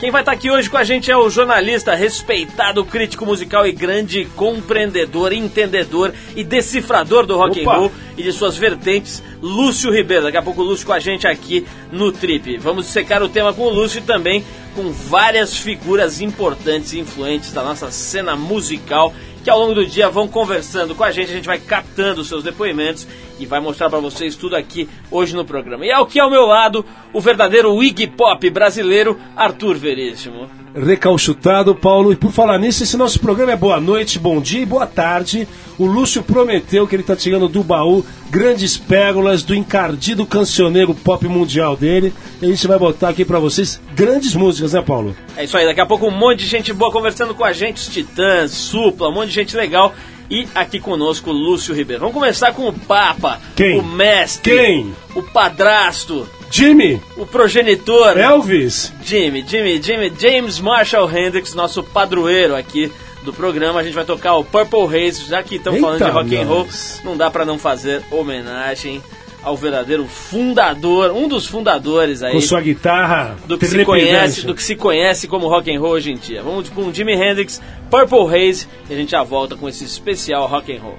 Quem 0.00 0.10
vai 0.10 0.22
estar 0.22 0.32
aqui 0.32 0.50
hoje 0.50 0.70
com 0.70 0.78
a 0.78 0.82
gente 0.82 1.10
é 1.10 1.16
o 1.16 1.28
jornalista, 1.28 1.94
respeitado 1.94 2.82
crítico 2.86 3.26
musical 3.26 3.66
e 3.66 3.72
grande 3.72 4.24
compreendedor, 4.34 5.30
entendedor 5.30 6.14
e 6.34 6.42
decifrador 6.42 7.26
do 7.26 7.36
rock 7.36 7.60
Opa. 7.60 7.70
and 7.70 7.78
roll 7.78 7.92
e 8.16 8.22
de 8.22 8.32
suas 8.32 8.56
vertentes, 8.56 9.22
Lúcio 9.42 9.92
Ribeiro. 9.92 10.22
Daqui 10.22 10.38
a 10.38 10.42
pouco 10.42 10.62
o 10.62 10.64
Lúcio 10.64 10.86
com 10.86 10.94
a 10.94 10.98
gente 10.98 11.26
aqui 11.26 11.66
no 11.92 12.10
Trip. 12.10 12.56
Vamos 12.56 12.86
secar 12.86 13.22
o 13.22 13.28
tema 13.28 13.52
com 13.52 13.64
o 13.64 13.68
Lúcio 13.68 13.98
e 13.98 14.02
também 14.02 14.42
com 14.74 14.90
várias 14.90 15.58
figuras 15.58 16.22
importantes 16.22 16.94
e 16.94 16.98
influentes 16.98 17.52
da 17.52 17.62
nossa 17.62 17.90
cena 17.90 18.34
musical 18.34 19.12
que 19.42 19.50
ao 19.50 19.58
longo 19.58 19.74
do 19.74 19.86
dia 19.86 20.08
vão 20.08 20.28
conversando 20.28 20.94
com 20.94 21.02
a 21.02 21.10
gente, 21.10 21.30
a 21.30 21.34
gente 21.34 21.46
vai 21.46 21.58
captando 21.58 22.20
os 22.20 22.28
seus 22.28 22.42
depoimentos 22.42 23.06
e 23.38 23.46
vai 23.46 23.60
mostrar 23.60 23.88
para 23.88 23.98
vocês 23.98 24.36
tudo 24.36 24.56
aqui 24.56 24.88
hoje 25.10 25.34
no 25.34 25.44
programa. 25.44 25.86
E 25.86 25.90
aqui 25.90 26.20
ao 26.20 26.30
meu 26.30 26.46
lado, 26.46 26.84
o 27.12 27.20
verdadeiro 27.20 27.82
Iggy 27.82 28.06
Pop 28.06 28.48
brasileiro, 28.50 29.18
Arthur 29.36 29.76
Veríssimo. 29.76 30.59
Recalchutado, 30.74 31.74
Paulo. 31.74 32.12
E 32.12 32.16
por 32.16 32.30
falar 32.32 32.58
nisso, 32.58 32.82
esse 32.82 32.96
nosso 32.96 33.18
programa 33.20 33.52
é 33.52 33.56
boa 33.56 33.80
noite, 33.80 34.18
bom 34.18 34.40
dia 34.40 34.60
e 34.60 34.66
boa 34.66 34.86
tarde. 34.86 35.46
O 35.78 35.86
Lúcio 35.86 36.22
prometeu 36.22 36.86
que 36.86 36.94
ele 36.94 37.02
tá 37.02 37.16
tirando 37.16 37.48
do 37.48 37.62
baú 37.64 38.04
grandes 38.30 38.76
pérolas 38.76 39.42
do 39.42 39.54
encardido 39.54 40.24
cancioneiro 40.26 40.94
pop 40.94 41.26
mundial 41.26 41.76
dele. 41.76 42.12
E 42.40 42.46
a 42.46 42.48
gente 42.48 42.66
vai 42.66 42.78
botar 42.78 43.08
aqui 43.08 43.24
pra 43.24 43.38
vocês 43.38 43.80
grandes 43.94 44.34
músicas, 44.34 44.72
né, 44.72 44.82
Paulo? 44.82 45.16
É 45.36 45.44
isso 45.44 45.56
aí, 45.56 45.64
daqui 45.66 45.80
a 45.80 45.86
pouco 45.86 46.06
um 46.06 46.10
monte 46.10 46.40
de 46.40 46.46
gente 46.46 46.72
boa 46.72 46.92
conversando 46.92 47.34
com 47.34 47.44
a 47.44 47.52
gente, 47.52 47.78
os 47.78 47.88
Titãs, 47.88 48.52
Supla, 48.52 49.08
um 49.08 49.14
monte 49.14 49.28
de 49.28 49.34
gente 49.34 49.56
legal. 49.56 49.92
E 50.30 50.46
aqui 50.54 50.78
conosco, 50.78 51.32
Lúcio 51.32 51.74
Ribeiro. 51.74 52.00
Vamos 52.02 52.14
começar 52.14 52.52
com 52.52 52.68
o 52.68 52.72
Papa, 52.72 53.40
Quem? 53.56 53.80
o 53.80 53.82
mestre, 53.82 54.54
Quem? 54.56 54.92
o 55.16 55.22
padrasto, 55.24 56.28
Jimmy, 56.50 57.00
o 57.16 57.24
progenitor. 57.24 58.18
Elvis, 58.18 58.92
Jimmy, 59.04 59.44
Jimmy, 59.46 59.80
Jimmy, 59.80 60.12
James 60.18 60.58
Marshall 60.58 61.08
Hendrix, 61.08 61.54
nosso 61.54 61.82
padroeiro 61.82 62.56
aqui 62.56 62.90
do 63.22 63.32
programa. 63.32 63.78
A 63.78 63.84
gente 63.84 63.94
vai 63.94 64.04
tocar 64.04 64.34
o 64.34 64.44
Purple 64.44 64.84
Haze, 64.86 65.28
já 65.28 65.42
que 65.44 65.56
estamos 65.56 65.80
falando 65.80 66.04
de 66.04 66.10
rock 66.10 66.36
and 66.36 66.46
roll, 66.46 66.66
não 67.04 67.16
dá 67.16 67.30
pra 67.30 67.44
não 67.44 67.56
fazer 67.56 68.02
homenagem 68.10 69.00
ao 69.42 69.56
verdadeiro 69.56 70.04
fundador, 70.06 71.12
um 71.12 71.26
dos 71.26 71.46
fundadores 71.46 72.22
aí 72.22 72.34
com 72.34 72.40
sua 72.42 72.60
guitarra 72.60 73.36
do 73.46 73.56
que 73.56 73.66
se 73.66 73.84
conhece, 73.84 74.46
do 74.46 74.54
que 74.54 74.62
se 74.62 74.76
conhece 74.76 75.26
como 75.26 75.48
rock 75.48 75.74
and 75.74 75.80
roll 75.80 75.92
hoje 75.92 76.12
em 76.12 76.16
dia. 76.16 76.42
Vamos 76.42 76.68
com 76.68 76.92
Jimi 76.92 77.14
Hendrix, 77.14 77.60
Purple 77.90 78.26
Haze 78.26 78.66
e 78.88 78.92
a 78.92 78.96
gente 78.96 79.12
já 79.12 79.22
volta 79.22 79.56
com 79.56 79.68
esse 79.68 79.84
especial 79.84 80.46
rock 80.46 80.76
and 80.76 80.80
roll. 80.80 80.98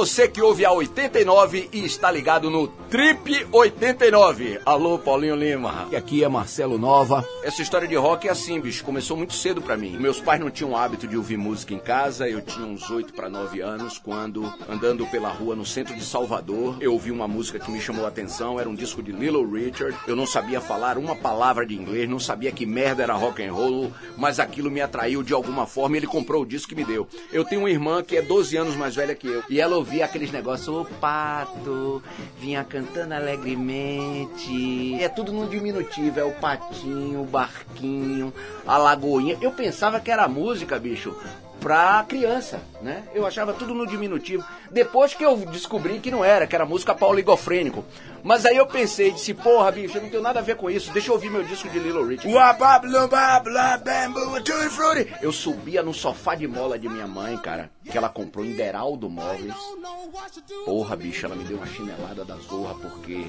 Você 0.00 0.26
que 0.26 0.40
ouve 0.40 0.64
a 0.64 0.72
89 0.72 1.68
e 1.74 1.84
está 1.84 2.10
ligado 2.10 2.48
no 2.48 2.72
Trip 2.90 3.46
89. 3.52 4.62
Alô, 4.66 4.98
Paulinho 4.98 5.36
Lima. 5.36 5.86
E 5.92 5.96
aqui 5.96 6.24
é 6.24 6.28
Marcelo 6.28 6.76
Nova. 6.76 7.24
Essa 7.44 7.62
história 7.62 7.86
de 7.86 7.94
rock 7.94 8.26
é 8.26 8.32
assim, 8.32 8.60
bicho, 8.60 8.82
começou 8.82 9.16
muito 9.16 9.32
cedo 9.32 9.62
pra 9.62 9.76
mim. 9.76 9.96
Meus 9.96 10.20
pais 10.20 10.40
não 10.40 10.50
tinham 10.50 10.72
o 10.72 10.76
hábito 10.76 11.06
de 11.06 11.16
ouvir 11.16 11.36
música 11.36 11.72
em 11.72 11.78
casa, 11.78 12.28
eu 12.28 12.40
tinha 12.40 12.66
uns 12.66 12.90
8 12.90 13.14
para 13.14 13.28
9 13.28 13.60
anos 13.60 13.96
quando, 13.96 14.52
andando 14.68 15.06
pela 15.06 15.28
rua 15.28 15.54
no 15.54 15.64
centro 15.64 15.94
de 15.94 16.04
Salvador, 16.04 16.78
eu 16.80 16.92
ouvi 16.92 17.12
uma 17.12 17.28
música 17.28 17.60
que 17.60 17.70
me 17.70 17.80
chamou 17.80 18.06
a 18.06 18.08
atenção, 18.08 18.58
era 18.58 18.68
um 18.68 18.74
disco 18.74 19.00
de 19.00 19.12
Little 19.12 19.48
Richard. 19.48 19.96
Eu 20.08 20.16
não 20.16 20.26
sabia 20.26 20.60
falar 20.60 20.98
uma 20.98 21.14
palavra 21.14 21.64
de 21.64 21.76
inglês, 21.76 22.08
não 22.08 22.18
sabia 22.18 22.50
que 22.50 22.66
merda 22.66 23.04
era 23.04 23.14
rock 23.14 23.40
and 23.40 23.52
roll, 23.52 23.92
mas 24.16 24.40
aquilo 24.40 24.68
me 24.68 24.80
atraiu 24.80 25.22
de 25.22 25.32
alguma 25.32 25.64
forma 25.64 25.94
e 25.94 26.00
ele 26.00 26.08
comprou 26.08 26.42
o 26.42 26.46
disco 26.46 26.72
e 26.72 26.76
me 26.76 26.84
deu. 26.84 27.06
Eu 27.32 27.44
tenho 27.44 27.60
uma 27.60 27.70
irmã 27.70 28.02
que 28.02 28.16
é 28.16 28.22
12 28.22 28.56
anos 28.56 28.74
mais 28.74 28.96
velha 28.96 29.14
que 29.14 29.28
eu. 29.28 29.44
E 29.48 29.60
ela 29.60 29.76
ouvia 29.76 30.04
aqueles 30.04 30.32
negócios, 30.32 30.66
o 30.66 30.84
pato, 31.00 32.02
vinha 32.40 32.64
cantando 32.64 32.79
alegremente. 33.16 35.02
É 35.02 35.08
tudo 35.08 35.32
no 35.32 35.48
diminutivo, 35.48 36.20
é 36.20 36.24
o 36.24 36.32
patinho, 36.32 37.22
o 37.22 37.26
barquinho, 37.26 38.32
a 38.66 38.76
lagoinha. 38.76 39.36
Eu 39.40 39.50
pensava 39.52 40.00
que 40.00 40.10
era 40.10 40.28
música, 40.28 40.78
bicho. 40.78 41.16
pra 41.60 42.04
criança, 42.08 42.58
né? 42.80 43.04
Eu 43.14 43.26
achava 43.26 43.52
tudo 43.52 43.74
no 43.74 43.86
diminutivo. 43.86 44.42
Depois 44.70 45.12
que 45.12 45.24
eu 45.24 45.36
descobri 45.36 45.98
que 45.98 46.10
não 46.10 46.24
era, 46.24 46.46
que 46.46 46.54
era 46.54 46.64
música 46.64 46.94
para 46.94 47.06
oligofrênico. 47.06 47.84
Mas 48.22 48.44
aí 48.46 48.56
eu 48.56 48.66
pensei, 48.66 49.10
disse, 49.12 49.32
porra, 49.34 49.70
bicho, 49.72 49.96
eu 49.98 50.02
não 50.02 50.10
tenho 50.10 50.22
nada 50.22 50.40
a 50.40 50.42
ver 50.42 50.56
com 50.56 50.70
isso, 50.70 50.92
deixa 50.92 51.08
eu 51.10 51.14
ouvir 51.14 51.30
meu 51.30 51.42
disco 51.42 51.68
de 51.68 51.78
Little 51.78 52.04
Rich. 52.06 52.26
Eu 55.22 55.32
subia 55.32 55.82
no 55.82 55.94
sofá 55.94 56.34
de 56.34 56.46
mola 56.46 56.78
de 56.78 56.88
minha 56.88 57.06
mãe, 57.06 57.36
cara, 57.38 57.70
que 57.84 57.96
ela 57.96 58.08
comprou 58.08 58.44
em 58.44 58.52
Deraldo 58.52 59.08
Móveis. 59.08 59.54
Porra, 60.64 60.96
bicho, 60.96 61.24
ela 61.26 61.34
me 61.36 61.44
deu 61.44 61.56
uma 61.56 61.66
chinelada 61.66 62.24
da 62.24 62.36
zorra 62.36 62.74
porque 62.74 63.26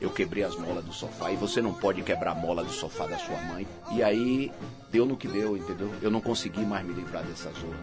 eu 0.00 0.10
quebrei 0.10 0.44
as 0.44 0.56
molas 0.56 0.84
do 0.84 0.92
sofá 0.92 1.30
e 1.30 1.36
você 1.36 1.60
não 1.60 1.72
pode 1.74 2.02
quebrar 2.02 2.32
a 2.32 2.34
mola 2.34 2.62
do 2.64 2.72
sofá 2.72 3.06
da 3.06 3.18
sua 3.18 3.36
mãe. 3.52 3.66
E 3.92 4.02
aí 4.02 4.52
deu 4.90 5.04
no 5.04 5.16
que 5.16 5.28
deu, 5.28 5.56
entendeu? 5.56 5.90
Eu 6.00 6.10
não 6.10 6.20
consegui 6.20 6.60
mais 6.64 6.84
me 6.86 6.92
livrar 6.94 7.22
dessa 7.24 7.50
zorra. 7.50 7.76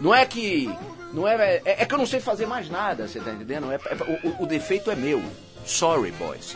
Não 0.00 0.14
é 0.14 0.26
que. 0.26 0.68
Não 1.12 1.28
é, 1.28 1.62
é, 1.64 1.82
é 1.82 1.84
que 1.84 1.94
eu 1.94 1.98
não 1.98 2.06
sei 2.06 2.18
fazer 2.18 2.44
mais 2.46 2.68
nada, 2.68 3.06
você 3.06 3.20
tá 3.20 3.30
entendendo? 3.30 3.70
É, 3.70 3.76
é- 3.76 4.28
o- 4.28 4.42
o 4.42 4.46
defeito 4.46 4.90
é 4.90 4.96
meu. 4.96 5.22
Sorry, 5.64 6.12
boys. 6.12 6.54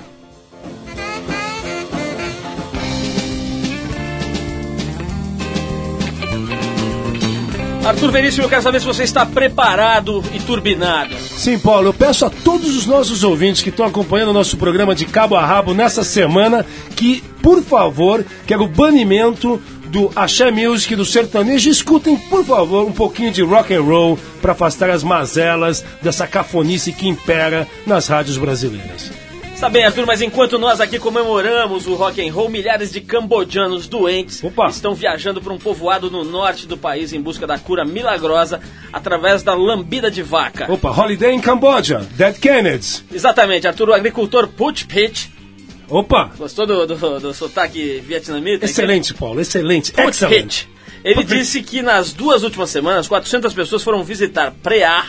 Arthur 7.88 8.10
Veríssimo, 8.10 8.44
eu 8.44 8.50
quero 8.50 8.60
saber 8.60 8.80
se 8.80 8.86
você 8.86 9.02
está 9.04 9.24
preparado 9.24 10.22
e 10.34 10.38
turbinado. 10.40 11.14
Sim, 11.16 11.58
Paulo, 11.58 11.88
eu 11.88 11.94
peço 11.94 12.26
a 12.26 12.28
todos 12.28 12.76
os 12.76 12.84
nossos 12.84 13.24
ouvintes 13.24 13.62
que 13.62 13.70
estão 13.70 13.86
acompanhando 13.86 14.28
o 14.28 14.34
nosso 14.34 14.58
programa 14.58 14.94
de 14.94 15.06
cabo 15.06 15.36
a 15.36 15.46
rabo 15.46 15.72
nessa 15.72 16.04
semana 16.04 16.66
que, 16.94 17.24
por 17.40 17.62
favor, 17.62 18.22
quero 18.46 18.64
o 18.64 18.68
banimento 18.68 19.58
do 19.88 20.10
axé 20.14 20.50
music, 20.50 20.94
do 20.94 21.04
sertanejo. 21.04 21.70
Escutem, 21.70 22.16
por 22.16 22.44
favor, 22.44 22.86
um 22.86 22.92
pouquinho 22.92 23.32
de 23.32 23.42
rock 23.42 23.74
and 23.74 23.82
roll 23.82 24.18
para 24.40 24.52
afastar 24.52 24.90
as 24.90 25.02
mazelas 25.02 25.84
dessa 26.02 26.26
cafonice 26.26 26.92
que 26.92 27.08
impera 27.08 27.66
nas 27.86 28.08
rádios 28.08 28.38
brasileiras. 28.38 29.10
Está 29.58 29.68
bem, 29.68 29.84
Arthur, 29.84 30.06
mas 30.06 30.22
enquanto 30.22 30.56
nós 30.56 30.80
aqui 30.80 31.00
comemoramos 31.00 31.88
o 31.88 31.94
rock 31.96 32.24
and 32.24 32.32
roll, 32.32 32.48
milhares 32.48 32.92
de 32.92 33.00
cambodjanos 33.00 33.88
doentes 33.88 34.40
Opa. 34.44 34.68
estão 34.68 34.94
viajando 34.94 35.42
para 35.42 35.52
um 35.52 35.58
povoado 35.58 36.08
no 36.08 36.22
norte 36.22 36.64
do 36.64 36.76
país 36.76 37.12
em 37.12 37.20
busca 37.20 37.44
da 37.44 37.58
cura 37.58 37.84
milagrosa 37.84 38.60
através 38.92 39.42
da 39.42 39.54
lambida 39.54 40.12
de 40.12 40.22
vaca. 40.22 40.72
Opa, 40.72 40.90
Holiday 40.90 41.34
in 41.34 41.40
Cambodia, 41.40 42.06
Dead 42.12 42.38
Kennedys. 42.38 43.02
Exatamente, 43.12 43.66
Arthur, 43.66 43.88
o 43.88 43.94
agricultor 43.94 44.46
Put 44.46 44.86
Pitch. 44.86 45.26
Opa, 45.88 46.30
Gostou 46.36 46.66
do, 46.66 46.86
do, 46.86 47.20
do 47.20 47.34
sotaque 47.34 48.00
vietnamita? 48.06 48.64
excelente, 48.64 49.14
Paulo, 49.14 49.40
excelente. 49.40 49.92
Pitch. 49.92 50.64
Ele 51.04 51.24
disse 51.24 51.62
que 51.62 51.80
nas 51.80 52.12
duas 52.12 52.42
últimas 52.42 52.70
semanas, 52.70 53.06
400 53.08 53.54
pessoas 53.54 53.82
foram 53.82 54.02
visitar 54.02 54.52
Preah. 54.62 55.06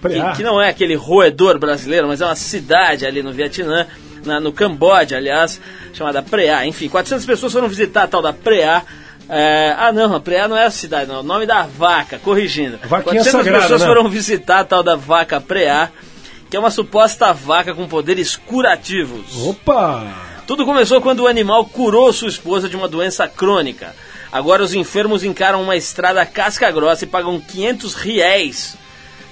Que, 0.00 0.36
que 0.36 0.42
não 0.44 0.60
é 0.60 0.68
aquele 0.68 0.94
roedor 0.94 1.58
brasileiro, 1.58 2.06
mas 2.06 2.20
é 2.20 2.24
uma 2.24 2.36
cidade 2.36 3.04
ali 3.04 3.20
no 3.22 3.32
Vietnã, 3.32 3.86
na- 4.24 4.38
no 4.38 4.52
Camboja, 4.52 5.16
aliás, 5.16 5.60
chamada 5.92 6.22
Preah. 6.22 6.66
Enfim, 6.66 6.88
400 6.88 7.24
pessoas 7.26 7.52
foram 7.52 7.68
visitar 7.68 8.04
a 8.04 8.06
tal 8.06 8.22
da 8.22 8.32
Preah. 8.32 8.82
É, 9.28 9.74
ah, 9.76 9.92
não, 9.92 10.14
a 10.14 10.20
Preah 10.20 10.46
não 10.48 10.56
é 10.56 10.64
a 10.66 10.70
cidade, 10.70 11.08
não. 11.08 11.16
É 11.16 11.20
o 11.20 11.22
nome 11.24 11.46
da 11.46 11.62
vaca, 11.62 12.18
corrigindo. 12.18 12.78
Vaquinha 12.84 13.22
400 13.22 13.32
sagrada, 13.32 13.60
pessoas 13.62 13.80
né? 13.80 13.86
foram 13.86 14.08
visitar 14.08 14.60
a 14.60 14.64
tal 14.64 14.82
da 14.82 14.94
vaca 14.94 15.40
Preah, 15.40 15.90
que 16.50 16.56
é 16.56 16.60
uma 16.60 16.70
suposta 16.70 17.32
vaca 17.32 17.74
com 17.74 17.86
poderes 17.86 18.36
curativos. 18.36 19.46
Opa! 19.46 20.28
Tudo 20.46 20.64
começou 20.64 21.00
quando 21.00 21.20
o 21.20 21.26
animal 21.26 21.66
curou 21.66 22.10
sua 22.12 22.28
esposa 22.28 22.68
de 22.68 22.76
uma 22.76 22.88
doença 22.88 23.28
crônica. 23.28 23.94
Agora 24.32 24.62
os 24.62 24.72
enfermos 24.72 25.22
encaram 25.22 25.62
uma 25.62 25.76
estrada 25.76 26.24
casca 26.24 26.70
grossa 26.70 27.04
e 27.04 27.06
pagam 27.06 27.38
500 27.38 27.94
reais. 27.94 28.76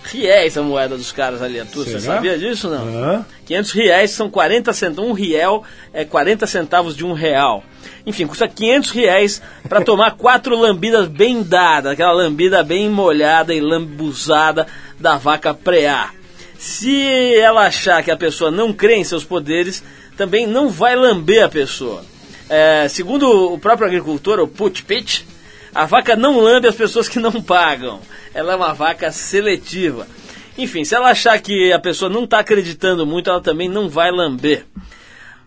Reais 0.04 0.56
a 0.56 0.62
moeda 0.62 0.96
dos 0.96 1.10
caras 1.10 1.42
ali, 1.42 1.58
Arthur. 1.58 1.84
Você 1.84 2.00
sabia 2.00 2.38
disso 2.38 2.68
não? 2.68 2.86
Hã? 2.86 3.26
500 3.46 3.72
reais 3.72 4.10
são 4.10 4.30
40 4.30 4.72
centavos. 4.72 5.10
Um 5.10 5.12
real 5.12 5.64
é 5.92 6.04
40 6.04 6.46
centavos 6.46 6.94
de 6.94 7.04
um 7.04 7.12
real. 7.12 7.64
Enfim, 8.06 8.26
custa 8.26 8.46
500 8.46 8.90
reais 8.90 9.42
para 9.68 9.80
tomar 9.84 10.12
quatro 10.12 10.56
lambidas 10.56 11.08
bem 11.08 11.42
dadas. 11.42 11.92
Aquela 11.92 12.12
lambida 12.12 12.62
bem 12.62 12.88
molhada 12.88 13.52
e 13.52 13.60
lambuzada 13.60 14.66
da 15.00 15.16
vaca 15.16 15.52
preá. 15.52 16.10
Se 16.58 17.34
ela 17.36 17.66
achar 17.66 18.02
que 18.02 18.10
a 18.10 18.16
pessoa 18.16 18.50
não 18.50 18.72
crê 18.72 18.96
em 18.96 19.04
seus 19.04 19.24
poderes, 19.24 19.82
também 20.16 20.46
não 20.46 20.68
vai 20.68 20.96
lamber 20.96 21.44
a 21.44 21.48
pessoa. 21.48 22.04
É, 22.48 22.86
segundo 22.88 23.52
o 23.52 23.58
próprio 23.58 23.86
agricultor, 23.86 24.40
o 24.40 24.48
Put 24.48 24.84
Pitch, 24.84 25.22
a 25.74 25.84
vaca 25.84 26.16
não 26.16 26.40
lambe 26.40 26.68
as 26.68 26.74
pessoas 26.74 27.08
que 27.08 27.18
não 27.18 27.42
pagam. 27.42 28.00
Ela 28.32 28.54
é 28.54 28.56
uma 28.56 28.72
vaca 28.72 29.10
seletiva. 29.10 30.06
Enfim, 30.56 30.84
se 30.84 30.94
ela 30.94 31.10
achar 31.10 31.38
que 31.38 31.72
a 31.72 31.78
pessoa 31.78 32.10
não 32.10 32.24
está 32.24 32.38
acreditando 32.38 33.06
muito, 33.06 33.28
ela 33.28 33.42
também 33.42 33.68
não 33.68 33.88
vai 33.88 34.10
lamber. 34.10 34.64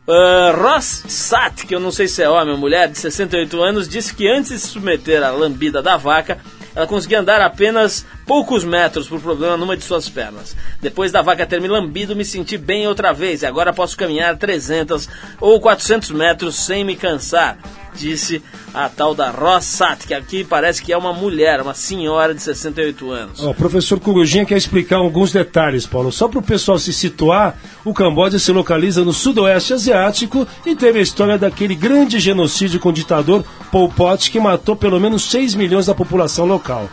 Uh, 0.07 0.55
Ross 0.55 1.03
Sat, 1.07 1.65
que 1.65 1.73
eu 1.73 1.79
não 1.79 1.91
sei 1.91 2.07
se 2.07 2.21
é 2.21 2.29
homem 2.29 2.53
ou 2.53 2.59
mulher, 2.59 2.89
de 2.89 2.97
68 2.97 3.61
anos, 3.61 3.87
disse 3.87 4.13
que 4.13 4.27
antes 4.27 4.51
de 4.51 4.59
se 4.59 4.67
submeter 4.67 5.23
à 5.23 5.29
lambida 5.31 5.81
da 5.81 5.97
vaca, 5.97 6.39
ela 6.75 6.87
conseguia 6.87 7.19
andar 7.19 7.41
apenas 7.41 8.05
poucos 8.29 8.63
metros 8.63 9.07
por 9.07 9.19
problema 9.19 9.57
numa 9.57 9.75
de 9.75 9.83
suas 9.83 10.07
pernas. 10.07 10.55
Depois 10.79 11.11
da 11.11 11.19
vaca 11.19 11.47
ter 11.47 11.59
me 11.59 11.67
lambido, 11.67 12.15
me 12.15 12.23
senti 12.23 12.59
bem 12.59 12.87
outra 12.87 13.11
vez 13.11 13.41
e 13.41 13.47
agora 13.47 13.73
posso 13.73 13.97
caminhar 13.97 14.37
300 14.37 15.09
ou 15.41 15.59
400 15.59 16.11
metros 16.11 16.55
sem 16.55 16.83
me 16.83 16.95
cansar, 16.95 17.57
disse 17.95 18.39
a 18.71 18.87
tal 18.87 19.15
da 19.15 19.31
Ross 19.31 19.65
Sat, 19.65 20.05
que 20.05 20.13
aqui 20.13 20.43
parece 20.43 20.79
que 20.79 20.93
é 20.93 20.97
uma 20.97 21.11
mulher, 21.11 21.59
uma 21.59 21.73
senhora 21.73 22.35
de 22.35 22.43
68 22.43 23.09
anos. 23.09 23.41
O 23.41 23.51
professor 23.55 23.99
Corujinha 23.99 24.45
quer 24.45 24.57
explicar 24.57 24.97
alguns 24.97 25.31
detalhes, 25.31 25.87
Paulo. 25.87 26.11
Só 26.11 26.27
para 26.27 26.37
o 26.37 26.43
pessoal 26.43 26.77
se 26.77 26.93
situar, 26.93 27.57
o 27.83 27.95
Camboja 27.95 28.37
se 28.37 28.51
localiza 28.51 29.03
no 29.03 29.11
sudoeste 29.11 29.73
asiático 29.73 30.47
e 30.63 30.75
teve 30.75 30.99
a 30.99 31.01
história 31.01 31.35
daquele 31.35 31.73
grande 31.73 32.19
genocídio 32.19 32.79
com 32.79 32.89
o 32.89 32.93
ditador 32.93 33.43
Pol 33.71 33.89
Pot 33.89 34.29
que 34.29 34.39
matou 34.39 34.75
pelo 34.75 34.99
menos 34.99 35.23
6 35.23 35.55
milhões 35.55 35.87
da 35.87 35.95
população 35.95 36.45
local. 36.45 36.87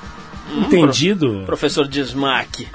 Entendido? 0.50 1.42
Professor 1.46 1.86
Dismac. 1.86 2.68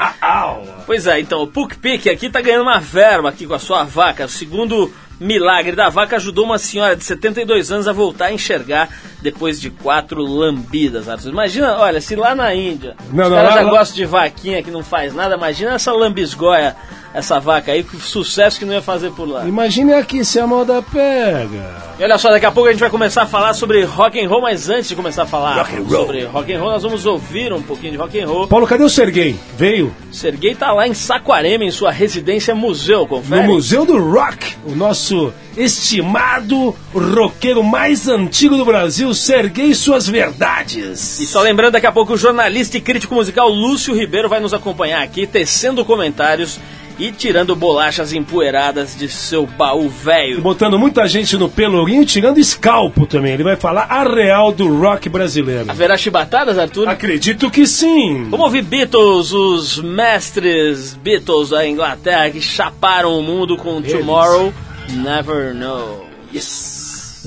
Pois 0.85 1.07
é, 1.07 1.19
então 1.19 1.41
o 1.41 1.47
Puck 1.47 1.77
Pick 1.77 2.07
aqui 2.07 2.29
tá 2.29 2.41
ganhando 2.41 2.63
uma 2.63 2.79
verba 2.79 3.29
aqui 3.29 3.47
com 3.47 3.53
a 3.53 3.59
sua 3.59 3.83
vaca. 3.83 4.25
O 4.25 4.29
segundo 4.29 4.91
milagre 5.25 5.73
da 5.75 5.87
vaca 5.89 6.15
ajudou 6.15 6.45
uma 6.45 6.57
senhora 6.57 6.95
de 6.95 7.03
72 7.03 7.71
anos 7.71 7.87
a 7.87 7.93
voltar 7.93 8.25
a 8.25 8.33
enxergar 8.33 8.89
depois 9.21 9.61
de 9.61 9.69
quatro 9.69 10.21
lambidas. 10.23 11.07
Arthur. 11.07 11.29
Imagina, 11.29 11.77
olha, 11.77 12.01
se 12.01 12.15
lá 12.15 12.33
na 12.33 12.53
Índia 12.55 12.95
Não, 13.13 13.25
os 13.25 13.29
não, 13.29 13.37
caras 13.37 13.51
lá- 13.51 13.57
já 13.57 13.63
lá- 13.65 13.69
gostam 13.69 13.95
de 13.97 14.05
vaquinha 14.05 14.63
que 14.63 14.71
não 14.71 14.83
faz 14.83 15.13
nada, 15.13 15.35
imagina 15.35 15.73
essa 15.75 15.91
lambisgoia, 15.93 16.75
essa 17.13 17.39
vaca 17.39 17.71
aí, 17.71 17.83
que 17.83 17.97
sucesso 17.97 18.57
que 18.57 18.65
não 18.65 18.73
ia 18.73 18.81
fazer 18.81 19.11
por 19.11 19.27
lá. 19.29 19.45
Imagine 19.47 19.93
aqui 19.93 20.25
se 20.25 20.39
a 20.39 20.47
moda 20.47 20.81
pega. 20.81 21.91
E 21.99 22.03
olha 22.03 22.17
só, 22.17 22.31
daqui 22.31 22.45
a 22.47 22.51
pouco 22.51 22.69
a 22.69 22.71
gente 22.71 22.79
vai 22.81 22.89
começar 22.89 23.23
a 23.23 23.27
falar 23.27 23.53
sobre 23.53 23.83
rock 23.83 24.19
and 24.19 24.27
roll, 24.27 24.41
mas 24.41 24.69
antes 24.69 24.89
de 24.89 24.95
começar 24.95 25.23
a 25.23 25.25
falar 25.27 25.67
sobre 25.87 26.23
rock 26.25 26.51
and 26.51 26.59
roll, 26.59 26.71
nós 26.71 26.81
vamos 26.81 27.05
ouvir 27.05 27.53
um 27.53 27.61
pouquinho 27.61 27.91
de 27.91 27.97
rock 27.97 28.19
and 28.19 28.27
roll. 28.27 28.47
Paulo, 28.47 28.65
cadê 28.65 28.83
o 28.83 28.89
Serguei? 28.89 29.35
Veio? 29.55 29.93
Serguei 30.11 30.55
tá 30.55 30.71
lá 30.73 30.87
em 30.87 30.93
Saquarema, 30.95 31.63
em 31.63 31.69
sua 31.71 31.91
residência 31.91 32.55
museu, 32.55 33.01
No 33.01 33.07
confere? 33.07 33.45
Museu 33.45 33.85
do 33.85 33.99
Rock, 33.99 34.55
o 34.65 34.71
nosso 34.71 35.10
estimado 35.57 36.75
roqueiro 36.93 37.63
mais 37.63 38.07
antigo 38.07 38.57
do 38.57 38.65
Brasil, 38.65 39.13
Serguei 39.13 39.73
Suas 39.73 40.07
Verdades. 40.07 41.19
E 41.19 41.25
só 41.25 41.41
lembrando, 41.41 41.73
daqui 41.73 41.87
a 41.87 41.91
pouco 41.91 42.13
o 42.13 42.17
jornalista 42.17 42.77
e 42.77 42.81
crítico 42.81 43.15
musical 43.15 43.49
Lúcio 43.49 43.93
Ribeiro 43.93 44.29
vai 44.29 44.39
nos 44.39 44.53
acompanhar 44.53 45.01
aqui, 45.01 45.27
tecendo 45.27 45.83
comentários 45.83 46.59
e 47.01 47.11
tirando 47.11 47.55
bolachas 47.55 48.13
empoeiradas 48.13 48.95
de 48.95 49.09
seu 49.09 49.45
baú 49.47 49.89
velho. 49.89 50.41
botando 50.41 50.77
muita 50.77 51.07
gente 51.07 51.35
no 51.35 51.49
pelourinho, 51.49 52.05
tirando 52.05 52.37
escalpo 52.37 53.07
também. 53.07 53.33
Ele 53.33 53.43
vai 53.43 53.55
falar 53.55 53.87
a 53.89 54.03
real 54.03 54.51
do 54.51 54.67
rock 54.79 55.09
brasileiro. 55.09 55.65
Haverá 55.69 55.97
chibatadas, 55.97 56.59
Arthur? 56.59 56.87
Acredito 56.87 57.49
que 57.49 57.65
sim. 57.65 58.25
Vamos 58.29 58.45
ouvir 58.45 58.61
Beatles, 58.61 59.31
os 59.31 59.79
mestres 59.79 60.93
Beatles 60.93 61.49
da 61.49 61.67
Inglaterra 61.67 62.29
que 62.29 62.41
chaparam 62.41 63.17
o 63.17 63.23
mundo 63.23 63.57
com 63.57 63.77
Eles. 63.77 63.93
Tomorrow 63.93 64.53
Never 64.89 65.53
Know. 65.53 66.07
Yes. 66.31 67.25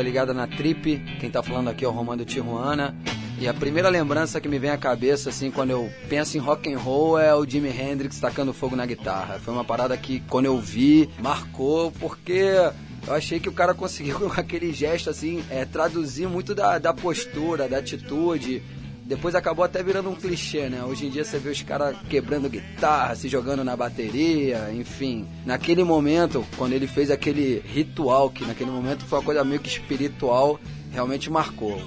Galera 0.00 0.02
ligada 0.02 0.34
na 0.34 0.46
Trip. 0.46 0.98
Quem 1.20 1.30
tá 1.30 1.42
falando 1.42 1.68
aqui 1.68 1.84
é 1.84 1.88
o 1.88 1.90
Romano 1.90 2.24
Tijuana. 2.24 2.94
E 3.38 3.48
a 3.48 3.54
primeira 3.54 3.88
lembrança 3.88 4.40
que 4.40 4.48
me 4.48 4.58
vem 4.58 4.70
à 4.70 4.76
cabeça, 4.76 5.30
assim, 5.30 5.50
quando 5.50 5.70
eu 5.70 5.90
penso 6.08 6.36
em 6.36 6.40
rock 6.40 6.72
and 6.72 6.78
roll 6.78 7.18
é 7.18 7.34
o 7.34 7.46
Jimi 7.46 7.70
Hendrix 7.70 8.18
tacando 8.18 8.52
fogo 8.52 8.76
na 8.76 8.84
guitarra. 8.84 9.38
Foi 9.38 9.52
uma 9.52 9.64
parada 9.64 9.96
que, 9.96 10.20
quando 10.28 10.46
eu 10.46 10.58
vi, 10.58 11.08
marcou, 11.22 11.90
porque 11.92 12.52
eu 13.06 13.14
achei 13.14 13.40
que 13.40 13.48
o 13.48 13.52
cara 13.52 13.72
conseguiu, 13.74 14.18
com 14.20 14.40
aquele 14.40 14.72
gesto, 14.72 15.08
assim, 15.08 15.42
é, 15.50 15.64
traduzir 15.64 16.28
muito 16.28 16.54
da, 16.54 16.78
da 16.78 16.92
postura, 16.92 17.68
da 17.68 17.78
atitude. 17.78 18.62
Depois 19.10 19.34
acabou 19.34 19.64
até 19.64 19.82
virando 19.82 20.08
um 20.08 20.14
clichê, 20.14 20.68
né? 20.68 20.84
Hoje 20.84 21.06
em 21.06 21.10
dia 21.10 21.24
você 21.24 21.36
vê 21.36 21.50
os 21.50 21.60
caras 21.62 21.96
quebrando 22.08 22.48
guitarra, 22.48 23.16
se 23.16 23.28
jogando 23.28 23.64
na 23.64 23.76
bateria, 23.76 24.70
enfim. 24.72 25.26
Naquele 25.44 25.82
momento, 25.82 26.46
quando 26.56 26.74
ele 26.74 26.86
fez 26.86 27.10
aquele 27.10 27.60
ritual, 27.66 28.30
que 28.30 28.44
naquele 28.44 28.70
momento 28.70 29.04
foi 29.04 29.18
uma 29.18 29.24
coisa 29.24 29.42
meio 29.42 29.60
que 29.60 29.68
espiritual, 29.68 30.60
realmente 30.92 31.28
marcou. 31.28 31.82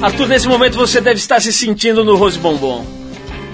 Arthur, 0.00 0.28
nesse 0.28 0.46
momento 0.46 0.78
você 0.78 1.00
deve 1.00 1.18
estar 1.18 1.40
se 1.42 1.52
sentindo 1.52 2.04
no 2.04 2.14
Rose 2.14 2.38
Bombom. 2.38 2.86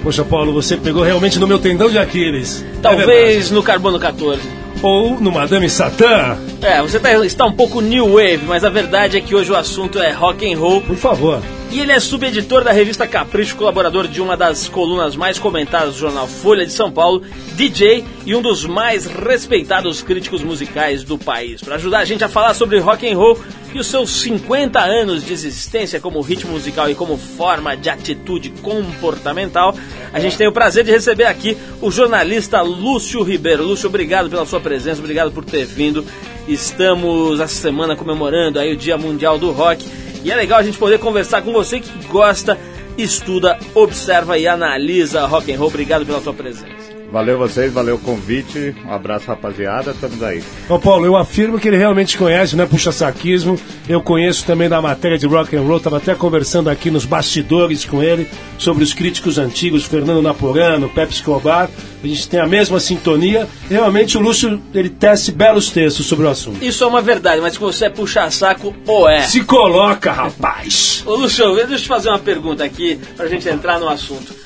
Poxa, 0.03 0.23
Paulo, 0.27 0.53
você 0.53 0.77
pegou 0.77 1.03
realmente 1.03 1.39
no 1.39 1.49
meu 1.49 1.59
tendão 1.59 1.89
de 1.89 1.99
Aquiles. 1.99 2.63
É 2.63 2.81
Talvez 2.83 3.51
no 3.51 3.63
Carbono 3.63 3.99
14. 3.99 4.66
Ou 4.83 5.19
no 5.21 5.33
Madame 5.33 5.69
Satã. 5.69 6.37
É, 6.63 6.81
você 6.83 6.99
tá- 7.01 7.25
está 7.25 7.45
um 7.47 7.53
pouco 7.53 7.81
new 7.81 8.15
wave, 8.15 8.43
mas 8.47 8.65
a 8.65 8.71
verdade 8.71 9.17
é 9.17 9.21
que 9.21 9.35
hoje 9.35 9.51
o 9.51 9.57
assunto 9.57 9.99
é 9.99 10.13
rock 10.13 10.53
and 10.53 10.59
roll. 10.59 10.81
Por 10.83 10.97
favor. 10.97 11.41
E 11.71 11.81
ele 11.81 11.93
é 11.93 11.99
subeditor 11.99 12.63
da 12.63 12.71
revista 12.71 13.07
Capricho, 13.07 13.57
colaborador 13.57 14.07
de 14.07 14.23
uma 14.23 14.37
das 14.37 14.69
colunas 14.69 15.17
mais 15.17 15.39
comentadas 15.39 15.95
do 15.95 16.01
jornal 16.01 16.27
Folha 16.27 16.65
de 16.65 16.73
São 16.73 16.91
Paulo, 16.91 17.23
DJ 17.55 18.05
e 18.25 18.35
um 18.35 18.41
dos 18.41 18.65
mais 18.65 19.05
respeitados 19.05 20.01
críticos 20.01 20.43
musicais 20.43 21.03
do 21.03 21.19
país. 21.19 21.61
Para 21.61 21.75
ajudar 21.75 21.99
a 21.99 22.05
gente 22.05 22.23
a 22.23 22.29
falar 22.29 22.55
sobre 22.55 22.79
rock 22.79 23.11
and 23.11 23.17
roll 23.17 23.39
e 23.75 23.79
os 23.79 23.89
seus 23.89 24.11
50 24.23 24.81
anos 24.81 25.25
de 25.25 25.33
existência 25.33 26.01
como 26.01 26.21
ritmo 26.21 26.53
musical 26.53 26.89
e 26.89 26.95
como 26.95 27.19
forma 27.19 27.77
de 27.77 27.91
atitude 27.91 28.51
comportamental, 28.63 29.77
a 30.13 30.21
gente 30.21 30.39
tem 30.39 30.47
o 30.47 30.53
prazer 30.53 30.85
de 30.85 30.93
receber 30.93 31.25
aqui 31.25 31.59
o 31.83 31.91
jornalista 31.91 32.63
Lúcio 32.63 33.23
Ribeiro. 33.23 33.65
Lúcio, 33.65 33.89
obrigado 33.89 34.31
pela 34.31 34.47
sua 34.47 34.61
presença, 34.61 35.01
obrigado 35.01 35.33
por 35.33 35.45
ter 35.45 35.67
vindo. 35.67 36.07
Estamos 36.49 37.41
essa 37.41 37.61
semana 37.61 37.97
comemorando 37.97 38.61
aí 38.61 38.73
o 38.73 38.77
Dia 38.77 38.97
Mundial 38.97 39.37
do 39.37 39.51
Rock 39.51 39.85
e 40.27 40.31
é 40.33 40.35
legal 40.35 40.59
a 40.59 40.63
gente 40.65 40.77
poder 40.77 40.99
conversar 40.99 41.41
com 41.41 41.53
você 41.53 41.79
que 41.79 42.09
gosta, 42.09 42.59
estuda, 42.99 43.57
observa 43.73 44.37
e 44.37 44.49
analisa 44.49 45.25
rock 45.25 45.53
and 45.53 45.57
roll. 45.57 45.69
Obrigado 45.69 46.05
pela 46.05 46.21
sua 46.21 46.35
presença. 46.35 46.86
Valeu 47.11 47.39
vocês, 47.39 47.73
valeu 47.73 47.97
o 47.97 47.99
convite. 47.99 48.75
Um 48.85 48.93
abraço, 48.93 49.27
rapaziada. 49.27 49.93
Estamos 49.93 50.23
aí. 50.23 50.43
Ô 50.69 50.79
Paulo, 50.79 51.07
eu 51.07 51.17
afirmo 51.17 51.59
que 51.59 51.69
ele 51.69 51.77
realmente 51.77 52.19
conhece, 52.19 52.57
não 52.57 52.65
é 52.65 52.67
puxa-saquismo. 52.67 53.59
Eu 53.89 54.03
conheço 54.03 54.45
também 54.45 54.69
da 54.69 54.83
matéria 54.83 55.17
de 55.17 55.27
rock 55.27 55.57
and 55.57 55.63
roll, 55.63 55.77
estava 55.77 55.99
até 55.99 56.15
conversando 56.15 56.69
aqui 56.69 56.91
nos 56.91 57.05
bastidores 57.05 57.85
com 57.85 58.03
ele 58.03 58.29
sobre 58.59 58.83
os 58.83 58.93
críticos 58.93 59.39
antigos, 59.39 59.85
Fernando 59.85 60.21
Naporano, 60.21 60.89
Pepe 60.89 61.15
Escobar. 61.15 61.71
A 62.03 62.07
gente 62.07 62.29
tem 62.29 62.41
a 62.41 62.47
mesma 62.47 62.81
sintonia. 62.81 63.49
Realmente 63.69 64.19
o 64.19 64.21
Lúcio, 64.21 64.61
ele 64.75 64.91
tece 64.91 65.33
belos 65.33 65.71
textos 65.71 66.07
sobre 66.07 66.27
o 66.27 66.29
assunto. 66.29 66.63
Isso 66.63 66.85
é 66.85 66.87
uma 66.87 67.01
verdade, 67.01 67.41
mas 67.41 67.57
que 67.57 67.63
você 67.63 67.87
é 67.87 67.91
puxa-saco 67.91 68.75
ou 68.87 69.09
é? 69.09 69.23
Se 69.23 69.45
coloca, 69.45 70.13
rapaz! 70.13 71.03
Ô 71.07 71.15
Lúcio, 71.15 71.55
deixa 71.55 71.73
eu 71.73 71.79
te 71.79 71.89
fazer 71.89 72.09
uma 72.09 72.19
pergunta 72.19 72.65
aqui 72.65 72.99
pra 73.17 73.29
gente 73.29 73.49
entrar 73.49 73.79
no 73.79 73.89
assunto. 73.89 74.46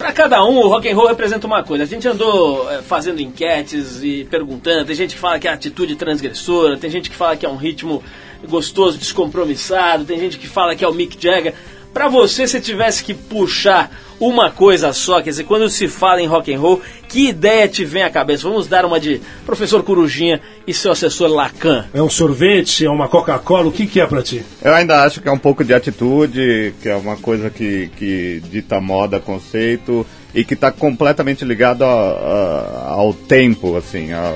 Pra 0.00 0.12
cada 0.12 0.42
um, 0.42 0.56
o 0.56 0.66
rock 0.66 0.88
and 0.88 0.96
roll 0.96 1.08
representa 1.08 1.46
uma 1.46 1.62
coisa. 1.62 1.84
A 1.84 1.86
gente 1.86 2.08
andou 2.08 2.70
eh, 2.70 2.80
fazendo 2.80 3.20
enquetes 3.20 4.02
e 4.02 4.24
perguntando. 4.30 4.86
Tem 4.86 4.96
gente 4.96 5.14
que 5.14 5.20
fala 5.20 5.38
que 5.38 5.46
é 5.46 5.52
atitude 5.52 5.94
transgressora, 5.94 6.78
tem 6.78 6.88
gente 6.88 7.10
que 7.10 7.14
fala 7.14 7.36
que 7.36 7.44
é 7.44 7.48
um 7.50 7.56
ritmo 7.56 8.02
gostoso, 8.48 8.96
descompromissado, 8.96 10.06
tem 10.06 10.18
gente 10.18 10.38
que 10.38 10.48
fala 10.48 10.74
que 10.74 10.82
é 10.82 10.88
o 10.88 10.94
Mick 10.94 11.22
Jagger. 11.22 11.52
Pra 11.92 12.08
você, 12.08 12.46
se 12.46 12.60
tivesse 12.60 13.02
que 13.02 13.12
puxar 13.14 13.90
uma 14.20 14.50
coisa 14.50 14.92
só, 14.92 15.20
quer 15.22 15.30
dizer, 15.30 15.44
quando 15.44 15.68
se 15.68 15.88
fala 15.88 16.20
em 16.22 16.26
rock 16.26 16.52
and 16.54 16.60
roll, 16.60 16.80
que 17.08 17.28
ideia 17.28 17.66
te 17.66 17.84
vem 17.84 18.02
à 18.02 18.10
cabeça? 18.10 18.44
Vamos 18.48 18.66
dar 18.68 18.84
uma 18.84 19.00
de 19.00 19.20
professor 19.46 19.82
Corujinha 19.82 20.40
e 20.66 20.74
seu 20.74 20.92
assessor 20.92 21.28
Lacan. 21.28 21.86
É 21.92 22.00
um 22.02 22.10
sorvete, 22.10 22.84
é 22.84 22.90
uma 22.90 23.08
Coca-Cola, 23.08 23.68
o 23.68 23.72
que, 23.72 23.86
que 23.86 24.00
é 24.00 24.06
pra 24.06 24.22
ti? 24.22 24.44
Eu 24.62 24.74
ainda 24.74 25.02
acho 25.02 25.20
que 25.20 25.28
é 25.28 25.32
um 25.32 25.38
pouco 25.38 25.64
de 25.64 25.72
atitude, 25.74 26.74
que 26.82 26.88
é 26.88 26.94
uma 26.94 27.16
coisa 27.16 27.48
que, 27.50 27.90
que 27.96 28.42
dita 28.50 28.78
moda, 28.80 29.18
conceito, 29.18 30.06
e 30.34 30.44
que 30.44 30.54
está 30.54 30.70
completamente 30.70 31.44
ligado 31.44 31.82
a- 31.82 31.88
a- 31.88 32.90
ao 32.92 33.12
tempo, 33.12 33.76
assim. 33.76 34.12
A, 34.12 34.32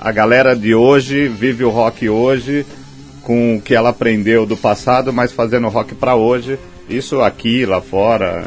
a 0.00 0.12
galera 0.12 0.54
de 0.54 0.74
hoje 0.74 1.28
vive 1.28 1.64
o 1.64 1.70
rock 1.70 2.08
hoje 2.08 2.66
com 3.22 3.56
o 3.56 3.60
que 3.62 3.74
ela 3.74 3.90
aprendeu 3.90 4.44
do 4.44 4.56
passado, 4.56 5.12
mas 5.12 5.32
fazendo 5.32 5.68
rock 5.68 5.94
para 5.94 6.14
hoje. 6.16 6.58
Isso 6.90 7.20
aqui, 7.20 7.64
lá 7.64 7.80
fora. 7.80 8.44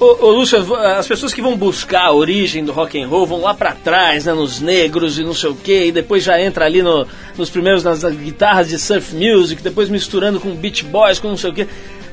Ô, 0.00 0.26
ô 0.26 0.30
Lúcio, 0.32 0.58
as 0.74 1.06
pessoas 1.06 1.32
que 1.32 1.40
vão 1.40 1.56
buscar 1.56 2.06
a 2.06 2.12
origem 2.12 2.64
do 2.64 2.72
rock 2.72 3.00
and 3.00 3.06
roll 3.06 3.26
vão 3.26 3.40
lá 3.42 3.54
pra 3.54 3.72
trás, 3.72 4.24
né, 4.24 4.32
nos 4.34 4.60
negros 4.60 5.18
e 5.18 5.22
não 5.22 5.32
sei 5.34 5.50
o 5.50 5.54
que, 5.54 5.86
e 5.86 5.92
depois 5.92 6.24
já 6.24 6.40
entra 6.40 6.64
ali 6.64 6.82
no- 6.82 7.06
nos 7.38 7.48
primeiros 7.48 7.84
nas 7.84 8.02
guitarras 8.02 8.68
de 8.68 8.78
surf 8.78 9.14
music, 9.14 9.62
depois 9.62 9.88
misturando 9.88 10.40
com 10.40 10.50
beach 10.54 10.84
boys, 10.84 11.18
com 11.20 11.28
não 11.28 11.36
sei 11.36 11.50
o 11.50 11.54
que. 11.54 11.66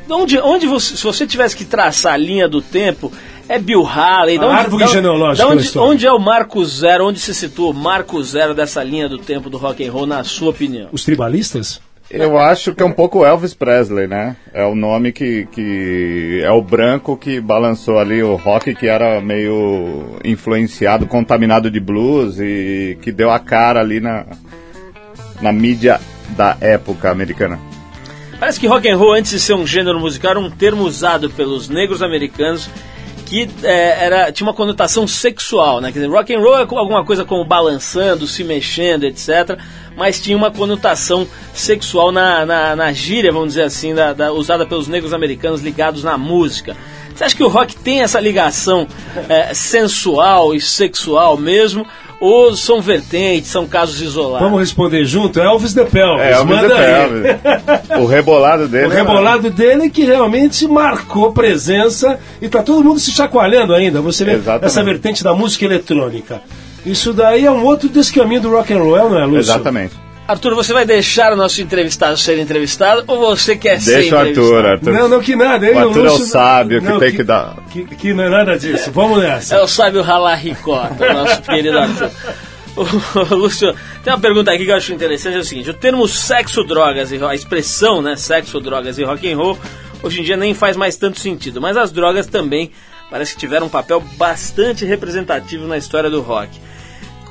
Onde, 0.10 0.38
onde 0.40 0.68
você, 0.68 0.96
se 0.98 1.04
você 1.04 1.26
tivesse 1.26 1.56
que 1.56 1.64
traçar 1.64 2.14
a 2.14 2.18
linha 2.18 2.48
do 2.48 2.62
tempo, 2.62 3.12
é 3.48 3.58
Bill 3.58 3.86
Haley. 3.86 4.38
da 4.38 4.46
A 4.46 4.50
onde- 4.50 4.60
árvore 4.60 4.84
da- 4.86 4.92
genealógica 4.92 5.48
onde, 5.48 5.78
onde 5.80 6.06
é 6.06 6.12
o 6.12 6.20
marco 6.20 6.64
zero? 6.66 7.08
Onde 7.08 7.20
se 7.20 7.34
situa 7.34 7.70
o 7.70 7.74
marco 7.74 8.22
zero 8.24 8.54
dessa 8.54 8.84
linha 8.84 9.08
do 9.10 9.18
tempo 9.18 9.50
do 9.50 9.58
rock 9.58 9.86
and 9.88 9.92
roll, 9.92 10.06
na 10.06 10.24
sua 10.24 10.50
opinião? 10.50 10.90
Os 10.92 11.04
tribalistas? 11.06 11.80
Eu 12.14 12.38
acho 12.38 12.76
que 12.76 12.84
é 12.84 12.86
um 12.86 12.92
pouco 12.92 13.26
Elvis 13.26 13.54
Presley, 13.54 14.06
né? 14.06 14.36
É 14.54 14.66
o 14.66 14.76
nome 14.76 15.14
que, 15.14 15.48
que 15.50 16.42
é 16.44 16.52
o 16.52 16.62
branco 16.62 17.16
que 17.16 17.40
balançou 17.40 18.00
ali 18.00 18.22
o 18.22 18.36
rock 18.36 18.76
que 18.76 18.86
era 18.88 19.22
meio 19.22 20.18
influenciado, 20.26 21.08
contaminado 21.08 21.72
de 21.72 21.80
blues 21.80 22.38
e 22.38 22.98
que 23.02 23.14
deu 23.14 23.32
a 23.32 23.40
cara 23.40 23.80
ali 23.80 24.02
na, 24.02 24.26
na 25.42 25.54
mídia 25.54 26.02
da 26.36 26.58
época 26.60 27.10
americana. 27.10 27.58
Parece 28.38 28.60
que 28.60 28.68
rock 28.68 28.90
and 28.90 28.98
roll, 28.98 29.14
antes 29.14 29.32
de 29.32 29.40
ser 29.40 29.54
um 29.54 29.66
gênero 29.66 30.00
musical, 30.00 30.32
era 30.32 30.40
um 30.40 30.50
termo 30.50 30.84
usado 30.84 31.30
pelos 31.30 31.70
negros 31.70 32.02
americanos 32.02 32.70
que 33.26 33.50
é, 33.64 34.06
era, 34.06 34.32
tinha 34.34 34.46
uma 34.46 34.54
conotação 34.54 35.08
sexual, 35.08 35.80
né? 35.80 35.94
Quer 35.94 36.00
dizer, 36.00 36.12
rock 36.12 36.36
and 36.36 36.40
roll 36.40 36.58
é 36.58 36.62
alguma 36.62 37.06
coisa 37.06 37.24
como 37.24 37.46
balançando, 37.46 38.28
se 38.28 38.44
mexendo, 38.44 39.06
etc. 39.06 39.58
Mas 39.96 40.20
tinha 40.20 40.36
uma 40.38 40.50
conotação 40.50 41.28
sexual 41.54 42.12
na, 42.12 42.46
na, 42.46 42.76
na 42.76 42.92
gíria, 42.94 43.32
vamos 43.32 43.50
dizer 43.50 43.64
assim, 43.64 43.94
da, 43.94 44.14
da- 44.14 44.32
usada 44.32 44.66
pelos 44.66 44.88
negros 44.88 45.14
americanos 45.14 45.62
ligados 45.62 46.04
na 46.04 46.18
música. 46.18 46.76
Você 47.14 47.26
acha 47.26 47.36
que 47.36 47.44
o 47.44 47.50
rock 47.50 47.76
tem 47.76 48.02
essa 48.02 48.20
ligação 48.20 48.88
é, 49.30 49.54
sensual 49.54 50.56
e 50.56 50.62
sexual 50.62 51.38
mesmo? 51.38 51.86
Ou 52.22 52.56
são 52.56 52.80
vertentes, 52.82 53.50
são 53.50 53.68
casos 53.68 54.00
isolados? 54.00 54.42
Vamos 54.48 54.60
responder 54.60 55.04
junto? 55.06 55.40
Elvis 55.40 55.74
the 55.74 55.84
Pelvis. 55.86 56.22
É, 56.24 56.32
Elvis 56.34 56.56
Manda 56.56 56.76
aí. 56.76 57.10
Pelvis. 57.10 58.00
O 58.00 58.06
rebolado 58.06 58.68
dele. 58.68 58.86
O 58.86 58.92
era- 58.92 58.96
rebolado 59.02 59.50
dele 59.50 59.90
que 59.90 60.06
realmente 60.06 60.68
marcou 60.68 61.34
presença 61.34 62.20
e 62.40 62.48
tá 62.48 62.62
todo 62.62 62.84
mundo 62.84 63.00
se 63.00 63.12
chacoalhando 63.12 63.74
ainda. 63.74 64.02
Você 64.02 64.24
vê 64.24 64.34
Exatamente. 64.34 64.66
essa 64.66 64.84
vertente 64.84 65.24
da 65.24 65.34
música 65.34 65.66
eletrônica. 65.66 66.42
Isso 66.86 67.14
daí 67.14 67.46
é 67.46 67.52
um 67.52 67.64
outro 67.64 67.88
descaminho 67.90 68.42
do 68.42 68.52
rock 68.52 68.74
and 68.74 68.80
roll, 68.80 69.10
não 69.10 69.20
é, 69.20 69.26
Lúcio? 69.26 69.40
Exatamente. 69.40 69.94
Arthur, 70.28 70.56
você 70.56 70.72
vai 70.72 70.86
deixar 70.86 71.34
o 71.34 71.36
nosso 71.36 71.62
entrevistado 71.62 72.16
ser 72.18 72.40
entrevistado 72.40 73.04
ou 73.08 73.20
você 73.20 73.56
quer 73.56 73.82
ser 73.82 73.96
Deixa 74.00 74.16
o 74.16 74.20
entrevistado? 74.20 74.56
Arthur, 74.56 74.66
Arthur. 74.70 74.94
Não, 74.94 75.08
não, 75.10 75.20
que 75.20 75.36
nada. 75.36 75.66
ele, 75.66 75.76
O 75.76 75.88
Arthur 75.90 76.06
é 76.06 76.10
o 76.10 76.12
Lúcio- 76.14 76.26
sábio 76.28 76.82
que 76.82 77.00
tem 77.00 77.12
que 77.12 77.24
dar- 77.24 77.58
Que, 77.70 77.84
que 77.86 78.14
não 78.14 78.24
é 78.24 78.30
nada 78.30 78.58
disso. 78.58 78.92
Vamos 78.92 79.22
nessa. 79.22 79.56
É 79.56 79.62
o 79.62 79.68
sábio 79.68 80.02
ralar 80.02 80.36
ricota, 80.36 81.14
nosso 81.14 81.42
querido 81.44 81.78
Arthur. 81.78 82.10
O, 82.78 83.36
Lúcio, 83.36 83.76
tem 84.04 84.14
uma 84.14 84.20
pergunta 84.20 84.50
aqui 84.52 84.64
que 84.64 84.72
eu 84.72 84.76
acho 84.76 84.94
interessante, 84.94 85.36
é 85.36 85.40
o 85.40 85.44
seguinte, 85.44 85.70
o 85.70 85.74
termo 85.74 86.08
sexo, 86.08 86.64
drogas 86.64 87.12
e 87.12 87.22
a 87.22 87.36
expressão, 87.36 88.02
né, 88.02 88.16
sexo, 88.16 88.62
drogas 88.62 88.98
e 88.98 89.04
rock 89.04 89.30
and 89.30 89.36
roll, 89.36 89.60
hoje 90.02 90.22
em 90.22 90.24
dia 90.24 90.38
nem 90.38 90.54
faz 90.54 90.78
mais 90.78 90.96
tanto 90.96 91.20
sentido, 91.20 91.60
mas 91.60 91.76
as 91.76 91.92
drogas 91.92 92.28
também 92.28 92.72
parece 93.10 93.34
que 93.34 93.40
tiveram 93.42 93.66
um 93.66 93.70
papel 93.70 94.02
bastante 94.16 94.86
representativo 94.86 95.68
na 95.68 95.78
história 95.78 96.10
do 96.10 96.22
rock. 96.22 96.50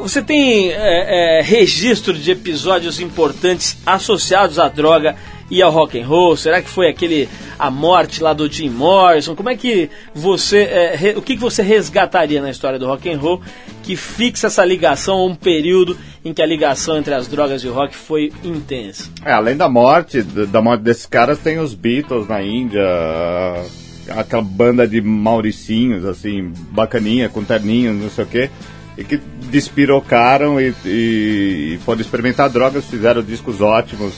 Você 0.00 0.22
tem 0.22 0.70
é, 0.70 1.38
é, 1.38 1.42
registro 1.42 2.12
de 2.14 2.30
episódios 2.30 3.00
importantes 3.00 3.76
associados 3.84 4.58
à 4.58 4.68
droga 4.68 5.14
e 5.50 5.60
ao 5.60 5.70
rock 5.70 6.00
and 6.00 6.06
roll? 6.06 6.36
Será 6.36 6.62
que 6.62 6.68
foi 6.68 6.88
aquele 6.88 7.28
a 7.58 7.70
morte 7.70 8.22
lá 8.22 8.32
do 8.32 8.50
Jim 8.50 8.70
Morrison? 8.70 9.34
Como 9.36 9.48
é 9.50 9.56
que 9.56 9.90
você 10.14 10.62
é, 10.62 10.96
re- 10.96 11.14
o 11.16 11.22
que, 11.22 11.34
que 11.34 11.40
você 11.40 11.62
resgataria 11.62 12.40
na 12.40 12.50
história 12.50 12.78
do 12.78 12.86
rock 12.86 13.10
and 13.10 13.18
roll 13.18 13.42
que 13.82 13.94
fixa 13.96 14.46
essa 14.46 14.64
ligação 14.64 15.18
a 15.18 15.26
um 15.26 15.34
período 15.34 15.96
em 16.24 16.32
que 16.32 16.40
a 16.40 16.46
ligação 16.46 16.96
entre 16.96 17.12
as 17.12 17.28
drogas 17.28 17.62
e 17.62 17.68
o 17.68 17.72
rock 17.74 17.94
foi 17.94 18.32
intensa? 18.42 19.10
É, 19.24 19.32
além 19.32 19.56
da 19.56 19.68
morte, 19.68 20.22
da 20.22 20.62
morte 20.62 20.80
desses 20.82 21.06
caras, 21.06 21.38
tem 21.38 21.58
os 21.58 21.74
Beatles 21.74 22.26
na 22.26 22.42
Índia, 22.42 22.82
aquela 24.08 24.42
banda 24.42 24.88
de 24.88 25.00
mauricinhos, 25.00 26.04
assim, 26.04 26.52
bacaninha, 26.70 27.28
com 27.28 27.44
terninhos, 27.44 28.00
não 28.00 28.10
sei 28.10 28.24
o 28.24 28.26
quê. 28.26 28.50
E 28.98 29.04
que 29.04 29.18
despirocaram 29.50 30.60
e, 30.60 30.74
e, 30.84 31.74
e 31.74 31.78
foram 31.84 32.00
experimentar 32.00 32.48
drogas, 32.50 32.84
fizeram 32.86 33.22
discos 33.22 33.60
ótimos 33.60 34.12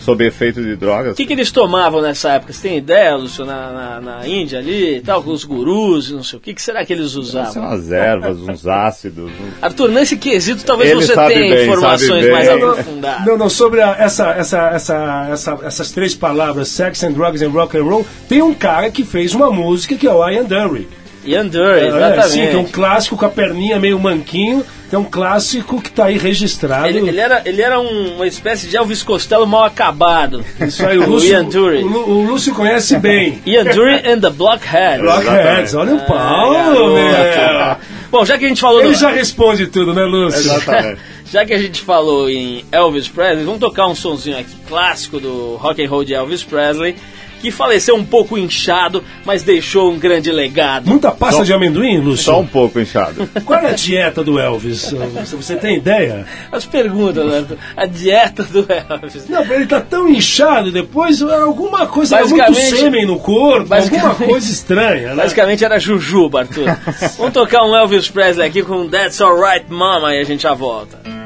sob 0.00 0.26
efeito 0.26 0.62
de 0.62 0.76
drogas. 0.76 1.12
O 1.12 1.14
que, 1.14 1.26
que 1.26 1.32
eles 1.34 1.50
tomavam 1.52 2.00
nessa 2.00 2.30
época? 2.30 2.54
Você 2.54 2.68
tem 2.68 2.78
ideia, 2.78 3.14
Lúcio, 3.16 3.44
na, 3.44 3.70
na, 3.70 4.00
na 4.00 4.26
Índia 4.26 4.58
ali 4.58 4.96
e 4.96 5.00
tal, 5.02 5.22
com 5.22 5.30
os 5.30 5.44
gurus 5.44 6.10
não 6.10 6.22
sei 6.24 6.38
o 6.38 6.40
que, 6.40 6.54
que 6.54 6.62
será 6.62 6.82
que 6.86 6.92
eles 6.94 7.10
São 7.12 7.20
usavam? 7.20 7.62
umas 7.64 7.92
ervas, 7.92 8.38
uns 8.38 8.64
ácidos. 8.68 9.30
um- 9.30 9.50
Arthur, 9.60 9.90
nesse 9.90 10.16
quesito 10.16 10.64
talvez 10.64 10.90
Ele 10.90 11.02
você 11.04 11.12
tenha 11.14 11.28
bem, 11.28 11.64
informações 11.64 12.30
mais 12.30 12.48
aprofundadas. 12.48 13.26
Não, 13.26 13.36
não, 13.36 13.50
sobre 13.50 13.82
a- 13.82 13.94
essa, 13.98 14.30
essa, 14.30 14.70
essa, 14.70 15.28
essa- 15.32 15.58
essas 15.64 15.90
três 15.92 16.14
palavras, 16.14 16.68
sex 16.68 17.04
and 17.04 17.12
drugs 17.12 17.42
and 17.42 17.50
rock 17.50 17.76
and 17.76 17.82
roll, 17.82 18.06
tem 18.26 18.40
um 18.40 18.54
cara 18.54 18.90
que 18.90 19.04
fez 19.04 19.34
uma 19.34 19.50
música 19.50 19.96
que 19.96 20.06
é 20.06 20.10
o 20.12 20.26
Ian 20.30 20.44
Dury. 20.44 20.88
Ian 21.24 21.46
Dury, 21.46 21.80
É, 21.80 21.86
exatamente. 21.88 22.28
sim, 22.28 22.46
que 22.48 22.56
é 22.56 22.58
um 22.58 22.64
clássico 22.66 23.16
com 23.16 23.26
a 23.26 23.28
perninha 23.28 23.78
meio 23.78 23.98
manquinho, 23.98 24.64
que 24.88 24.94
é 24.94 24.98
um 24.98 25.04
clássico 25.04 25.80
que 25.80 25.90
tá 25.90 26.06
aí 26.06 26.16
registrado. 26.18 26.88
Ele, 26.88 27.08
ele 27.08 27.20
era, 27.20 27.42
ele 27.44 27.60
era 27.62 27.78
um- 27.78 28.14
uma 28.16 28.26
espécie 28.26 28.66
de 28.66 28.76
Elvis 28.76 29.02
Costello 29.02 29.46
mal 29.46 29.64
acabado. 29.64 30.44
Isso 30.60 30.84
aí, 30.84 30.98
o 30.98 31.06
Lúcio, 31.10 31.30
Ian 31.30 31.44
Dury. 31.44 31.84
o, 31.84 31.86
o 32.08 32.22
Lúcio 32.26 32.54
conhece 32.54 32.98
bem. 32.98 33.40
Ian 33.46 33.64
Dury 33.64 33.96
and 34.10 34.20
the 34.20 34.30
Blockheads. 34.30 35.00
Blockheads, 35.02 35.74
olha 35.74 35.94
o 35.94 36.06
Paulo, 36.06 36.54
garoto. 36.54 36.94
meu. 36.94 37.76
Bom, 38.10 38.24
já 38.24 38.36
que 38.38 38.46
a 38.46 38.48
gente 38.48 38.60
falou 38.60 38.80
Ele 38.80 38.92
do- 38.92 38.98
já 38.98 39.10
responde 39.10 39.66
tudo, 39.68 39.94
né, 39.94 40.02
Lúcio? 40.04 40.40
Exatamente. 40.40 41.00
Já 41.30 41.44
que 41.46 41.54
a 41.54 41.58
gente 41.58 41.80
falou 41.82 42.28
em 42.28 42.64
Elvis 42.72 43.06
Presley, 43.06 43.44
vamos 43.44 43.60
tocar 43.60 43.86
um 43.86 43.94
sonzinho 43.94 44.36
aqui 44.36 44.50
clássico 44.66 45.20
do 45.20 45.54
rock 45.60 45.80
and 45.80 45.88
roll 45.88 46.02
de 46.04 46.12
Elvis 46.12 46.42
Presley, 46.42 46.96
que 47.40 47.50
faleceu 47.50 47.96
um 47.96 48.04
pouco 48.04 48.36
inchado, 48.36 49.02
mas 49.24 49.42
deixou 49.42 49.90
um 49.90 49.98
grande 49.98 50.30
legado. 50.30 50.86
Muita 50.86 51.10
pasta 51.10 51.38
Só- 51.38 51.44
de 51.44 51.52
amendoim, 51.52 51.98
Lúcio? 51.98 52.26
Só 52.26 52.40
um 52.40 52.46
pouco 52.46 52.78
inchado. 52.78 53.28
Qual 53.44 53.58
é 53.58 53.70
a 53.70 53.72
dieta 53.72 54.22
do 54.22 54.38
Elvis? 54.38 54.94
Você- 55.30 55.56
tem 55.56 55.76
ideia? 55.76 56.26
As 56.52 56.64
perguntas, 56.64 57.24
né? 57.26 57.56
a 57.76 57.86
dieta 57.86 58.42
do 58.44 58.66
Elvis. 58.68 59.28
Não, 59.28 59.42
ele 59.44 59.66
tá 59.66 59.80
tão 59.80 60.08
inchado 60.08 60.70
depois, 60.70 61.22
alguma 61.22 61.86
coisa, 61.86 62.18
é 62.18 62.24
muito 62.24 62.54
sêmen 62.54 63.06
no 63.06 63.18
corpo, 63.18 63.72
alguma 63.74 64.14
coisa 64.14 64.50
estranha, 64.50 65.14
né? 65.14 65.22
Basicamente 65.22 65.64
era 65.64 65.78
Jujuba, 65.78 66.40
Arthur. 66.40 66.66
Vamos 67.18 67.32
tocar 67.32 67.64
um 67.64 67.74
Elvis 67.74 68.08
Presley 68.08 68.46
aqui 68.48 68.62
com 68.62 68.88
That's 68.88 69.20
Alright 69.20 69.66
Mama 69.68 70.14
e 70.14 70.20
a 70.20 70.24
gente 70.24 70.42
já 70.42 70.54
volta. 70.54 71.19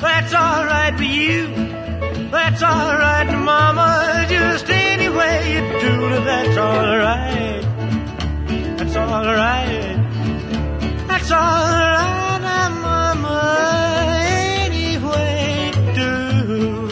That's 0.00 0.34
alright 0.34 0.96
for 0.96 1.04
you. 1.04 1.48
That's 2.30 2.62
alright, 2.62 3.26
Mama. 3.38 4.26
Just 4.28 4.68
any 4.68 5.08
way 5.08 5.54
you 5.54 5.60
do 5.80 6.08
it, 6.14 6.24
that's 6.24 6.56
alright. 6.58 7.62
That's 8.76 8.96
alright. 8.96 9.96
That's 11.08 11.32
alright, 11.32 12.72
Mama. 12.82 13.38
Any 14.20 14.98
way 14.98 15.72
you 15.74 15.94
do. 15.94 16.88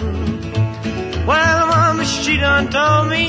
Well, 1.27 1.67
Mama, 1.67 2.05
she 2.05 2.37
done 2.38 2.71
told 2.71 3.09
me. 3.11 3.29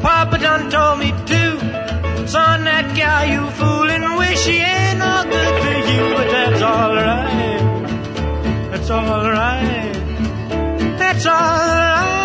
Papa 0.00 0.38
done 0.38 0.70
told 0.70 1.00
me 1.00 1.10
too. 1.26 1.58
Son, 2.28 2.64
that 2.64 2.94
gal 2.94 3.26
you 3.26 3.50
fooling 3.52 4.16
with, 4.16 4.38
she 4.38 4.58
ain't 4.58 4.98
no 4.98 5.24
good 5.24 5.62
for 5.62 5.76
you, 5.90 6.14
but 6.14 6.30
that's 6.30 6.62
alright. 6.62 7.27
That's 8.88 9.06
alright. 9.06 9.92
That's 10.98 11.26
alright, 11.26 12.17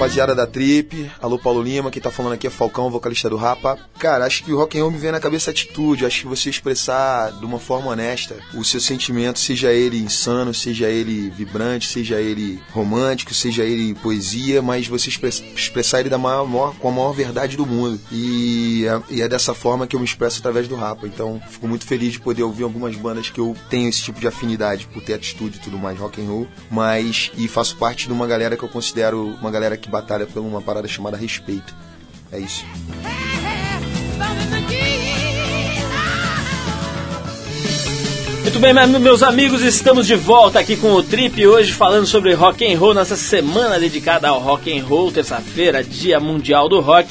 rapaziada 0.00 0.34
da 0.34 0.46
Trip. 0.46 1.10
Alô, 1.20 1.38
Paulo 1.38 1.62
Lima. 1.62 1.90
Quem 1.90 2.00
tá 2.00 2.10
falando 2.10 2.32
aqui 2.32 2.46
é 2.46 2.50
Falcão, 2.50 2.90
vocalista 2.90 3.28
do 3.28 3.36
Rapa. 3.36 3.78
Cara, 3.98 4.24
acho 4.24 4.42
que 4.42 4.50
o 4.50 4.56
rock 4.56 4.78
and 4.78 4.82
roll 4.82 4.90
me 4.90 4.96
vem 4.96 5.12
na 5.12 5.20
cabeça 5.20 5.50
atitude. 5.50 6.06
Acho 6.06 6.22
que 6.22 6.26
você 6.26 6.48
expressar 6.48 7.32
de 7.32 7.44
uma 7.44 7.58
forma 7.58 7.90
honesta 7.90 8.36
o 8.54 8.64
seu 8.64 8.80
sentimento, 8.80 9.38
seja 9.38 9.70
ele 9.70 9.98
insano, 9.98 10.54
seja 10.54 10.88
ele 10.88 11.28
vibrante, 11.28 11.86
seja 11.86 12.18
ele 12.18 12.62
romântico, 12.72 13.34
seja 13.34 13.62
ele 13.62 13.94
poesia, 13.96 14.62
mas 14.62 14.88
você 14.88 15.10
express- 15.10 15.44
expressar 15.54 16.00
ele 16.00 16.08
da 16.08 16.16
maior, 16.16 16.74
com 16.78 16.88
a 16.88 16.92
maior 16.92 17.12
verdade 17.12 17.54
do 17.54 17.66
mundo. 17.66 18.00
E 18.10 18.86
é, 18.86 19.02
e 19.16 19.20
é 19.20 19.28
dessa 19.28 19.52
forma 19.52 19.86
que 19.86 19.94
eu 19.94 20.00
me 20.00 20.06
expresso 20.06 20.38
através 20.38 20.66
do 20.66 20.76
Rapa. 20.76 21.06
Então, 21.06 21.42
fico 21.50 21.68
muito 21.68 21.84
feliz 21.84 22.12
de 22.12 22.20
poder 22.20 22.42
ouvir 22.42 22.62
algumas 22.62 22.96
bandas 22.96 23.28
que 23.28 23.38
eu 23.38 23.54
tenho 23.68 23.90
esse 23.90 24.00
tipo 24.00 24.18
de 24.18 24.26
afinidade 24.26 24.86
por 24.86 25.02
ter 25.02 25.12
atitude 25.12 25.58
e 25.58 25.60
tudo 25.60 25.76
mais, 25.76 25.98
rock 25.98 26.22
and 26.22 26.26
roll. 26.26 26.48
Mas, 26.70 27.30
e 27.36 27.46
faço 27.46 27.76
parte 27.76 28.06
de 28.06 28.14
uma 28.14 28.26
galera 28.26 28.56
que 28.56 28.62
eu 28.62 28.68
considero 28.68 29.26
uma 29.42 29.50
galera 29.50 29.76
que 29.76 29.89
batalha 29.90 30.26
por 30.26 30.40
uma 30.40 30.62
parada 30.62 30.88
chamada 30.88 31.16
respeito. 31.16 31.74
É 32.32 32.38
isso. 32.38 32.64
Muito 38.42 38.58
bem, 38.58 38.74
me- 38.74 38.98
meus 38.98 39.22
amigos, 39.22 39.62
estamos 39.62 40.06
de 40.06 40.14
volta 40.16 40.58
aqui 40.58 40.76
com 40.76 40.92
o 40.94 41.02
Trip 41.02 41.46
hoje 41.46 41.72
falando 41.72 42.06
sobre 42.06 42.32
rock 42.34 42.64
and 42.64 42.76
roll 42.78 42.94
nessa 42.94 43.16
semana 43.16 43.78
dedicada 43.78 44.28
ao 44.28 44.40
rock 44.40 44.76
and 44.76 44.82
roll, 44.84 45.12
terça-feira, 45.12 45.84
Dia 45.84 46.18
Mundial 46.18 46.68
do 46.68 46.80
Rock. 46.80 47.08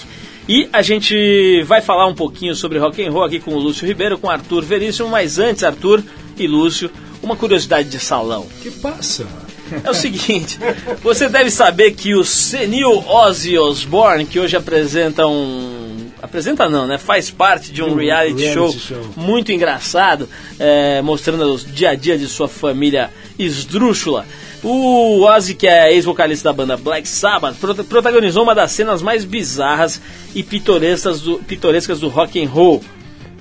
E 0.48 0.68
a 0.74 0.82
gente 0.82 1.64
vai 1.64 1.82
falar 1.82 2.08
um 2.08 2.16
pouquinho 2.16 2.56
sobre 2.56 2.80
rock 2.80 3.06
and 3.06 3.12
roll 3.12 3.24
aqui 3.24 3.40
com 3.40 3.52
o 3.54 3.60
Lúcio 3.60 3.88
Ribeiro, 3.88 4.18
com 4.18 4.28
o 4.28 4.30
Arthur 4.30 4.64
Veríssimo, 4.64 5.08
mas 5.08 5.38
antes, 5.38 5.64
Arthur 5.64 6.04
e 6.38 6.48
Lúcio, 6.48 6.90
uma 7.22 7.36
curiosidade 7.36 7.88
de 7.88 8.00
salão. 8.00 8.48
que 8.62 8.72
passa? 8.72 9.26
É 9.84 9.90
o 9.90 9.94
seguinte, 9.94 10.60
você 11.02 11.30
deve 11.30 11.50
saber 11.52 11.92
que 11.92 12.14
o 12.16 12.24
senil 12.24 13.04
Ozzy 13.08 13.58
Osbourne, 13.58 14.26
que 14.26 14.40
hoje 14.40 14.56
apresenta 14.56 15.26
um... 15.28 16.08
Apresenta 16.22 16.68
não, 16.70 16.86
né? 16.86 16.98
Faz 16.98 17.32
parte 17.32 17.72
de 17.72 17.82
um 17.82 17.94
um 17.94 17.96
reality, 17.96 18.42
reality 18.44 18.80
show, 18.80 18.98
show. 19.02 19.10
muito 19.16 19.52
engraçado, 19.52 20.28
é, 20.60 21.02
mostrando 21.02 21.54
o 21.54 21.58
dia 21.58 21.92
a 21.92 21.96
dia 21.96 22.18
de 22.18 22.28
sua 22.28 22.48
família 22.48 23.10
esdrúxula. 23.38 24.26
O 24.62 25.22
Ozzy, 25.24 25.56
que 25.56 25.66
é 25.66 25.94
ex-vocalista 25.94 26.50
da 26.50 26.54
banda 26.54 26.76
Black 26.76 27.08
Sabbath, 27.08 27.56
prota- 27.56 27.84
protagonizou 27.86 28.44
uma 28.44 28.54
das 28.54 28.72
cenas 28.72 29.02
mais 29.02 29.24
bizarras 29.24 30.02
e 30.36 30.44
pitorescas 30.44 31.22
do, 31.22 31.40
pitorescas 31.40 32.02
do 32.02 32.10
rock 32.10 32.44
and 32.44 32.50
roll 32.50 32.84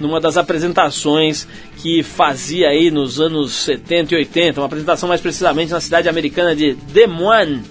numa 0.01 0.21
das 0.21 0.37
apresentações 0.37 1.47
que 1.77 2.03
fazia 2.03 2.69
aí 2.69 2.91
nos 2.91 3.21
anos 3.21 3.53
70 3.53 4.15
e 4.15 4.19
80, 4.19 4.61
uma 4.61 4.67
apresentação 4.67 5.09
mais 5.09 5.21
precisamente 5.21 5.73
na 5.73 5.81
cidade 5.81 6.09
americana 6.09 6.55
de 6.55 6.75
Des 6.75 7.09
Moines, 7.09 7.63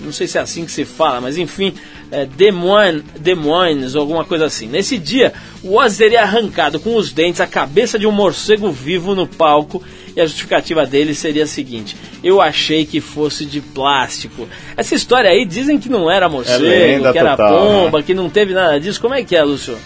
não 0.00 0.12
sei 0.12 0.26
se 0.26 0.38
é 0.38 0.40
assim 0.40 0.64
que 0.64 0.70
se 0.70 0.84
fala, 0.84 1.20
mas 1.20 1.36
enfim, 1.36 1.74
é, 2.10 2.24
Des, 2.24 2.54
Moines, 2.54 3.02
Des 3.18 3.36
Moines, 3.36 3.94
ou 3.94 4.00
alguma 4.00 4.24
coisa 4.24 4.46
assim. 4.46 4.66
Nesse 4.66 4.96
dia, 4.96 5.32
o 5.62 5.76
Ozzy 5.76 5.98
teria 5.98 6.22
arrancado 6.22 6.80
com 6.80 6.94
os 6.94 7.12
dentes 7.12 7.40
a 7.40 7.46
cabeça 7.46 7.98
de 7.98 8.06
um 8.06 8.12
morcego 8.12 8.70
vivo 8.70 9.14
no 9.14 9.26
palco 9.26 9.82
e 10.16 10.20
a 10.20 10.26
justificativa 10.26 10.86
dele 10.86 11.14
seria 11.14 11.44
a 11.44 11.46
seguinte: 11.46 11.96
eu 12.22 12.40
achei 12.40 12.86
que 12.86 13.00
fosse 13.00 13.44
de 13.44 13.60
plástico. 13.60 14.48
Essa 14.76 14.94
história 14.94 15.30
aí 15.30 15.44
dizem 15.44 15.78
que 15.78 15.88
não 15.88 16.10
era 16.10 16.28
morcego, 16.28 16.64
lenda 16.64 17.12
que 17.12 17.18
era 17.18 17.36
total, 17.36 17.58
pomba, 17.58 17.98
né? 17.98 18.04
que 18.04 18.14
não 18.14 18.30
teve 18.30 18.54
nada 18.54 18.78
disso. 18.78 19.00
Como 19.00 19.14
é 19.14 19.22
que 19.22 19.36
é, 19.36 19.42
Lúcio? 19.42 19.76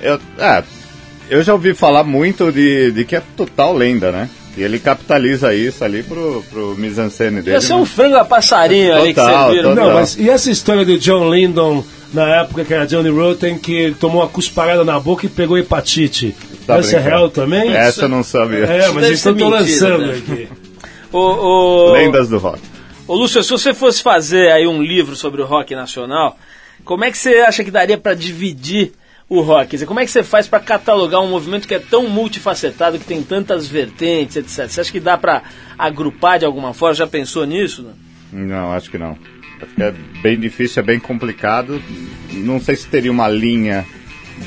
Eu, 0.00 0.18
é, 0.38 0.64
eu 1.30 1.42
já 1.42 1.52
ouvi 1.52 1.72
falar 1.74 2.04
muito 2.04 2.50
de, 2.50 2.90
de 2.90 3.04
que 3.04 3.16
é 3.16 3.22
total 3.36 3.74
lenda, 3.74 4.10
né? 4.10 4.28
E 4.56 4.62
ele 4.62 4.80
capitaliza 4.80 5.54
isso 5.54 5.84
ali 5.84 6.02
pro, 6.02 6.44
pro 6.50 6.74
mise-en-scène 6.76 7.40
dele. 7.40 7.56
Ia 7.56 7.60
ser 7.60 7.74
um 7.74 7.80
né? 7.80 7.86
frango 7.86 8.16
a 8.16 8.24
passarinho 8.24 8.94
ali 8.94 9.08
que 9.08 9.14
Total, 9.14 9.44
vocês 9.44 9.56
viram. 9.56 9.70
total. 9.70 9.88
Não, 9.88 9.94
mas 9.94 10.16
e 10.18 10.28
essa 10.28 10.50
história 10.50 10.84
do 10.84 10.98
John 10.98 11.30
Lyndon, 11.30 11.84
na 12.12 12.40
época 12.40 12.64
que 12.64 12.74
era 12.74 12.84
Johnny 12.84 13.10
Rotten, 13.10 13.56
que 13.58 13.72
ele 13.72 13.94
tomou 13.94 14.22
uma 14.22 14.28
cusparada 14.28 14.84
na 14.84 14.98
boca 14.98 15.24
e 15.24 15.28
pegou 15.28 15.56
hepatite? 15.56 16.34
Tá 16.66 16.78
essa 16.78 16.96
é 16.96 17.00
brincando. 17.00 17.08
real 17.08 17.30
também? 17.30 17.72
Essa 17.74 18.02
eu 18.02 18.08
não 18.08 18.24
sabia. 18.24 18.64
É, 18.64 18.90
mas 18.90 19.04
eles 19.04 19.24
estão 19.24 19.48
lançando 19.48 20.06
né? 20.08 20.18
aqui. 20.18 20.48
Ô, 21.12 21.18
ô, 21.18 21.92
Lendas 21.92 22.28
do 22.28 22.38
rock. 22.38 22.60
ô, 23.06 23.14
Lúcio, 23.16 23.42
se 23.42 23.50
você 23.50 23.74
fosse 23.74 24.00
fazer 24.00 24.52
aí 24.52 24.66
um 24.66 24.80
livro 24.80 25.16
sobre 25.16 25.42
o 25.42 25.44
rock 25.44 25.74
nacional, 25.74 26.38
como 26.84 27.04
é 27.04 27.10
que 27.10 27.18
você 27.18 27.38
acha 27.38 27.64
que 27.64 27.70
daria 27.70 27.98
pra 27.98 28.14
dividir 28.14 28.92
o 29.30 29.40
rock? 29.40 29.70
Dizer, 29.70 29.86
como 29.86 30.00
é 30.00 30.04
que 30.04 30.10
você 30.10 30.22
faz 30.22 30.46
pra 30.48 30.60
catalogar 30.60 31.22
um 31.22 31.28
movimento 31.30 31.66
que 31.66 31.74
é 31.74 31.78
tão 31.78 32.08
multifacetado, 32.10 32.98
que 32.98 33.04
tem 33.06 33.22
tantas 33.22 33.66
vertentes, 33.66 34.36
etc? 34.36 34.68
Você 34.68 34.80
acha 34.82 34.92
que 34.92 35.00
dá 35.00 35.16
pra 35.16 35.42
agrupar 35.78 36.38
de 36.40 36.44
alguma 36.44 36.74
forma? 36.74 36.94
Já 36.94 37.06
pensou 37.06 37.46
nisso? 37.46 37.82
né? 37.82 37.92
Não, 38.32 38.72
acho 38.72 38.90
que 38.90 38.98
não. 38.98 39.16
Acho 39.62 39.74
que 39.74 39.82
é 39.82 39.94
bem 40.22 40.38
difícil, 40.38 40.82
é 40.82 40.84
bem 40.84 40.98
complicado. 40.98 41.80
Não 42.32 42.60
sei 42.60 42.74
se 42.76 42.86
teria 42.88 43.10
uma 43.12 43.28
linha 43.28 43.86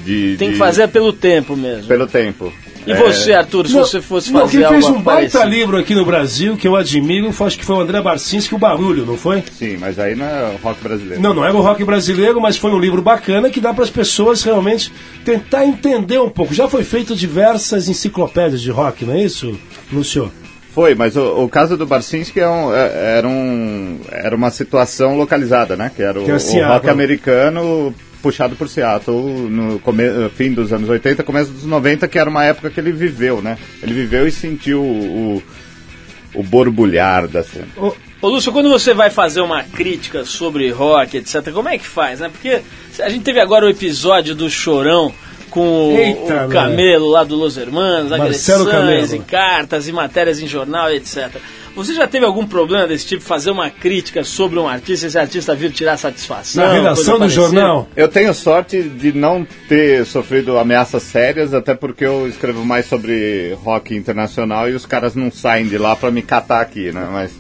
de. 0.04 0.36
Tem 0.38 0.48
que 0.50 0.54
de- 0.54 0.60
fazer 0.60 0.88
pelo 0.89 1.13
tempo 1.13 1.56
mesmo. 1.56 1.88
pelo 1.88 2.06
tempo. 2.08 2.52
E 2.86 2.91
É, 2.91 2.96
você, 2.96 3.34
Arthur, 3.34 3.67
se 3.67 3.74
Não, 3.74 3.86
você 3.86 4.02
fosse 4.02 4.32
não, 4.32 4.41
fazer 4.41 4.58
quem 4.58 4.65
algo 4.65 4.74
fez 4.82 4.86
um 4.89 5.02
baita 5.02 5.39
parecido? 5.39 5.56
livro 5.56 5.78
aqui 5.78 5.96
no 5.96 6.06
Brasil, 6.06 6.58
que 6.58 6.67
eu 6.67 6.76
admiro, 6.76 7.30
acho 7.46 7.58
que 7.58 7.63
foi 7.65 7.76
o 7.76 7.80
André 7.80 8.02
Barcinski, 8.02 8.54
o 8.56 8.58
Barulho, 8.58 9.06
não 9.06 9.17
foi? 9.17 9.43
Sim, 9.58 9.78
mas 9.78 9.98
aí 10.00 10.15
não 10.15 10.26
é 10.26 10.56
rock 10.62 10.84
brasileiro. 10.84 11.22
Não, 11.22 11.34
não 11.34 11.46
era 11.46 11.56
o 11.56 11.62
rock 11.62 11.84
brasileiro, 11.84 12.41
mas 12.41 12.58
foi 12.58 12.72
um 12.72 12.80
livro 12.80 13.02
bacana 13.02 13.50
que 13.50 13.60
dá 13.62 13.74
para 13.74 13.84
as 13.84 13.89
pessoas 13.89 14.43
realmente 14.43 14.91
tentar 15.24 15.65
entender 15.65 16.19
um 16.19 16.30
pouco. 16.30 16.54
Já 16.54 16.67
foi 16.67 16.84
feito 16.84 17.15
diversas 17.15 17.88
enciclopédias 17.88 18.62
de 18.62 18.72
rock, 18.72 19.06
não 19.06 19.13
é 19.13 19.22
isso, 19.24 19.58
Lúcio? 19.91 20.32
Foi, 20.74 20.96
mas 20.96 21.15
o, 21.15 21.43
o 21.43 21.48
caso 21.48 21.78
do 21.78 21.86
Barcinski 21.86 22.39
é 22.39 22.50
um- 22.50 22.74
é- 22.74 23.17
era, 23.17 23.28
um, 23.28 24.00
era 24.12 24.36
uma 24.36 24.50
situação 24.50 25.15
localizada, 25.15 25.76
né? 25.76 25.91
Que 25.96 26.02
era 26.02 26.19
o, 26.19 26.24
Que 26.24 26.32
era 26.32 26.38
o 26.38 26.39
Seattle. 26.39 26.74
rock 26.74 26.89
americano 26.89 27.93
puxado 28.24 28.56
por 28.56 28.70
Seattle 28.70 29.22
no 29.50 29.80
come, 29.80 30.04
fim 30.36 30.54
dos 30.54 30.72
anos 30.72 30.90
80, 30.90 31.22
começo 31.24 31.52
dos 31.52 31.66
90, 31.66 32.08
que 32.08 32.18
era 32.18 32.30
uma 32.30 32.46
época 32.46 32.70
que 32.70 32.80
ele 32.80 32.94
viveu, 32.94 33.42
né? 33.42 33.58
Ele 33.84 33.94
viveu 33.94 34.26
e 34.26 34.32
sentiu 34.32 34.82
o, 34.82 35.44
o, 36.34 36.40
o 36.40 36.44
borbulhar 36.44 37.28
da 37.28 37.44
cena. 37.44 37.68
Ô, 37.76 37.94
Ô 38.24 38.30
Lúcio, 38.30 38.54
quando 38.54 38.70
você 38.70 38.94
vai 38.94 39.10
fazer 39.10 39.42
uma 39.42 39.64
crítica 39.64 40.24
sobre 40.24 40.72
rock, 40.72 41.18
etc., 41.18 41.52
como 41.52 41.68
é 41.68 41.78
que 41.78 41.86
faz, 41.86 42.22
né? 42.22 42.30
Porque 42.30 42.62
a 43.02 43.10
gente 43.10 43.22
teve 43.22 43.42
agora 43.42 43.66
o 43.66 43.70
episódio 43.70 44.34
do 44.34 44.50
Chorão 44.50 45.14
com 45.50 45.94
o, 45.94 45.98
Eita, 45.98 46.46
o 46.46 46.50
Camelo 46.50 47.10
lá 47.10 47.26
do 47.26 47.36
Los 47.36 47.58
Hermanos, 47.58 48.12
Marcelo 48.12 48.64
agressões 48.64 49.10
Camelo. 49.10 49.16
e 49.16 49.20
cartas 49.20 49.88
e 49.90 49.92
matérias 49.92 50.40
em 50.40 50.48
jornal, 50.48 50.90
etc. 50.90 51.36
Você 51.76 51.94
já 51.96 52.08
teve 52.08 52.26
algum 52.26 52.46
problema 52.46 52.88
desse 52.88 53.06
tipo, 53.08 53.24
fazer 53.24 53.50
uma 53.50 53.70
crítica 53.70 54.24
sobre 54.24 54.60
um 54.60 54.68
artista 54.68 55.06
e 55.06 55.08
esse 55.08 55.18
artista 55.18 55.56
vir 55.56 55.72
tirar 55.72 55.98
satisfação? 55.98 56.64
Na 56.64 56.72
redação 56.72 57.16
do 57.16 57.20
parecida? 57.22 57.42
jornal? 57.42 57.88
Eu 57.96 58.08
tenho 58.08 58.34
sorte 58.34 58.84
de 58.84 59.12
não 59.12 59.46
ter 59.68 60.06
sofrido 60.06 60.58
ameaças 60.58 61.02
sérias, 61.04 61.54
até 61.54 61.74
porque 61.74 62.06
eu 62.06 62.28
escrevo 62.28 62.64
mais 62.64 62.86
sobre 62.86 63.58
rock 63.64 63.96
internacional 63.96 64.70
e 64.70 64.74
os 64.74 64.86
caras 64.86 65.16
não 65.16 65.32
saem 65.32 65.68
de 65.68 65.78
lá 65.78 65.96
para 65.96 66.12
me 66.12 66.22
catar 66.22 66.62
aqui, 66.62 66.92
né? 66.92 67.08
Mas, 67.12 67.32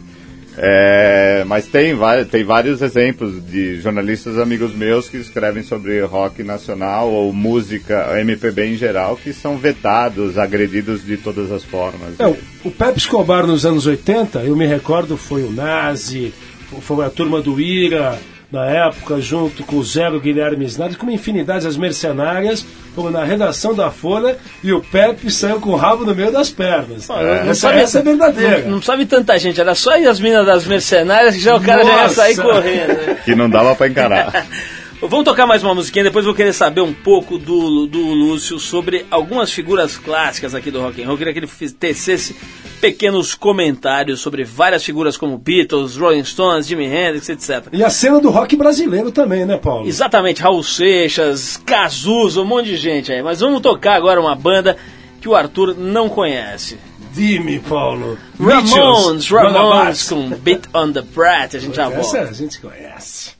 é, 0.57 1.43
mas 1.47 1.67
tem, 1.67 1.95
tem 2.29 2.43
vários 2.43 2.81
exemplos 2.81 3.43
de 3.45 3.81
jornalistas 3.81 4.37
amigos 4.37 4.73
meus 4.73 5.09
que 5.09 5.17
escrevem 5.17 5.63
sobre 5.63 6.01
rock 6.01 6.43
nacional 6.43 7.11
ou 7.11 7.33
música, 7.33 8.19
MPB 8.19 8.73
em 8.73 8.77
geral, 8.77 9.15
que 9.15 9.33
são 9.33 9.57
vetados, 9.57 10.37
agredidos 10.37 11.03
de 11.05 11.17
todas 11.17 11.51
as 11.51 11.63
formas. 11.63 12.19
É, 12.19 12.27
o 12.63 12.71
Pepe 12.71 12.99
Escobar 12.99 13.47
nos 13.47 13.65
anos 13.65 13.85
80, 13.85 14.39
eu 14.39 14.55
me 14.55 14.67
recordo, 14.67 15.17
foi 15.17 15.43
o 15.43 15.51
Nazi, 15.51 16.33
foi 16.81 17.05
a 17.05 17.09
turma 17.09 17.41
do 17.41 17.59
Ira, 17.59 18.19
na 18.53 18.65
época, 18.67 19.19
junto 19.19 19.63
com 19.63 19.77
o 19.77 19.83
Zero 19.83 20.19
Guilherme 20.19 20.63
Snardi, 20.65 20.95
com 20.95 21.07
uma 21.07 21.11
infinidade, 21.11 21.65
as 21.65 21.75
mercenárias, 21.75 22.63
foram 22.93 23.09
na 23.09 23.23
redação 23.23 23.73
da 23.73 23.89
Folha 23.89 24.37
e 24.63 24.71
o 24.71 24.79
Pepe 24.79 25.31
saiu 25.31 25.59
com 25.59 25.71
o 25.71 25.75
rabo 25.75 26.05
no 26.05 26.13
meio 26.13 26.31
das 26.31 26.51
pernas. 26.51 27.07
Não 27.07 27.17
Essa, 27.19 27.55
sabe- 27.55 27.79
essa 27.79 27.97
é 27.97 28.01
verdadeira. 28.03 28.59
Não, 28.59 28.73
não 28.73 28.81
sabe 28.81 29.07
tanta 29.07 29.37
gente, 29.39 29.59
era 29.59 29.73
só 29.73 29.95
as 30.07 30.19
minas 30.19 30.45
das 30.45 30.67
mercenárias 30.67 31.33
que 31.35 31.41
já 31.41 31.55
o 31.55 31.61
cara 31.61 31.83
já 31.83 31.91
ia 31.91 32.01
Nossa. 32.03 32.13
sair 32.13 32.35
correndo. 32.35 32.87
né? 33.07 33.17
Que 33.25 33.33
não 33.33 33.49
dava 33.49 33.75
para 33.75 33.87
encarar. 33.87 34.45
Vamos 35.05 35.25
tocar 35.25 35.45
mais 35.45 35.61
uma 35.61 35.75
musiquinha, 35.75 36.05
depois 36.05 36.23
vou 36.23 36.33
querer 36.33 36.53
saber 36.53 36.79
um 36.79 36.93
pouco 36.93 37.37
do, 37.37 37.85
do 37.85 37.99
Lúcio 37.99 38.57
sobre 38.57 39.05
algumas 39.11 39.51
figuras 39.51 39.97
clássicas 39.97 40.55
aqui 40.55 40.71
do 40.71 40.81
rock 40.81 41.01
and 41.01 41.05
roll. 41.05 41.15
Eu 41.15 41.17
queria 41.17 41.33
que 41.33 41.39
ele 41.39 41.71
tecesse 41.73 42.33
pequenos 42.79 43.35
comentários 43.35 44.21
sobre 44.21 44.45
várias 44.45 44.81
figuras 44.81 45.17
como 45.17 45.37
Beatles, 45.37 45.97
Rolling 45.97 46.23
Stones, 46.23 46.67
Jimi 46.67 46.85
Hendrix, 46.85 47.27
etc. 47.27 47.67
E 47.73 47.83
a 47.83 47.89
cena 47.89 48.21
do 48.21 48.29
rock 48.29 48.55
brasileiro 48.55 49.11
também, 49.11 49.45
né, 49.45 49.57
Paulo? 49.57 49.85
Exatamente, 49.85 50.41
Raul 50.41 50.63
Seixas, 50.63 51.57
Cazuza, 51.57 52.41
um 52.41 52.45
monte 52.45 52.67
de 52.67 52.77
gente 52.77 53.11
aí. 53.11 53.21
Mas 53.21 53.41
vamos 53.41 53.59
tocar 53.59 53.95
agora 53.95 54.21
uma 54.21 54.35
banda 54.35 54.77
que 55.19 55.27
o 55.27 55.35
Arthur 55.35 55.75
não 55.77 56.07
conhece. 56.07 56.77
Dime, 57.13 57.59
Paulo. 57.59 58.17
Ramones, 58.39 59.29
Ramones 59.29 60.09
com 60.09 60.29
Beat 60.29 60.63
on 60.73 60.93
the 60.93 61.01
Brat, 61.01 61.55
a 61.55 61.59
gente 61.59 61.75
já 61.75 61.91
Essa 61.91 62.01
volta. 62.01 62.21
a 62.21 62.33
gente 62.33 62.59
conhece. 62.61 63.31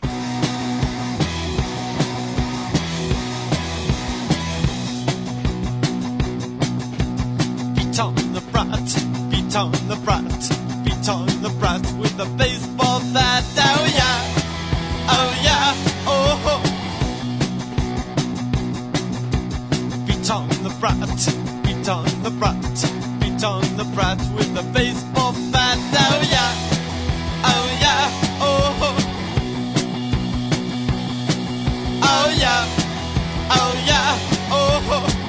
Brat, 8.64 8.96
beat 9.30 9.56
on 9.56 9.72
the 9.88 9.96
brat, 10.04 10.24
beat 10.84 11.10
on 11.10 11.26
the 11.42 11.50
brat 11.60 11.82
with 12.00 12.20
a 12.20 12.26
baseball 12.38 13.00
bat. 13.14 13.44
Oh 13.58 13.86
yeah, 13.94 14.20
oh 15.10 15.34
yeah, 15.44 15.76
oh 16.08 16.38
ho. 16.44 16.56
Beat 20.06 20.30
on 20.32 20.48
the 20.64 20.70
brat, 20.80 20.98
beat 21.64 21.90
on 21.90 22.06
the 22.24 22.30
brat, 22.40 22.62
beat 23.20 23.44
on 23.44 23.62
the 23.78 23.84
brat 23.96 24.20
with 24.36 24.58
a 24.58 24.64
baseball 24.74 25.34
bat. 25.52 25.78
Oh 25.78 26.22
yeah, 26.30 26.54
oh 27.44 27.68
yeah, 27.82 28.12
oh 28.42 28.74
ho. 28.80 28.90
Oh 32.06 32.30
yeah, 32.38 32.66
oh 33.50 33.74
yeah, 33.86 34.18
oh 34.52 34.82
ho. 34.88 35.23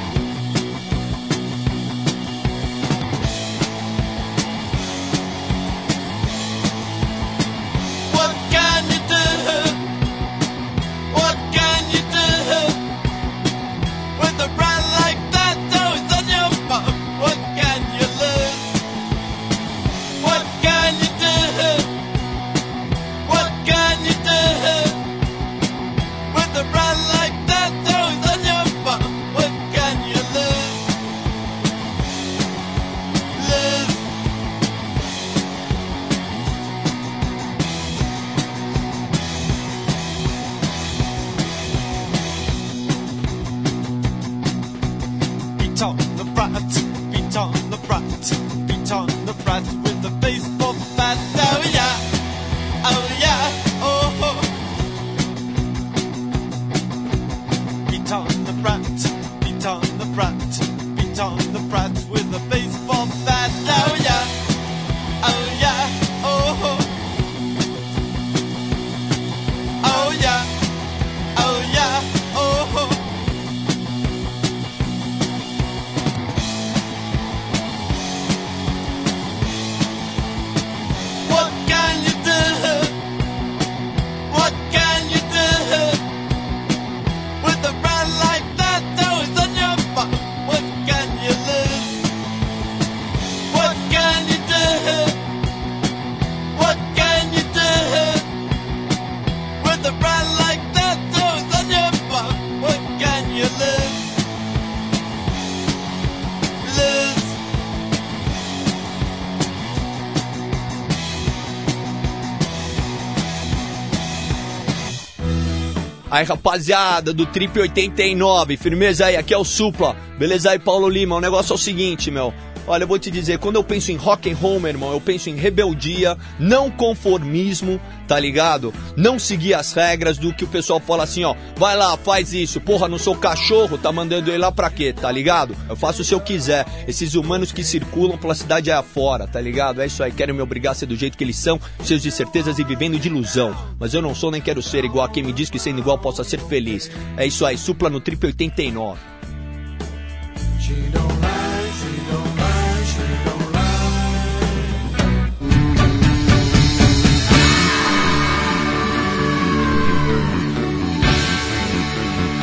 Aí, 116.15 116.25
rapaziada 116.25 117.13
do 117.13 117.27
Trip 117.27 117.59
89, 117.59 118.57
firmeza 118.57 119.07
aí, 119.07 119.17
aqui 119.17 119.35
é 119.35 119.37
o 119.37 119.43
Supla. 119.43 119.97
Beleza 120.17 120.53
aí, 120.53 120.61
Paulo 120.61 120.89
Lima? 120.89 121.17
O 121.17 121.21
negócio 121.21 121.51
é 121.53 121.57
o 121.57 121.59
seguinte, 121.59 122.09
meu. 122.09 122.33
Olha, 122.67 122.85
eu 122.85 122.89
vou 122.89 122.99
te 122.99 123.11
dizer, 123.11 123.39
quando 123.39 123.57
eu 123.57 123.65
penso 123.65 123.93
em 123.93 123.97
rock 123.97 124.31
and 124.31 124.37
roll, 124.37 124.59
meu 124.59 124.71
irmão, 124.71 124.93
eu 124.93 125.01
penso 125.01 125.29
em 125.29 125.37
rebeldia, 125.37 126.17
não 126.39 126.71
conformismo, 126.71 127.79
tá 128.09 128.19
ligado? 128.19 128.73
Não 128.97 129.19
seguir 129.19 129.53
as 129.53 129.73
regras 129.73 130.17
do 130.17 130.33
que 130.33 130.45
o 130.45 130.49
pessoal 130.49 130.81
fala 130.81 131.05
assim, 131.05 131.25
ó, 131.25 131.35
vai 131.57 131.77
lá, 131.77 131.97
faz 131.97 132.33
isso, 132.33 132.61
porra, 132.61 132.89
não 132.89 132.99
sou 132.99 133.15
cachorro, 133.17 133.77
tá 133.77 133.93
mandando 133.93 134.31
ele 134.31 134.39
lá 134.39 134.51
pra 134.51 134.71
quê, 134.71 134.95
tá 134.95 135.11
ligado? 135.11 135.55
Eu 135.69 135.77
faço 135.77 136.03
se 136.03 136.15
eu 136.15 136.21
quiser. 136.21 136.67
Esses 136.89 137.15
humanos 137.15 137.53
que 137.53 137.63
circulam 137.63 138.17
pela 138.17 138.35
cidade 138.35 138.71
aí 138.71 138.79
afora, 138.79 139.27
tá 139.27 139.41
ligado? 139.41 139.83
É 139.83 139.87
isso 139.87 140.03
aí, 140.03 140.11
querem 140.11 140.35
me 140.35 140.41
obrigar 140.41 140.73
a 140.73 140.75
ser 140.75 140.87
do 140.87 140.97
jeito 140.97 141.19
que 141.19 141.25
eles 141.25 141.37
são, 141.37 141.61
cheios 141.85 142.03
de 142.03 142.11
certezas 142.11 142.59
e 142.59 142.65
vivendo 142.65 142.99
de 142.99 143.09
ilusão. 143.09 143.55
Mas 143.79 143.93
eu 143.93 144.01
não 144.01 144.15
sou 144.15 144.31
nem 144.31 144.41
quero 144.41 144.63
ser 144.63 144.85
igual 144.85 145.05
a 145.05 145.09
quem 145.09 145.23
me 145.23 145.33
diz 145.33 145.51
que 145.51 145.59
sendo 145.59 145.81
igual 145.81 145.99
possa 145.99 146.25
ser 146.25 146.41
feliz. 146.41 146.91
É 147.17 147.27
isso 147.27 147.45
aí, 147.45 147.59
supla 147.59 147.91
no 147.91 148.01
Trip 148.01 148.25
89. 148.25 149.15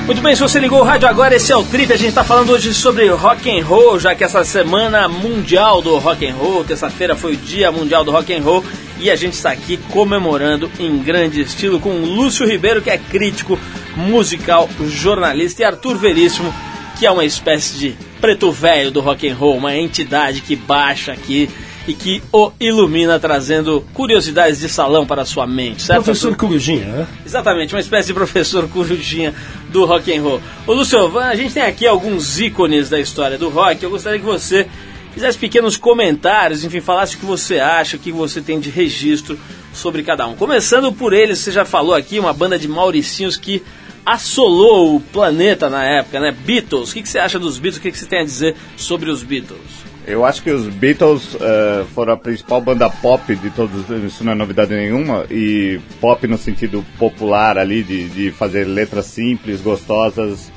Muito 0.06 0.22
bem, 0.22 0.36
se 0.36 0.42
você 0.42 0.60
ligou 0.60 0.80
o 0.80 0.84
rádio 0.84 1.08
agora, 1.08 1.36
esse 1.36 1.52
é 1.52 1.56
o 1.56 1.64
Trip. 1.64 1.94
A 1.94 1.96
gente 1.96 2.10
está 2.10 2.24
falando 2.24 2.50
hoje 2.50 2.74
sobre 2.74 3.08
rock 3.10 3.50
and 3.50 3.64
roll, 3.64 4.00
já 4.00 4.16
que 4.16 4.24
essa 4.24 4.44
semana 4.44 5.08
mundial 5.08 5.82
do 5.82 5.98
rock 5.98 6.28
and 6.28 6.34
roll, 6.34 6.66
terça-feira 6.66 7.16
foi 7.16 7.34
o 7.34 7.38
Dia 7.38 7.72
Mundial 7.72 8.04
do 8.04 8.12
Rock 8.12 8.34
and 8.34 8.42
Roll, 8.42 8.64
e 9.00 9.10
a 9.10 9.16
gente 9.16 9.34
está 9.34 9.52
aqui 9.52 9.78
comemorando 9.92 10.70
em 10.80 10.98
grande 10.98 11.42
estilo 11.42 11.80
com 11.80 11.92
Lúcio 11.92 12.46
Ribeiro, 12.46 12.82
que 12.82 12.90
é 12.90 12.98
crítico 12.98 13.58
musical, 13.96 14.68
jornalista, 14.88 15.62
e 15.62 15.66
Arthur 15.66 15.98
Veríssimo, 15.98 16.54
que 17.00 17.06
é 17.06 17.12
uma 17.12 17.24
espécie 17.24 17.78
de 17.78 17.96
preto 18.20 18.52
velho 18.52 18.92
do 18.92 19.02
rock 19.02 19.30
and 19.30 19.36
roll, 19.36 19.58
uma 19.58 19.76
entidade 19.76 20.42
que 20.42 20.56
baixa 20.56 21.12
aqui 21.12 21.50
e 21.88 21.94
que 21.94 22.22
o 22.32 22.52
ilumina 22.60 23.20
trazendo 23.20 23.84
curiosidades 23.94 24.60
de 24.60 24.70
salão 24.70 25.06
para 25.06 25.24
a 25.24 25.26
sua 25.26 25.48
mente, 25.48 25.82
certo? 25.82 26.04
Professor? 26.04 26.36
Corujinha, 26.36 26.86
né? 26.86 27.08
Exatamente, 27.26 27.74
uma 27.74 27.80
espécie 27.80 28.08
de 28.08 28.14
professor 28.14 28.68
corujinha 28.70 29.34
do 29.70 29.86
rock 29.86 30.16
and 30.16 30.22
roll. 30.22 30.42
Ô 30.68 30.74
Lúcio, 30.74 31.18
a 31.20 31.36
gente 31.36 31.54
tem 31.54 31.64
aqui 31.64 31.88
alguns 31.88 32.40
ícones 32.40 32.90
da 32.90 33.00
história 33.00 33.38
do 33.38 33.50
rock. 33.50 33.82
Eu 33.84 33.90
gostaria 33.90 34.20
que 34.20 34.26
você 34.26 34.68
fizesse 35.14 35.38
pequenos 35.38 35.76
comentários, 35.76 36.64
enfim, 36.64 36.80
falasse 36.80 37.16
o 37.16 37.20
que 37.20 37.26
você 37.26 37.60
acha, 37.60 37.98
o 37.98 38.00
que 38.00 38.12
você 38.12 38.42
tem 38.42 38.60
de 38.60 38.70
registro 38.70 39.38
sobre 39.74 40.04
cada 40.04 40.28
um. 40.28 40.36
Começando 40.36 40.92
por 40.92 41.14
eles, 41.14 41.40
você 41.40 41.52
já 41.52 41.66
falou 41.66 41.96
aqui, 41.96 42.20
uma 42.20 42.34
banda 42.34 42.58
de 42.58 42.68
mauricinhos 42.68 43.38
que 43.38 43.62
assolou 44.06 44.96
o 44.96 45.00
planeta 45.00 45.70
na 45.70 45.84
época, 45.84 46.20
né? 46.20 46.32
Beatles. 46.32 46.92
O 46.92 46.94
que 46.94 47.02
que 47.02 47.10
você 47.10 47.20
acha 47.20 47.38
dos 47.38 47.58
Beatles? 47.60 47.78
O 47.78 47.82
que 47.82 47.92
que 47.92 47.98
você 47.98 48.06
tem 48.06 48.22
a 48.22 48.24
dizer 48.24 48.56
sobre 48.78 49.10
os 49.10 49.24
Beatles? 49.24 49.91
Eu 50.08 50.26
acho 50.26 50.42
que 50.42 50.50
os 50.50 50.66
Beatles 50.68 51.38
eh, 51.40 51.84
foram 51.94 52.14
a 52.14 52.18
principal 52.18 52.60
banda 52.60 52.90
pop 52.90 53.36
de 53.36 53.50
todos, 53.52 53.88
isso 54.06 54.24
não 54.24 54.32
é 54.32 54.36
novidade 54.36 54.74
nenhuma, 54.74 55.26
e 55.30 55.80
pop 56.00 56.26
no 56.28 56.38
sentido 56.38 56.84
popular 56.98 57.58
ali, 57.58 57.84
de, 57.84 58.10
de 58.10 58.32
fazer 58.32 58.66
letras 58.66 59.06
simples, 59.06 59.62
gostosas 59.62 60.52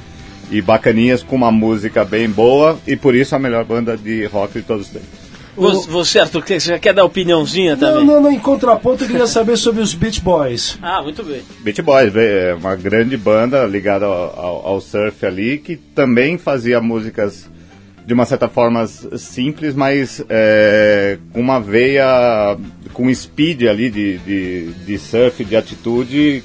e 0.51 0.63
bacaninhas 0.63 1.23
com 1.23 1.37
uma 1.37 1.53
música 1.53 2.05
bem 2.05 2.29
boa, 2.29 2.79
e 2.87 2.97
por 2.97 3.15
isso 3.15 3.35
a 3.37 3.39
melhor 3.39 3.65
banda 3.65 3.97
de 3.97 4.25
rock 4.27 4.55
de 4.61 4.63
todos 4.63 4.87
os 4.87 4.93
tempos. 4.93 5.25
Você, 5.57 5.89
você, 5.89 6.19
Arthur, 6.19 6.43
você 6.45 6.59
já 6.59 6.79
quer 6.81 6.93
dar 6.95 7.05
opiniãozinha 7.05 7.77
Não, 7.77 7.81
também? 7.81 8.05
não, 8.07 8.21
não, 8.23 8.31
em 8.33 8.41
contraponto 8.41 9.05
eu 9.05 9.09
queria 9.09 9.27
saber 9.27 9.57
sobre 9.57 9.83
os 9.83 9.95
Beach 9.95 10.21
Boys. 10.21 10.77
Ah, 10.83 11.01
muito 11.01 11.23
bem. 11.23 11.43
Beach 11.61 11.81
Boys, 11.81 12.13
é 12.17 12.55
uma 12.59 12.75
grande 12.75 13.17
banda 13.17 13.65
ligada 13.67 14.05
ao, 14.05 14.13
ao- 14.37 14.67
ao 14.67 14.81
surf 14.81 15.25
ali, 15.25 15.59
que 15.59 15.77
também 15.77 16.37
fazia 16.39 16.81
músicas 16.81 17.49
de 18.07 18.13
uma 18.13 18.27
certa 18.27 18.49
forma 18.49 18.87
simples, 18.87 19.75
mas 19.75 20.25
é, 20.29 21.19
com 21.33 21.41
uma 21.41 21.59
veia, 21.59 22.57
com 22.93 23.13
speed 23.13 23.63
ali 23.63 23.91
de, 23.91 24.19
de, 24.19 24.73
de 24.73 24.99
surf, 24.99 25.45
de 25.45 25.57
atitude, 25.57 26.43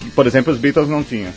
que, 0.00 0.10
por 0.10 0.26
exemplo, 0.26 0.52
os 0.52 0.58
Beatles 0.58 0.88
não 0.88 1.02
tinham. 1.02 1.32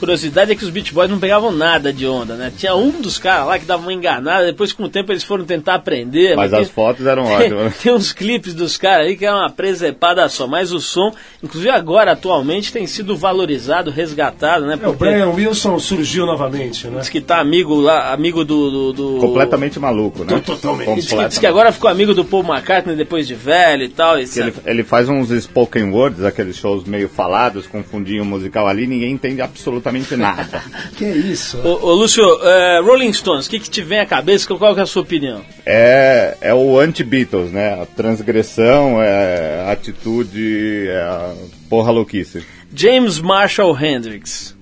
Curiosidade 0.00 0.50
é 0.50 0.54
que 0.54 0.64
os 0.64 0.70
Beach 0.70 0.92
Boys 0.94 1.10
não 1.10 1.18
pegavam 1.20 1.52
nada 1.52 1.92
de 1.92 2.06
onda, 2.06 2.34
né? 2.34 2.50
Tinha 2.56 2.74
um 2.74 2.90
dos 3.02 3.18
caras 3.18 3.46
lá 3.46 3.58
que 3.58 3.66
dava 3.66 3.82
uma 3.82 3.92
enganada, 3.92 4.46
depois 4.46 4.72
com 4.72 4.84
o 4.84 4.88
tempo 4.88 5.12
eles 5.12 5.22
foram 5.22 5.44
tentar 5.44 5.74
aprender. 5.74 6.34
Mas 6.34 6.50
tem- 6.50 6.60
as 6.60 6.70
fotos 6.70 7.04
eram 7.06 7.24
tem, 7.28 7.34
ótimas. 7.36 7.64
né? 7.64 7.74
tem 7.82 7.92
uns 7.92 8.10
clipes 8.12 8.54
dos 8.54 8.78
caras 8.78 9.06
aí 9.08 9.16
que 9.16 9.26
é 9.26 9.30
uma 9.32 9.50
presepada 9.50 10.26
só, 10.30 10.46
mas 10.46 10.72
o 10.72 10.80
som, 10.80 11.12
inclusive 11.42 11.70
agora, 11.70 12.12
atualmente, 12.12 12.72
tem 12.72 12.86
sido 12.86 13.14
valorizado, 13.14 13.90
resgatado, 13.90 14.64
né? 14.66 14.78
É, 14.82 14.88
o 14.88 14.94
Brian 14.94 15.28
Wilson 15.28 15.78
surgiu 15.78 16.24
novamente, 16.24 16.86
né? 16.86 17.00
diz 17.00 17.10
que 17.10 17.20
tá 17.20 17.38
amigo 17.38 17.78
lá, 17.78 18.10
amigo 18.12 18.42
do... 18.42 18.70
do, 18.70 18.92
do- 18.94 19.18
Completamente 19.20 19.78
maluco, 19.78 20.24
né? 20.24 20.40
Totalmente. 20.44 20.94
Diz 20.94 21.08
que, 21.12 21.28
diz 21.28 21.38
que 21.38 21.46
agora 21.46 21.72
ficou 21.72 21.90
amigo 21.90 22.14
do 22.14 22.24
Paul 22.24 22.42
McCartney 22.42 22.96
depois 22.96 23.26
de 23.28 23.34
velho 23.34 23.82
e 23.84 23.88
tal. 23.90 24.18
E 24.18 24.22
ele, 24.36 24.54
ele 24.64 24.82
faz 24.82 25.10
uns 25.10 25.28
spoken 25.30 25.90
words, 25.90 26.24
aqueles 26.24 26.56
shows 26.56 26.84
meio 26.84 27.06
falados, 27.08 27.66
com 27.66 27.82
fundinho 27.82 28.24
musical 28.24 28.66
ali, 28.66 28.86
ninguém 28.86 29.12
entende 29.12 29.42
absolutamente 29.42 29.89
nada. 30.16 30.62
Que 30.96 31.04
isso? 31.04 31.58
Ô, 31.64 31.86
ô, 31.86 31.94
Lúcio, 31.94 32.22
é, 32.42 32.80
Rolling 32.80 33.12
Stones, 33.12 33.46
o 33.46 33.50
que, 33.50 33.60
que 33.60 33.70
te 33.70 33.82
vem 33.82 34.00
à 34.00 34.06
cabeça? 34.06 34.46
Qual 34.54 34.74
que 34.74 34.80
é 34.80 34.82
a 34.82 34.86
sua 34.86 35.02
opinião? 35.02 35.42
é, 35.64 36.36
é 36.40 36.54
o 36.54 36.78
anti-Beatles, 36.78 37.50
né? 37.50 37.80
A 37.82 37.86
transgressão, 37.86 39.02
é 39.02 39.64
a 39.66 39.72
atitude, 39.72 40.86
é 40.88 41.00
a 41.00 41.34
porra 41.68 41.90
louquice. 41.90 42.44
James 42.74 43.18
Marshall 43.18 43.76
Hendrix, 43.78 44.56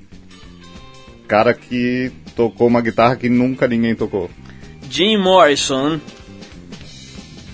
Cara 1.27 1.53
que 1.53 2.11
tocou 2.35 2.67
uma 2.67 2.81
guitarra 2.81 3.15
que 3.17 3.29
nunca 3.29 3.69
ninguém 3.69 3.95
tocou. 3.95 4.31
Jim 4.89 5.19
Morrison, 5.19 6.01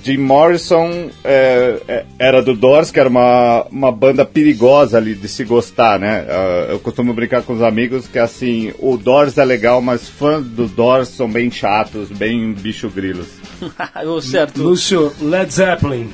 Jim 0.04 0.18
Morrison 0.18 1.08
é, 1.24 1.80
é, 1.88 2.06
era 2.18 2.42
do 2.42 2.54
Doors, 2.54 2.90
que 2.90 3.00
era 3.00 3.08
uma, 3.08 3.66
uma 3.70 3.90
banda 3.90 4.22
perigosa 4.26 4.98
ali 4.98 5.14
de 5.14 5.26
se 5.26 5.44
gostar, 5.44 5.98
né? 5.98 6.26
Ah, 6.28 6.66
eu 6.68 6.78
costumo 6.78 7.14
brincar 7.14 7.42
com 7.42 7.54
os 7.54 7.62
amigos 7.62 8.06
que 8.06 8.18
assim, 8.18 8.74
o 8.78 8.98
Doors 8.98 9.38
é 9.38 9.44
legal, 9.46 9.80
mas 9.80 10.06
fãs 10.06 10.44
do 10.44 10.68
Doors 10.68 11.08
são 11.08 11.26
bem 11.26 11.50
chatos, 11.50 12.10
bem 12.10 12.52
bicho 12.52 12.90
grilos. 12.90 13.28
Certo. 14.20 14.62
Lúcio, 14.62 15.10
Led 15.22 15.50
Zeppelin. 15.50 16.10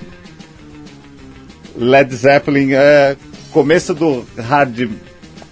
Led 1.77 2.15
Zeppelin 2.15 2.75
é 2.75 3.17
começo 3.51 3.93
do 3.93 4.25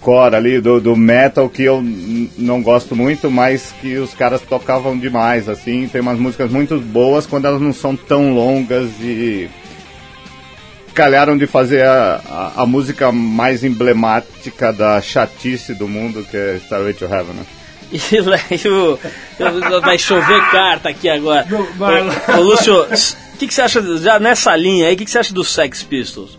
hardcore 0.09 0.35
ali, 0.35 0.61
do, 0.61 0.79
do 0.79 0.95
metal, 0.95 1.49
que 1.49 1.63
eu 1.63 1.81
não 2.37 2.61
gosto 2.61 2.95
muito, 2.95 3.29
mas 3.29 3.73
que 3.81 3.97
os 3.97 4.13
caras 4.13 4.41
tocavam 4.41 4.97
demais, 4.97 5.47
assim. 5.49 5.87
Tem 5.87 6.01
umas 6.01 6.17
músicas 6.19 6.51
muito 6.51 6.79
boas 6.79 7.25
quando 7.25 7.45
elas 7.45 7.61
não 7.61 7.73
são 7.73 7.95
tão 7.95 8.33
longas 8.33 8.89
e 9.01 9.49
calharam 10.93 11.37
de 11.37 11.47
fazer 11.47 11.83
a, 11.85 12.21
a, 12.57 12.63
a 12.63 12.65
música 12.65 13.11
mais 13.11 13.63
emblemática 13.63 14.73
da 14.73 14.99
chatice 15.01 15.73
do 15.73 15.87
mundo, 15.87 16.25
que 16.29 16.35
é 16.35 16.55
Starway 16.63 16.93
to 16.93 17.05
Heaven, 17.05 17.35
né? 17.35 17.45
E, 17.91 18.67
o- 18.67 18.99
vai 19.81 19.97
chover 19.97 20.39
carta 20.51 20.89
aqui 20.89 21.09
agora. 21.09 21.45
Não, 21.49 21.63
vai 21.73 22.03
lá. 22.03 22.13
Ô, 22.29 22.39
ô, 22.39 22.41
Lúcio, 22.41 22.83
o 22.83 23.37
que, 23.39 23.47
que 23.47 23.53
você 23.53 23.61
acha, 23.63 23.81
já 23.97 24.19
nessa 24.19 24.55
linha 24.55 24.87
aí, 24.87 24.93
o 24.93 24.97
que, 24.97 25.05
que 25.05 25.11
você 25.11 25.17
acha 25.19 25.33
dos 25.33 25.51
Sex 25.51 25.81
Pistols? 25.81 26.37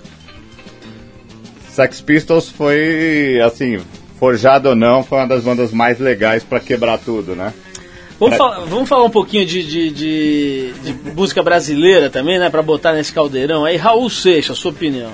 Sex 1.70 2.00
Pistols 2.00 2.48
foi, 2.48 3.40
assim, 3.44 3.78
forjado 4.18 4.70
ou 4.70 4.74
não, 4.76 5.02
foi 5.02 5.18
uma 5.18 5.26
das 5.28 5.42
bandas 5.44 5.72
mais 5.72 5.98
legais 5.98 6.42
pra 6.44 6.60
quebrar 6.60 6.98
tudo, 6.98 7.34
né? 7.34 7.52
Vamos, 8.18 8.36
falar, 8.36 8.60
vamos 8.66 8.88
falar 8.88 9.04
um 9.04 9.10
pouquinho 9.10 9.46
de, 9.46 9.62
de, 9.64 9.90
de- 9.90 10.72
de 10.82 10.92
música 11.14 11.42
brasileira 11.42 12.10
também, 12.10 12.38
né? 12.38 12.50
Pra 12.50 12.60
botar 12.60 12.92
nesse 12.92 13.12
caldeirão 13.12 13.64
aí. 13.64 13.76
Raul 13.76 14.10
Seixas, 14.10 14.58
sua 14.58 14.72
opinião. 14.72 15.10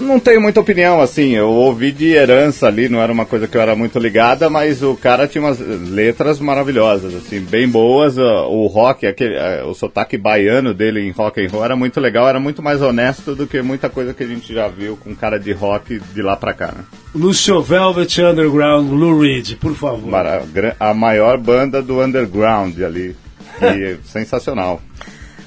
Não 0.00 0.20
tenho 0.20 0.40
muita 0.40 0.60
opinião, 0.60 1.00
assim, 1.00 1.30
eu 1.34 1.48
ouvi 1.48 1.90
de 1.90 2.08
herança 2.12 2.66
ali, 2.66 2.88
não 2.88 3.00
era 3.00 3.12
uma 3.12 3.24
coisa 3.24 3.48
que 3.48 3.56
eu 3.56 3.60
era 3.60 3.74
muito 3.74 3.98
ligada, 3.98 4.48
mas 4.50 4.82
o 4.82 4.94
cara 4.94 5.26
tinha 5.26 5.42
umas 5.42 5.58
letras 5.58 6.38
maravilhosas, 6.38 7.14
assim, 7.14 7.40
bem 7.40 7.68
boas, 7.68 8.18
ah, 8.18 8.46
o 8.46 8.66
rock, 8.66 9.06
aquele, 9.06 9.36
ah, 9.38 9.64
o 9.66 9.74
sotaque 9.74 10.16
baiano 10.18 10.74
dele 10.74 11.00
em 11.00 11.10
rock 11.10 11.40
and 11.44 11.48
roll 11.50 11.64
era 11.64 11.74
muito 11.74 11.98
legal, 12.00 12.28
era 12.28 12.38
muito 12.38 12.62
mais 12.62 12.82
honesto 12.82 13.34
do 13.34 13.46
que 13.46 13.60
muita 13.62 13.88
coisa 13.88 14.12
que 14.12 14.22
a 14.22 14.26
gente 14.26 14.52
já 14.52 14.68
viu 14.68 14.96
com 14.96 15.14
cara 15.14 15.38
de 15.38 15.52
rock 15.52 15.98
de 16.14 16.22
lá 16.22 16.36
pra 16.36 16.52
cá, 16.52 16.66
né? 16.76 16.84
Lúcio 17.14 17.60
Velvet 17.62 18.20
Underground, 18.20 18.90
Lou 18.92 19.18
Reed, 19.20 19.54
por 19.56 19.74
favor. 19.74 20.10
Mara- 20.10 20.42
A 20.78 20.92
maior 20.92 21.38
banda 21.38 21.80
do 21.82 22.02
underground 22.02 22.78
ali, 22.82 23.16
e 23.62 23.96
sensacional. 24.04 24.80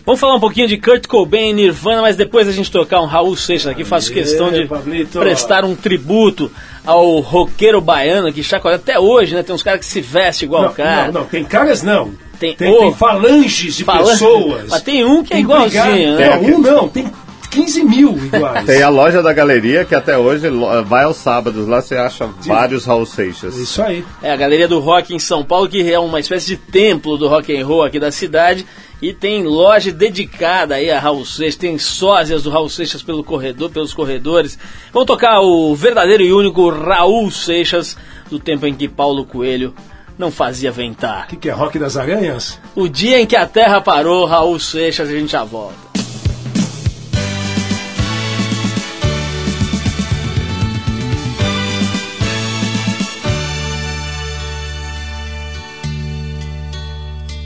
Vamos 0.06 0.20
falar 0.20 0.36
um 0.36 0.40
pouquinho 0.40 0.68
de 0.68 0.78
Kurt 0.78 1.06
Cobain 1.08 1.50
e 1.52 1.54
Nirvana, 1.54 2.02
mas 2.02 2.16
depois 2.16 2.48
a 2.48 2.52
gente 2.52 2.72
tocar 2.72 3.00
um 3.02 3.06
Raul 3.06 3.36
Seixas 3.36 3.68
aqui, 3.72 3.84
faço 3.84 4.12
questão 4.12 4.52
de 4.52 4.66
Pablito. 4.66 5.20
prestar 5.20 5.64
um 5.64 5.76
tributo 5.76 6.52
ao 6.86 7.20
roqueiro 7.20 7.80
baiano 7.80 8.34
que 8.34 8.42
chacoalha 8.44 8.78
até 8.78 8.98
hoje, 8.98 9.36
né? 9.36 9.44
Tem 9.44 9.54
uns 9.54 9.62
caras 9.62 9.82
que 9.82 9.86
se 9.86 10.02
vestem 10.02 10.48
igual 10.48 10.64
Não, 10.64 10.70
o 10.70 10.74
cara. 10.74 11.12
não, 11.12 11.22
não, 11.22 11.28
tem 11.28 11.44
caras 11.44 11.84
não. 11.84 12.12
Tem- 12.40 12.56
tem, 12.56 12.72
ô, 12.72 12.80
tem 12.80 12.94
falanges 12.96 13.76
de 13.76 13.84
Falan- 13.84 14.06
pessoas. 14.12 14.70
Mas 14.70 14.82
tem 14.82 15.04
um 15.06 15.24
que 15.24 15.34
é 15.34 15.40
igualzinho, 15.40 16.16
né? 16.18 16.30
Não, 16.42 16.56
um 16.56 16.60
não, 16.60 16.88
tem 16.88 17.12
15 17.52 17.84
mil 17.84 18.18
iguais. 18.18 18.66
Tem 18.66 18.82
a 18.82 18.90
loja 18.90 19.22
da 19.22 19.34
galeria 19.34 19.84
que 19.84 19.94
até 19.94 20.18
hoje 20.18 20.48
vai 20.86 21.04
aos 21.04 21.18
sábados. 21.18 21.68
Lá 21.68 21.82
você 21.82 21.96
acha 21.98 22.28
vários 22.46 22.86
Raul 22.86 23.06
Seixas. 23.06 23.58
Isso 23.58 23.82
aí. 23.84 24.06
É 24.24 24.32
a 24.32 24.36
Galeria 24.38 24.68
do 24.68 24.80
Rock 24.80 25.14
em 25.14 25.20
São 25.20 25.44
Paulo, 25.44 25.68
que 25.68 25.92
é 25.92 26.00
uma 26.00 26.20
espécie 26.20 26.48
de 26.48 26.58
templo 26.58 27.18
do 27.18 27.28
rock 27.28 27.56
and 27.56 27.66
roll 27.66 27.84
aqui 27.84 28.00
da 28.00 28.12
cidade. 28.12 28.66
E 29.02 29.14
tem 29.14 29.44
loja 29.44 29.94
dedicada 29.94 30.76
aí 30.76 30.92
a 30.92 31.00
Raul 31.00 31.26
Seixas, 31.26 31.56
tem 31.56 31.78
sósias 31.78 32.44
do 32.44 32.50
Raul 32.50 32.70
Seixas 32.70 33.02
pelo 33.02 33.24
corredor, 33.24 33.70
pelos 33.70 33.94
corredores. 33.94 34.60
Vão 34.92 35.06
tocar 35.06 35.40
o 35.40 35.74
verdadeiro 35.74 36.24
e 36.24 36.34
único 36.34 36.70
Raul 36.70 37.32
Seixas, 37.32 37.96
do 38.30 38.40
tempo 38.40 38.68
em 38.68 38.74
que 38.74 38.90
Paulo 38.90 39.26
Coelho 39.26 39.74
não 40.18 40.30
fazia 40.30 40.70
ventar. 40.70 41.24
O 41.24 41.28
que, 41.28 41.38
que 41.38 41.50
é 41.50 41.54
Rock 41.54 41.80
das 41.80 41.96
Aranhas? 41.96 42.60
O 42.76 42.90
dia 42.90 43.22
em 43.22 43.26
que 43.26 43.38
a 43.38 43.48
Terra 43.48 43.80
parou, 43.80 44.26
Raul 44.26 44.60
Seixas, 44.60 45.08
a 45.08 45.12
gente 45.14 45.32
já 45.32 45.46
volta. 45.46 45.90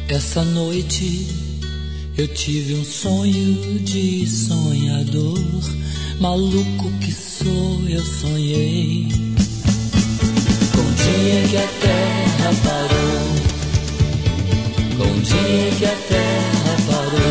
Essa 0.09 0.43
noite 0.43 1.42
eu 2.17 2.27
tive 2.27 2.75
um 2.75 2.83
sonho 2.83 3.79
de 3.79 4.27
sonhador. 4.27 5.39
Maluco 6.19 6.91
que 6.99 7.11
sou, 7.11 7.89
eu 7.89 8.03
sonhei. 8.03 9.07
Com 10.71 10.81
o 10.81 10.93
dia 10.93 11.47
que 11.49 11.57
a 11.57 11.67
terra 11.81 12.53
parou. 12.63 13.33
Com 14.97 15.11
o 15.11 15.21
dia 15.21 15.71
que 15.77 15.85
a 15.85 15.95
terra 16.07 16.77
parou. 16.87 17.23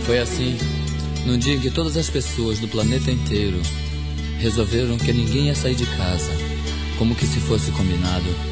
Foi 0.00 0.18
assim, 0.18 0.56
num 1.26 1.38
dia 1.38 1.58
que 1.58 1.70
todas 1.70 1.96
as 1.96 2.08
pessoas 2.08 2.58
do 2.58 2.66
planeta 2.66 3.10
inteiro 3.10 3.60
resolveram 4.38 4.96
que 4.98 5.12
ninguém 5.12 5.46
ia 5.46 5.54
sair 5.54 5.76
de 5.76 5.86
casa, 5.86 6.32
como 6.98 7.14
que 7.14 7.26
se 7.26 7.38
fosse 7.38 7.70
combinado 7.70 8.51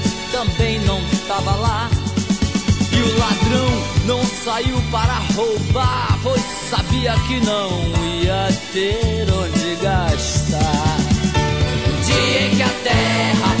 também 0.31 0.79
não 0.79 1.01
tava 1.27 1.55
lá. 1.55 1.89
E 2.91 3.01
o 3.01 3.19
ladrão 3.19 3.69
não 4.05 4.23
saiu 4.25 4.81
para 4.91 5.13
roubar, 5.35 6.19
pois 6.23 6.41
sabia 6.69 7.13
que 7.27 7.39
não 7.45 7.69
ia 8.21 8.47
ter 8.73 9.27
onde 9.31 9.75
gastar. 9.81 10.97
No 11.87 12.03
dia 12.05 12.47
em 12.47 12.55
que 12.55 12.63
a 12.63 12.69
terra 12.83 13.60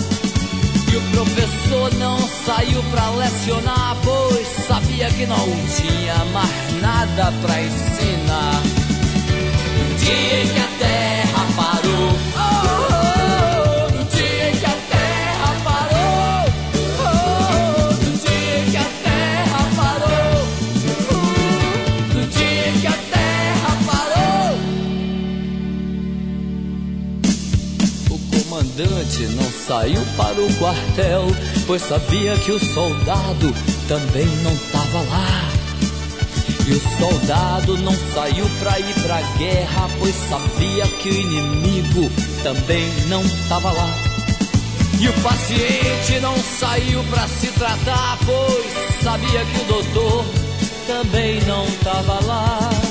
E 0.91 0.95
o 0.97 1.01
professor 1.11 1.93
não 1.95 2.17
saiu 2.45 2.83
pra 2.91 3.09
lecionar, 3.11 3.95
pois 4.03 4.47
sabia 4.67 5.09
que 5.11 5.25
não 5.25 5.47
tinha 5.77 6.15
mais 6.33 6.81
nada 6.81 7.31
pra 7.41 7.61
ensinar. 7.61 8.61
No 9.77 9.97
dia 9.97 10.43
em 10.43 10.47
que 10.49 10.59
a 10.59 10.67
terra 10.79 11.47
parou, 11.55 12.11
oh, 12.35 12.60
saiu 29.71 30.05
para 30.17 30.33
o 30.33 30.53
quartel, 30.55 31.27
pois 31.65 31.81
sabia 31.81 32.35
que 32.39 32.51
o 32.51 32.59
soldado 32.59 33.53
também 33.87 34.25
não 34.43 34.53
tava 34.69 34.97
lá. 35.09 35.49
E 36.67 36.73
o 36.73 36.97
soldado 36.99 37.77
não 37.77 37.95
saiu 38.13 38.45
pra 38.59 38.77
ir 38.81 38.93
pra 38.95 39.21
guerra, 39.37 39.89
pois 39.97 40.13
sabia 40.27 40.85
que 41.01 41.09
o 41.09 41.13
inimigo 41.13 42.11
também 42.43 42.91
não 43.07 43.23
tava 43.47 43.71
lá. 43.71 43.89
E 44.99 45.07
o 45.07 45.13
paciente 45.21 46.19
não 46.21 46.35
saiu 46.59 47.01
pra 47.05 47.25
se 47.29 47.47
tratar, 47.47 48.17
pois 48.25 49.01
sabia 49.01 49.45
que 49.45 49.61
o 49.61 49.67
doutor 49.69 50.25
também 50.85 51.39
não 51.45 51.65
tava 51.81 52.25
lá. 52.25 52.90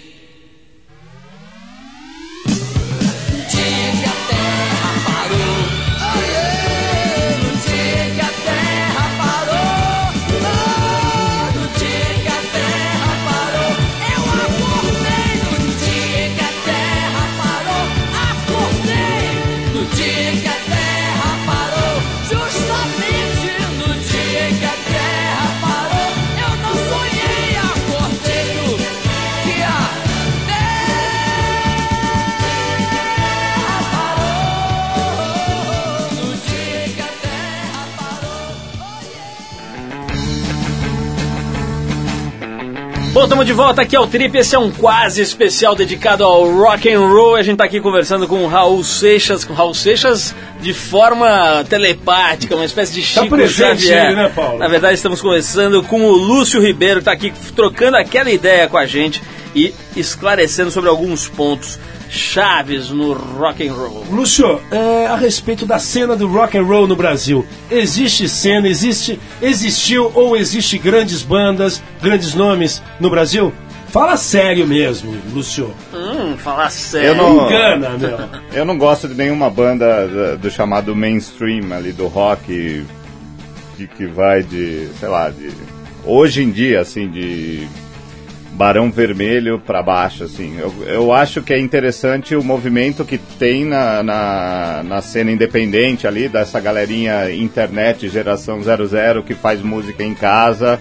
Bom, 43.21 43.25
estamos 43.25 43.45
de 43.45 43.53
volta 43.53 43.83
aqui 43.83 43.95
ao 43.95 44.07
Trip. 44.07 44.35
Esse 44.35 44.55
é 44.55 44.59
um 44.59 44.71
quase 44.71 45.21
especial 45.21 45.75
dedicado 45.75 46.23
ao 46.23 46.43
rock 46.51 46.91
and 46.91 46.99
roll. 47.01 47.35
A 47.35 47.43
gente 47.43 47.53
está 47.53 47.65
aqui 47.65 47.79
conversando 47.79 48.27
com 48.27 48.43
o 48.43 48.47
Raul 48.47 48.83
Seixas, 48.83 49.45
com 49.45 49.53
o 49.53 49.55
Raul 49.55 49.75
Seixas 49.75 50.33
de 50.59 50.73
forma 50.73 51.63
telepática, 51.69 52.55
uma 52.55 52.65
espécie 52.65 52.91
de 52.93 53.03
Chico 53.03 53.27
presente 53.29 53.83
Xavier. 53.83 54.15
né, 54.15 54.31
Paulo? 54.35 54.57
Na 54.57 54.67
verdade, 54.67 54.95
estamos 54.95 55.21
conversando 55.21 55.83
com 55.83 56.03
o 56.03 56.13
Lúcio 56.13 56.59
Ribeiro, 56.59 56.95
que 56.95 57.01
está 57.01 57.11
aqui 57.11 57.31
trocando 57.55 57.95
aquela 57.95 58.31
ideia 58.31 58.67
com 58.67 58.77
a 58.77 58.87
gente 58.87 59.21
e 59.53 59.71
esclarecendo 59.95 60.71
sobre 60.71 60.89
alguns 60.89 61.27
pontos 61.27 61.77
chaves 62.11 62.89
no 62.89 63.13
rock 63.13 63.65
and 63.65 63.73
roll. 63.73 64.03
Lúcio, 64.11 64.59
é, 64.69 65.07
a 65.07 65.15
respeito 65.15 65.65
da 65.65 65.79
cena 65.79 66.13
do 66.15 66.27
rock 66.27 66.57
and 66.57 66.63
roll 66.63 66.85
no 66.85 66.95
Brasil, 66.95 67.45
existe 67.71 68.27
cena, 68.27 68.67
existe, 68.67 69.17
existiu 69.41 70.11
ou 70.13 70.35
existe 70.35 70.77
grandes 70.77 71.21
bandas, 71.23 71.81
grandes 72.03 72.33
nomes 72.35 72.83
no 72.99 73.09
Brasil? 73.09 73.53
Fala 73.87 74.15
sério 74.17 74.67
mesmo, 74.67 75.13
Lúcio. 75.33 75.73
Hum, 75.93 76.35
falar 76.37 76.65
Eu 76.65 76.69
sério. 76.69 77.15
não, 77.15 77.45
Engana, 77.47 77.89
meu. 77.97 78.19
eu 78.53 78.65
não 78.65 78.77
gosto 78.77 79.07
de 79.07 79.13
nenhuma 79.15 79.49
banda 79.49 80.07
da- 80.07 80.35
do 80.35 80.51
chamado 80.51 80.93
mainstream 80.95 81.71
ali 81.73 81.91
do 81.93 82.07
rock 82.07 82.85
que, 83.77 83.87
que 83.87 84.05
vai 84.05 84.43
de, 84.43 84.87
sei 84.99 85.09
lá, 85.09 85.29
de 85.29 85.49
hoje 86.05 86.41
em 86.43 86.51
dia 86.51 86.81
assim 86.81 87.09
de 87.09 87.67
Barão 88.61 88.91
Vermelho 88.91 89.57
pra 89.57 89.81
baixo 89.81 90.25
assim. 90.25 90.55
Eu, 90.59 90.71
eu 90.85 91.11
acho 91.11 91.41
que 91.41 91.51
é 91.51 91.57
interessante 91.57 92.35
o 92.35 92.43
movimento 92.43 93.03
que 93.03 93.17
tem 93.17 93.65
na, 93.65 94.03
na, 94.03 94.83
na 94.85 95.01
cena 95.01 95.31
independente 95.31 96.05
ali 96.05 96.29
dessa 96.29 96.59
galerinha 96.59 97.33
internet 97.33 98.07
geração 98.07 98.61
00 98.61 99.23
que 99.23 99.33
faz 99.33 99.63
música 99.63 100.03
em 100.03 100.13
casa 100.13 100.79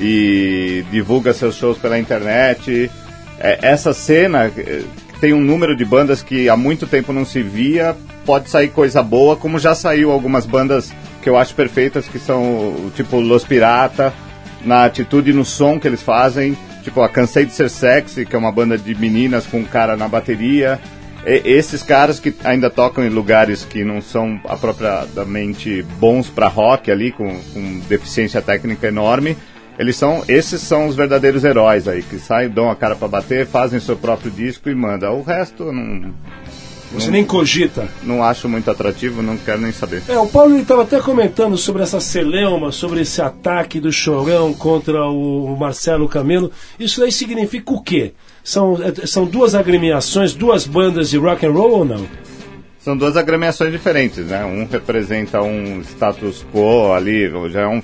e 0.00 0.82
divulga 0.90 1.34
seus 1.34 1.56
shows 1.56 1.76
pela 1.76 1.98
internet. 1.98 2.90
É, 3.38 3.58
essa 3.60 3.92
cena 3.92 4.50
eh, 4.56 4.80
tem 5.20 5.34
um 5.34 5.42
número 5.42 5.76
de 5.76 5.84
bandas 5.84 6.22
que 6.22 6.48
há 6.48 6.56
muito 6.56 6.86
tempo 6.86 7.12
não 7.12 7.26
se 7.26 7.42
via, 7.42 7.94
pode 8.24 8.48
sair 8.48 8.68
coisa 8.68 9.02
boa, 9.02 9.36
como 9.36 9.58
já 9.58 9.74
saiu 9.74 10.10
algumas 10.10 10.46
bandas 10.46 10.90
que 11.22 11.28
eu 11.28 11.36
acho 11.36 11.54
perfeitas, 11.54 12.08
que 12.08 12.18
são 12.18 12.90
tipo 12.96 13.20
Los 13.20 13.44
Pirata, 13.44 14.10
na 14.64 14.86
atitude 14.86 15.32
e 15.32 15.34
no 15.34 15.44
som 15.44 15.78
que 15.78 15.86
eles 15.86 16.02
fazem, 16.02 16.56
tipo 16.90 17.02
a 17.02 17.08
Cansei 17.08 17.46
de 17.46 17.52
Ser 17.52 17.70
Sexy, 17.70 18.26
que 18.26 18.34
é 18.34 18.38
uma 18.38 18.50
banda 18.50 18.76
de 18.76 18.94
meninas 18.96 19.46
com 19.46 19.58
um 19.58 19.64
cara 19.64 19.96
na 19.96 20.08
bateria. 20.08 20.78
E- 21.24 21.42
esses 21.44 21.82
caras 21.82 22.18
que 22.18 22.34
ainda 22.42 22.68
tocam 22.68 23.04
em 23.04 23.08
lugares 23.08 23.64
que 23.64 23.84
não 23.84 24.00
são 24.00 24.40
apropriadamente 24.44 25.82
bons 26.00 26.28
para 26.28 26.48
rock 26.48 26.90
ali, 26.90 27.12
com, 27.12 27.28
com 27.54 27.80
deficiência 27.88 28.42
técnica 28.42 28.88
enorme, 28.88 29.36
eles 29.78 29.96
são, 29.96 30.24
esses 30.28 30.60
são 30.60 30.88
os 30.88 30.96
verdadeiros 30.96 31.44
heróis 31.44 31.86
aí, 31.86 32.02
que 32.02 32.18
saem, 32.18 32.50
dão 32.50 32.68
a 32.68 32.76
cara 32.76 32.96
para 32.96 33.08
bater, 33.08 33.46
fazem 33.46 33.78
seu 33.80 33.96
próprio 33.96 34.30
disco 34.30 34.68
e 34.68 34.74
mandam. 34.74 35.16
O 35.18 35.22
resto 35.22 35.72
não, 35.72 36.12
Você 36.92 37.10
nem 37.10 37.24
cogita. 37.24 37.88
não 38.02 38.22
acho 38.22 38.48
muito 38.48 38.70
atrativo, 38.70 39.22
não 39.22 39.36
quero 39.36 39.60
nem 39.60 39.72
saber. 39.72 40.02
É, 40.08 40.18
o 40.18 40.26
Paulo 40.26 40.56
estava 40.58 40.82
até 40.82 41.00
comentando 41.00 41.56
sobre 41.56 41.82
essa 41.82 42.00
celeuma, 42.00 42.72
sobre 42.72 43.00
esse 43.00 43.22
ataque 43.22 43.78
do 43.78 43.92
Chorão 43.92 44.52
contra 44.52 45.04
o 45.04 45.56
Marcelo 45.56 46.08
Camelo. 46.08 46.50
Isso 46.78 47.02
aí 47.02 47.12
significa 47.12 47.72
o 47.72 47.80
quê? 47.80 48.12
São, 48.42 48.76
é, 48.82 49.06
são 49.06 49.24
duas 49.24 49.54
agremiações, 49.54 50.34
duas 50.34 50.66
bandas 50.66 51.10
de 51.10 51.18
rock 51.18 51.46
and 51.46 51.52
roll 51.52 51.70
ou 51.70 51.84
não? 51.84 52.06
São 52.80 52.96
duas 52.96 53.16
agremiações 53.16 53.70
diferentes, 53.70 54.26
né? 54.26 54.44
Um 54.44 54.66
representa 54.66 55.42
um 55.42 55.82
status 55.82 56.44
quo 56.52 56.92
ali, 56.92 57.30
já 57.50 57.60
é 57.60 57.66
um, 57.66 57.82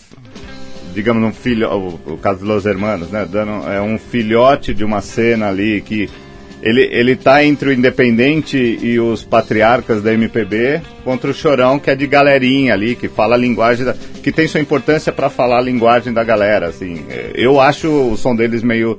digamos, 0.94 1.22
um 1.22 1.32
filho, 1.32 1.68
o, 1.70 2.14
o 2.14 2.18
caso 2.18 2.40
dos 2.40 2.48
Los 2.48 2.66
Hermanos, 2.66 3.10
né? 3.10 3.28
Dando, 3.30 3.68
é 3.70 3.80
um 3.80 3.98
filhote 3.98 4.72
de 4.72 4.82
uma 4.82 5.02
cena 5.02 5.48
ali 5.48 5.82
que 5.82 6.08
ele, 6.66 6.88
ele 6.90 7.14
tá 7.14 7.44
entre 7.44 7.68
o 7.68 7.72
independente 7.72 8.56
e 8.58 8.98
os 8.98 9.22
patriarcas 9.22 10.02
da 10.02 10.12
MPB 10.12 10.82
contra 11.04 11.30
o 11.30 11.34
Chorão, 11.34 11.78
que 11.78 11.90
é 11.90 11.94
de 11.94 12.08
galerinha 12.08 12.74
ali, 12.74 12.96
que 12.96 13.08
fala 13.08 13.36
a 13.36 13.38
linguagem, 13.38 13.84
da, 13.84 13.94
que 13.94 14.32
tem 14.32 14.48
sua 14.48 14.60
importância 14.60 15.12
para 15.12 15.30
falar 15.30 15.58
a 15.58 15.62
linguagem 15.62 16.12
da 16.12 16.24
galera, 16.24 16.66
assim. 16.66 17.04
É, 17.08 17.30
Eu 17.36 17.60
acho 17.60 17.88
o 17.88 18.16
som 18.16 18.34
deles 18.34 18.64
meio 18.64 18.98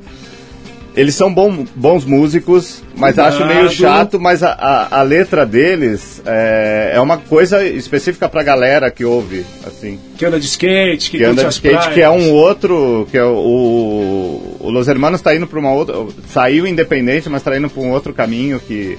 eles 0.97 1.15
são 1.15 1.33
bom- 1.33 1.63
bons 1.75 2.03
músicos, 2.03 2.83
mas 2.95 3.15
Cuidado. 3.15 3.35
acho 3.35 3.45
meio 3.45 3.69
chato, 3.69 4.19
mas 4.19 4.41
a, 4.43 4.51
a, 4.51 4.99
a 4.99 5.01
letra 5.03 5.45
deles 5.45 6.21
é, 6.25 6.91
é 6.95 6.99
uma 6.99 7.17
coisa 7.17 7.63
específica 7.65 8.27
pra 8.27 8.41
galera 8.43 8.89
que 8.91 9.05
ouve, 9.05 9.45
assim. 9.65 9.99
Que 10.17 10.25
anda 10.25 10.39
de 10.39 10.47
skate, 10.47 11.11
que, 11.11 11.19
Que 11.19 11.23
anda 11.23 11.43
de 11.43 11.49
skate, 11.53 11.75
praias. 11.75 11.93
que 11.93 12.01
é 12.01 12.09
um 12.09 12.31
outro, 12.31 13.07
que 13.11 13.17
é 13.17 13.23
o, 13.23 14.57
o, 14.59 14.69
Los 14.69 14.87
Hermanos 14.87 15.21
tá 15.21 15.35
indo 15.35 15.47
pra 15.47 15.59
uma 15.59 15.71
outra, 15.71 15.95
saiu 16.29 16.65
independente, 16.67 17.29
mas 17.29 17.43
tá 17.43 17.55
indo 17.55 17.69
pra 17.69 17.81
um 17.81 17.91
outro 17.91 18.13
caminho 18.13 18.59
que... 18.59 18.97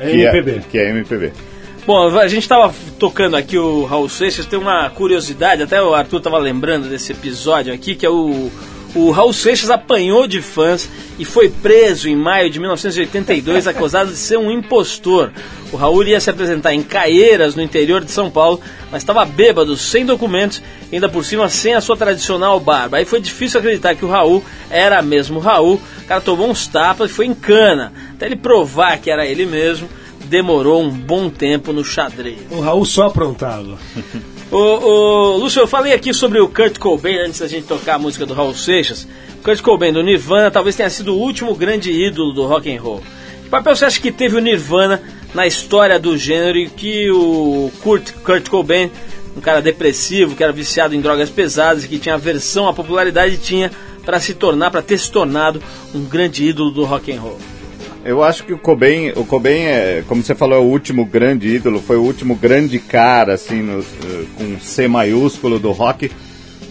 É 0.00 0.10
que 0.10 0.20
MPB. 0.22 0.60
que 0.70 0.78
é 0.78 0.90
MPB. 0.90 1.32
Bom, 1.86 2.18
a 2.18 2.26
gente 2.28 2.42
estava 2.42 2.72
tocando 2.98 3.36
aqui 3.36 3.58
o 3.58 3.84
Raul 3.84 4.08
Seixas, 4.08 4.46
tem 4.46 4.58
uma 4.58 4.88
curiosidade, 4.88 5.62
até 5.62 5.82
o 5.82 5.94
Arthur 5.94 6.16
estava 6.16 6.38
lembrando 6.38 6.88
desse 6.88 7.12
episódio 7.12 7.72
aqui, 7.74 7.94
que 7.94 8.06
é 8.06 8.10
o, 8.10 8.50
o 8.94 9.10
Raul 9.10 9.32
Seixas 9.32 9.70
apanhou 9.70 10.26
de 10.26 10.40
fãs 10.40 10.88
e 11.18 11.24
foi 11.24 11.48
preso 11.48 12.08
em 12.08 12.14
maio 12.14 12.48
de 12.48 12.60
1982 12.60 13.66
acusado 13.66 14.10
de 14.10 14.16
ser 14.16 14.38
um 14.38 14.50
impostor. 14.50 15.32
O 15.72 15.76
Raul 15.76 16.04
ia 16.04 16.20
se 16.20 16.30
apresentar 16.30 16.72
em 16.72 16.82
Caieiras, 16.82 17.56
no 17.56 17.62
interior 17.62 18.04
de 18.04 18.12
São 18.12 18.30
Paulo, 18.30 18.60
mas 18.92 19.02
estava 19.02 19.24
bêbado, 19.24 19.76
sem 19.76 20.06
documentos, 20.06 20.62
ainda 20.92 21.08
por 21.08 21.24
cima 21.24 21.48
sem 21.48 21.74
a 21.74 21.80
sua 21.80 21.96
tradicional 21.96 22.60
barba. 22.60 22.98
Aí 22.98 23.04
foi 23.04 23.20
difícil 23.20 23.58
acreditar 23.58 23.96
que 23.96 24.04
o 24.04 24.08
Raul 24.08 24.44
era 24.70 25.02
mesmo 25.02 25.38
o 25.38 25.42
Raul. 25.42 25.80
O 26.02 26.06
cara 26.06 26.20
tomou 26.20 26.48
uns 26.48 26.68
tapas 26.68 27.10
e 27.10 27.14
foi 27.14 27.26
em 27.26 27.34
cana. 27.34 27.92
Até 28.14 28.26
ele 28.26 28.36
provar 28.36 28.98
que 28.98 29.10
era 29.10 29.26
ele 29.26 29.44
mesmo, 29.44 29.88
demorou 30.26 30.82
um 30.82 30.90
bom 30.90 31.28
tempo 31.28 31.72
no 31.72 31.84
xadrez. 31.84 32.38
O 32.50 32.60
Raul 32.60 32.84
só 32.84 33.08
aprontava. 33.08 33.76
Ô, 34.50 34.58
ô, 34.58 35.36
Lúcio, 35.38 35.60
eu 35.60 35.66
falei 35.66 35.92
aqui 35.92 36.12
sobre 36.12 36.38
o 36.38 36.48
Kurt 36.48 36.78
Cobain 36.78 37.18
antes 37.18 37.40
da 37.40 37.48
gente 37.48 37.66
tocar 37.66 37.94
a 37.94 37.98
música 37.98 38.26
do 38.26 38.34
Raul 38.34 38.54
Seixas. 38.54 39.08
O 39.38 39.42
Kurt 39.42 39.60
Cobain 39.62 39.92
do 39.92 40.02
Nirvana 40.02 40.50
talvez 40.50 40.76
tenha 40.76 40.90
sido 40.90 41.14
o 41.14 41.18
último 41.18 41.54
grande 41.54 41.90
ídolo 41.90 42.32
do 42.32 42.46
rock 42.46 42.70
and 42.74 42.80
roll. 42.80 43.02
Que 43.42 43.48
papel 43.48 43.74
você 43.74 43.86
acha 43.86 44.00
que 44.00 44.12
teve 44.12 44.36
o 44.36 44.40
Nirvana 44.40 45.02
na 45.34 45.46
história 45.46 45.98
do 45.98 46.16
gênero 46.16 46.58
e 46.58 46.68
que 46.68 47.10
o 47.10 47.72
Kurt, 47.82 48.12
Kurt 48.22 48.48
Cobain, 48.48 48.90
um 49.36 49.40
cara 49.40 49.60
depressivo, 49.62 50.36
que 50.36 50.44
era 50.44 50.52
viciado 50.52 50.94
em 50.94 51.00
drogas 51.00 51.30
pesadas 51.30 51.84
e 51.84 51.88
que 51.88 51.98
tinha 51.98 52.14
aversão 52.14 52.68
à 52.68 52.74
popularidade, 52.74 53.38
tinha 53.38 53.70
para 54.04 54.20
se 54.20 54.34
tornar, 54.34 54.70
para 54.70 54.82
ter 54.82 54.98
se 54.98 55.10
tornado 55.10 55.60
um 55.94 56.04
grande 56.04 56.44
ídolo 56.44 56.70
do 56.70 56.84
rock 56.84 57.10
and 57.10 57.20
roll? 57.20 57.38
Eu 58.04 58.22
acho 58.22 58.44
que 58.44 58.52
o 58.52 58.58
Cobain, 58.58 59.12
o 59.16 59.24
Cobain 59.24 59.62
é, 59.62 60.04
como 60.06 60.22
você 60.22 60.34
falou, 60.34 60.58
é 60.58 60.60
o 60.60 60.64
último 60.64 61.06
grande 61.06 61.48
ídolo, 61.48 61.80
foi 61.80 61.96
o 61.96 62.02
último 62.02 62.34
grande 62.34 62.78
cara, 62.78 63.32
assim, 63.32 63.62
no, 63.62 63.80
eh, 63.80 64.24
com 64.36 64.60
C 64.60 64.86
maiúsculo 64.86 65.58
do 65.58 65.72
rock. 65.72 66.10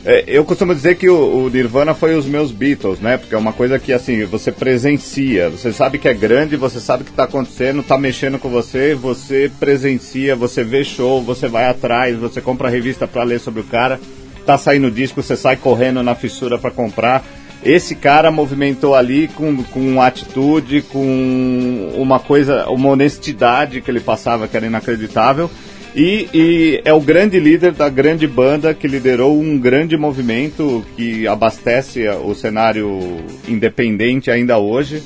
É, 0.05 0.25
eu 0.27 0.45
costumo 0.45 0.75
dizer 0.75 0.95
que 0.95 1.09
o, 1.09 1.45
o 1.45 1.49
Nirvana 1.49 1.95
foi 1.95 2.13
os 2.15 2.27
meus 2.27 2.51
Beatles, 2.51 2.99
né? 2.99 3.17
Porque 3.17 3.33
é 3.33 3.37
uma 3.37 3.51
coisa 3.51 3.79
que, 3.79 3.91
assim, 3.91 4.25
você 4.25 4.51
presencia, 4.51 5.49
você 5.49 5.73
sabe 5.73 5.97
que 5.97 6.07
é 6.07 6.13
grande, 6.13 6.55
você 6.55 6.79
sabe 6.79 7.03
que 7.03 7.09
está 7.09 7.23
acontecendo, 7.23 7.79
está 7.79 7.97
mexendo 7.97 8.37
com 8.37 8.49
você, 8.49 8.93
você 8.93 9.49
presencia, 9.59 10.35
você 10.35 10.63
vê 10.63 10.83
show, 10.83 11.19
você 11.19 11.47
vai 11.47 11.65
atrás, 11.65 12.15
você 12.15 12.41
compra 12.41 12.69
revista 12.69 13.07
para 13.07 13.23
ler 13.23 13.39
sobre 13.39 13.61
o 13.61 13.63
cara, 13.63 13.99
tá 14.45 14.55
saindo 14.55 14.91
disco, 14.91 15.23
você 15.23 15.35
sai 15.35 15.55
correndo 15.55 16.03
na 16.03 16.13
fissura 16.13 16.59
para 16.59 16.69
comprar. 16.69 17.25
Esse 17.65 17.95
cara 17.95 18.29
movimentou 18.29 18.93
ali 18.93 19.29
com, 19.29 19.63
com 19.63 20.01
atitude, 20.01 20.81
com 20.81 21.91
uma 21.95 22.19
coisa, 22.19 22.69
uma 22.69 22.89
honestidade 22.89 23.79
que 23.81 23.89
ele 23.89 24.01
passava 24.01 24.47
que 24.47 24.57
era 24.57 24.65
inacreditável. 24.65 25.49
E, 25.95 26.27
e 26.33 26.81
é 26.83 26.93
o 26.93 26.99
grande 26.99 27.39
líder 27.39 27.71
da 27.71 27.87
grande 27.87 28.27
banda 28.27 28.73
que 28.73 28.87
liderou 28.87 29.39
um 29.39 29.57
grande 29.59 29.95
movimento 29.95 30.83
que 30.95 31.27
abastece 31.27 32.07
o 32.09 32.33
cenário 32.33 32.99
independente 33.47 34.31
ainda 34.31 34.57
hoje. 34.57 35.01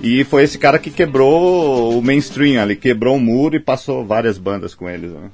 E 0.00 0.24
foi 0.24 0.44
esse 0.44 0.56
cara 0.56 0.78
que 0.78 0.90
quebrou 0.90 1.98
o 1.98 2.02
mainstream 2.02 2.62
ali, 2.62 2.76
quebrou 2.76 3.16
o 3.16 3.20
muro 3.20 3.56
e 3.56 3.60
passou 3.60 4.06
várias 4.06 4.38
bandas 4.38 4.74
com 4.74 4.88
eles. 4.88 5.10
Né? 5.10 5.30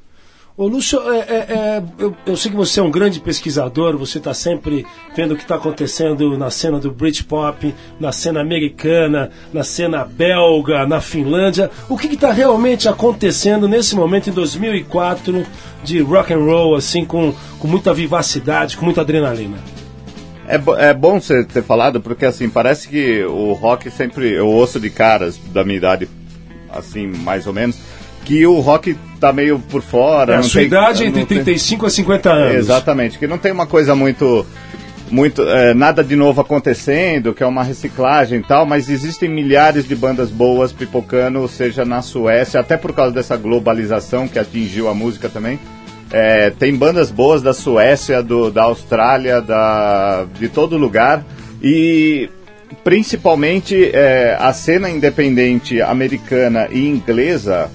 Ô 0.58 0.66
Lúcio, 0.68 0.98
é, 1.12 1.18
é, 1.18 1.34
é, 1.34 1.82
eu, 1.98 2.16
eu 2.24 2.34
sei 2.34 2.50
que 2.50 2.56
você 2.56 2.80
é 2.80 2.82
um 2.82 2.90
grande 2.90 3.20
pesquisador, 3.20 3.98
você 3.98 4.16
está 4.16 4.32
sempre 4.32 4.86
vendo 5.14 5.34
o 5.34 5.36
que 5.36 5.42
está 5.42 5.56
acontecendo 5.56 6.38
na 6.38 6.50
cena 6.50 6.80
do 6.80 6.90
Britpop, 6.90 7.74
na 8.00 8.10
cena 8.10 8.40
americana, 8.40 9.30
na 9.52 9.62
cena 9.62 10.02
belga, 10.02 10.86
na 10.86 10.98
Finlândia. 10.98 11.70
O 11.90 11.98
que 11.98 12.06
está 12.06 12.32
realmente 12.32 12.88
acontecendo 12.88 13.68
nesse 13.68 13.94
momento 13.94 14.30
em 14.30 14.32
2004 14.32 15.44
de 15.84 16.00
rock 16.00 16.32
and 16.32 16.38
roll, 16.38 16.74
assim, 16.74 17.04
com, 17.04 17.34
com 17.58 17.68
muita 17.68 17.92
vivacidade, 17.92 18.78
com 18.78 18.86
muita 18.86 19.02
adrenalina? 19.02 19.58
É, 20.48 20.88
é 20.88 20.94
bom 20.94 21.20
você 21.20 21.44
ter 21.44 21.62
falado, 21.62 22.00
porque 22.00 22.24
assim, 22.24 22.48
parece 22.48 22.88
que 22.88 23.22
o 23.24 23.52
rock 23.52 23.90
sempre. 23.90 24.32
Eu 24.32 24.48
ouço 24.48 24.80
de 24.80 24.88
caras 24.88 25.38
da 25.52 25.62
minha 25.62 25.76
idade, 25.76 26.08
assim, 26.70 27.08
mais 27.08 27.46
ou 27.46 27.52
menos, 27.52 27.76
que 28.26 28.44
o 28.44 28.58
rock 28.58 28.96
tá 29.20 29.32
meio 29.32 29.58
por 29.58 29.80
fora. 29.80 30.34
É, 30.34 30.36
a 30.38 30.42
sua 30.42 30.58
tem- 30.60 30.66
idade 30.66 31.04
entre 31.04 31.24
tem- 31.24 31.38
35 31.44 31.86
a 31.86 31.90
50 31.90 32.30
anos. 32.32 32.56
Exatamente, 32.56 33.18
que 33.18 33.26
não 33.26 33.38
tem 33.38 33.52
uma 33.52 33.66
coisa 33.66 33.94
muito 33.94 34.44
muito 35.08 35.40
é, 35.42 35.72
nada 35.72 36.02
de 36.02 36.16
novo 36.16 36.40
acontecendo, 36.40 37.32
que 37.32 37.40
é 37.40 37.46
uma 37.46 37.62
reciclagem 37.62 38.40
e 38.40 38.42
tal, 38.42 38.66
mas 38.66 38.88
existem 38.90 39.28
milhares 39.28 39.86
de 39.86 39.94
bandas 39.94 40.30
boas 40.30 40.72
pipocando, 40.72 41.46
seja 41.46 41.84
na 41.84 42.02
Suécia, 42.02 42.58
até 42.58 42.76
por 42.76 42.92
causa 42.92 43.12
dessa 43.14 43.36
globalização 43.36 44.26
que 44.26 44.36
atingiu 44.36 44.88
a 44.88 44.94
música 44.94 45.28
também. 45.28 45.60
É, 46.10 46.50
tem 46.50 46.74
bandas 46.74 47.12
boas 47.12 47.40
da 47.40 47.54
Suécia, 47.54 48.20
do, 48.20 48.50
da 48.50 48.64
Austrália, 48.64 49.40
da, 49.40 50.26
de 50.40 50.48
todo 50.48 50.76
lugar. 50.76 51.24
E 51.62 52.28
principalmente 52.82 53.90
é, 53.92 54.36
a 54.40 54.52
cena 54.52 54.90
independente 54.90 55.80
americana 55.80 56.66
e 56.72 56.86
inglesa, 56.88 57.70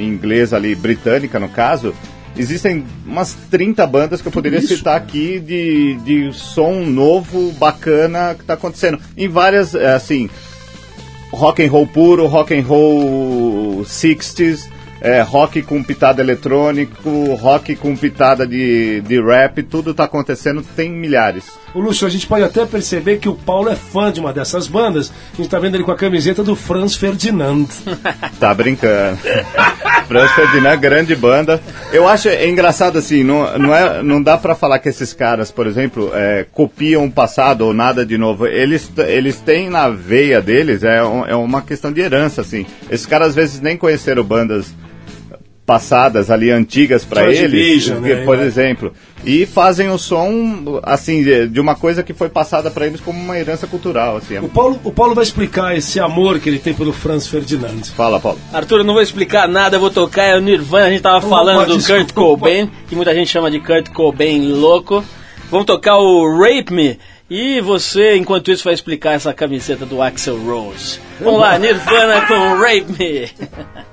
inglesa 0.00 0.56
ali, 0.56 0.74
britânica 0.74 1.38
no 1.38 1.48
caso, 1.48 1.94
existem 2.36 2.84
umas 3.04 3.34
30 3.50 3.86
bandas 3.86 4.22
que 4.22 4.28
eu 4.28 4.32
poderia 4.32 4.58
isso? 4.58 4.76
citar 4.76 4.96
aqui 4.96 5.40
de, 5.40 5.94
de 6.04 6.32
som 6.32 6.84
novo, 6.84 7.52
bacana, 7.52 8.34
que 8.34 8.42
está 8.42 8.54
acontecendo. 8.54 8.98
Em 9.16 9.28
várias, 9.28 9.74
é, 9.74 9.94
assim, 9.94 10.30
rock 11.32 11.64
and 11.64 11.70
roll 11.70 11.86
puro, 11.86 12.26
rock 12.26 12.54
and 12.54 12.62
roll 12.62 13.82
60s, 13.84 14.68
é, 15.00 15.20
rock 15.20 15.62
com 15.62 15.82
pitada 15.82 16.20
eletrônico, 16.20 17.34
rock 17.34 17.76
com 17.76 17.96
pitada 17.96 18.46
de, 18.46 19.00
de 19.02 19.20
rap, 19.20 19.62
tudo 19.62 19.94
tá 19.94 20.04
acontecendo, 20.04 20.64
tem 20.74 20.90
milhares. 20.90 21.44
O 21.74 21.80
Lúcio, 21.80 22.06
a 22.06 22.10
gente 22.10 22.26
pode 22.26 22.44
até 22.44 22.64
perceber 22.64 23.18
que 23.18 23.28
o 23.28 23.34
Paulo 23.34 23.68
é 23.68 23.76
fã 23.76 24.10
de 24.10 24.20
uma 24.20 24.32
dessas 24.32 24.66
bandas. 24.66 25.12
A 25.32 25.36
gente 25.36 25.48
tá 25.48 25.58
vendo 25.58 25.74
ele 25.74 25.84
com 25.84 25.92
a 25.92 25.96
camiseta 25.96 26.42
do 26.42 26.56
Franz 26.56 26.94
Ferdinand. 26.94 27.66
Tá 28.38 28.54
brincando. 28.54 29.18
Franz 30.06 30.30
Ferdinand, 30.32 30.76
grande 30.76 31.16
banda. 31.16 31.60
Eu 31.92 32.06
acho 32.06 32.28
é 32.28 32.48
engraçado 32.48 32.98
assim, 32.98 33.24
não, 33.24 33.58
não, 33.58 33.74
é, 33.74 34.02
não 34.02 34.22
dá 34.22 34.36
pra 34.36 34.54
falar 34.54 34.78
que 34.78 34.88
esses 34.88 35.12
caras, 35.12 35.50
por 35.50 35.66
exemplo, 35.66 36.10
é, 36.14 36.46
copiam 36.52 37.04
o 37.04 37.10
passado 37.10 37.62
ou 37.62 37.74
nada 37.74 38.06
de 38.06 38.16
novo. 38.16 38.46
Eles, 38.46 38.90
eles 38.96 39.40
têm 39.40 39.68
na 39.68 39.88
veia 39.88 40.40
deles, 40.40 40.84
é, 40.84 40.98
é 40.98 41.34
uma 41.34 41.62
questão 41.62 41.92
de 41.92 42.00
herança, 42.00 42.42
assim. 42.42 42.64
Esses 42.88 43.06
caras 43.06 43.28
às 43.28 43.34
vezes 43.34 43.60
nem 43.60 43.76
conheceram 43.76 44.22
bandas 44.22 44.72
passadas 45.68 46.30
ali 46.30 46.50
antigas 46.50 47.04
pra 47.04 47.24
Joy 47.24 47.34
eles, 47.36 47.88
né, 47.88 48.24
por 48.24 48.38
né? 48.38 48.46
exemplo, 48.46 48.90
e 49.22 49.44
fazem 49.44 49.90
o 49.90 49.98
som 49.98 50.80
assim 50.82 51.22
de 51.46 51.60
uma 51.60 51.74
coisa 51.74 52.02
que 52.02 52.14
foi 52.14 52.30
passada 52.30 52.70
pra 52.70 52.86
eles 52.86 53.02
como 53.02 53.20
uma 53.20 53.38
herança 53.38 53.66
cultural, 53.66 54.16
assim. 54.16 54.36
É- 54.36 54.40
O 54.40 54.48
Paulo, 54.48 54.80
o 54.82 54.90
Paulo 54.90 55.14
vai 55.14 55.22
explicar 55.24 55.76
esse 55.76 56.00
amor 56.00 56.38
que 56.38 56.48
ele 56.48 56.58
tem 56.58 56.72
pelo 56.72 56.90
Franz 56.90 57.26
Ferdinand. 57.26 57.82
Fala, 57.94 58.18
Paulo. 58.18 58.38
Arthur, 58.50 58.78
eu 58.78 58.84
não 58.84 58.94
vou 58.94 59.02
explicar 59.02 59.46
nada, 59.46 59.76
eu 59.76 59.80
vou 59.80 59.90
tocar 59.90 60.22
é 60.24 60.34
o 60.38 60.40
Nirvana. 60.40 60.86
A 60.86 60.90
gente 60.90 61.02
tava 61.02 61.18
Opa, 61.18 61.28
falando 61.28 61.66
do 61.66 61.76
desculpa. 61.76 62.00
Kurt 62.04 62.14
Cobain, 62.14 62.70
que 62.88 62.96
muita 62.96 63.14
gente 63.14 63.28
chama 63.30 63.50
de 63.50 63.60
Kurt 63.60 63.90
Cobain 63.90 64.52
louco. 64.54 65.04
Vamos 65.50 65.66
tocar 65.66 65.98
o 65.98 66.40
Rape 66.40 66.72
Me. 66.72 66.98
E 67.28 67.60
você, 67.60 68.16
enquanto 68.16 68.50
isso, 68.50 68.64
vai 68.64 68.72
explicar 68.72 69.12
essa 69.12 69.34
camiseta 69.34 69.84
do 69.84 70.00
Axel 70.00 70.38
Rose. 70.38 70.98
Vamos 71.20 71.40
lá, 71.40 71.58
Nirvana 71.58 72.22
com 72.26 72.54
Rape 72.56 72.86
Me. 72.98 73.28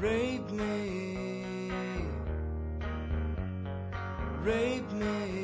Rape 0.00 0.50
me, 0.52 1.44
rape 4.42 4.92
me 4.92 5.39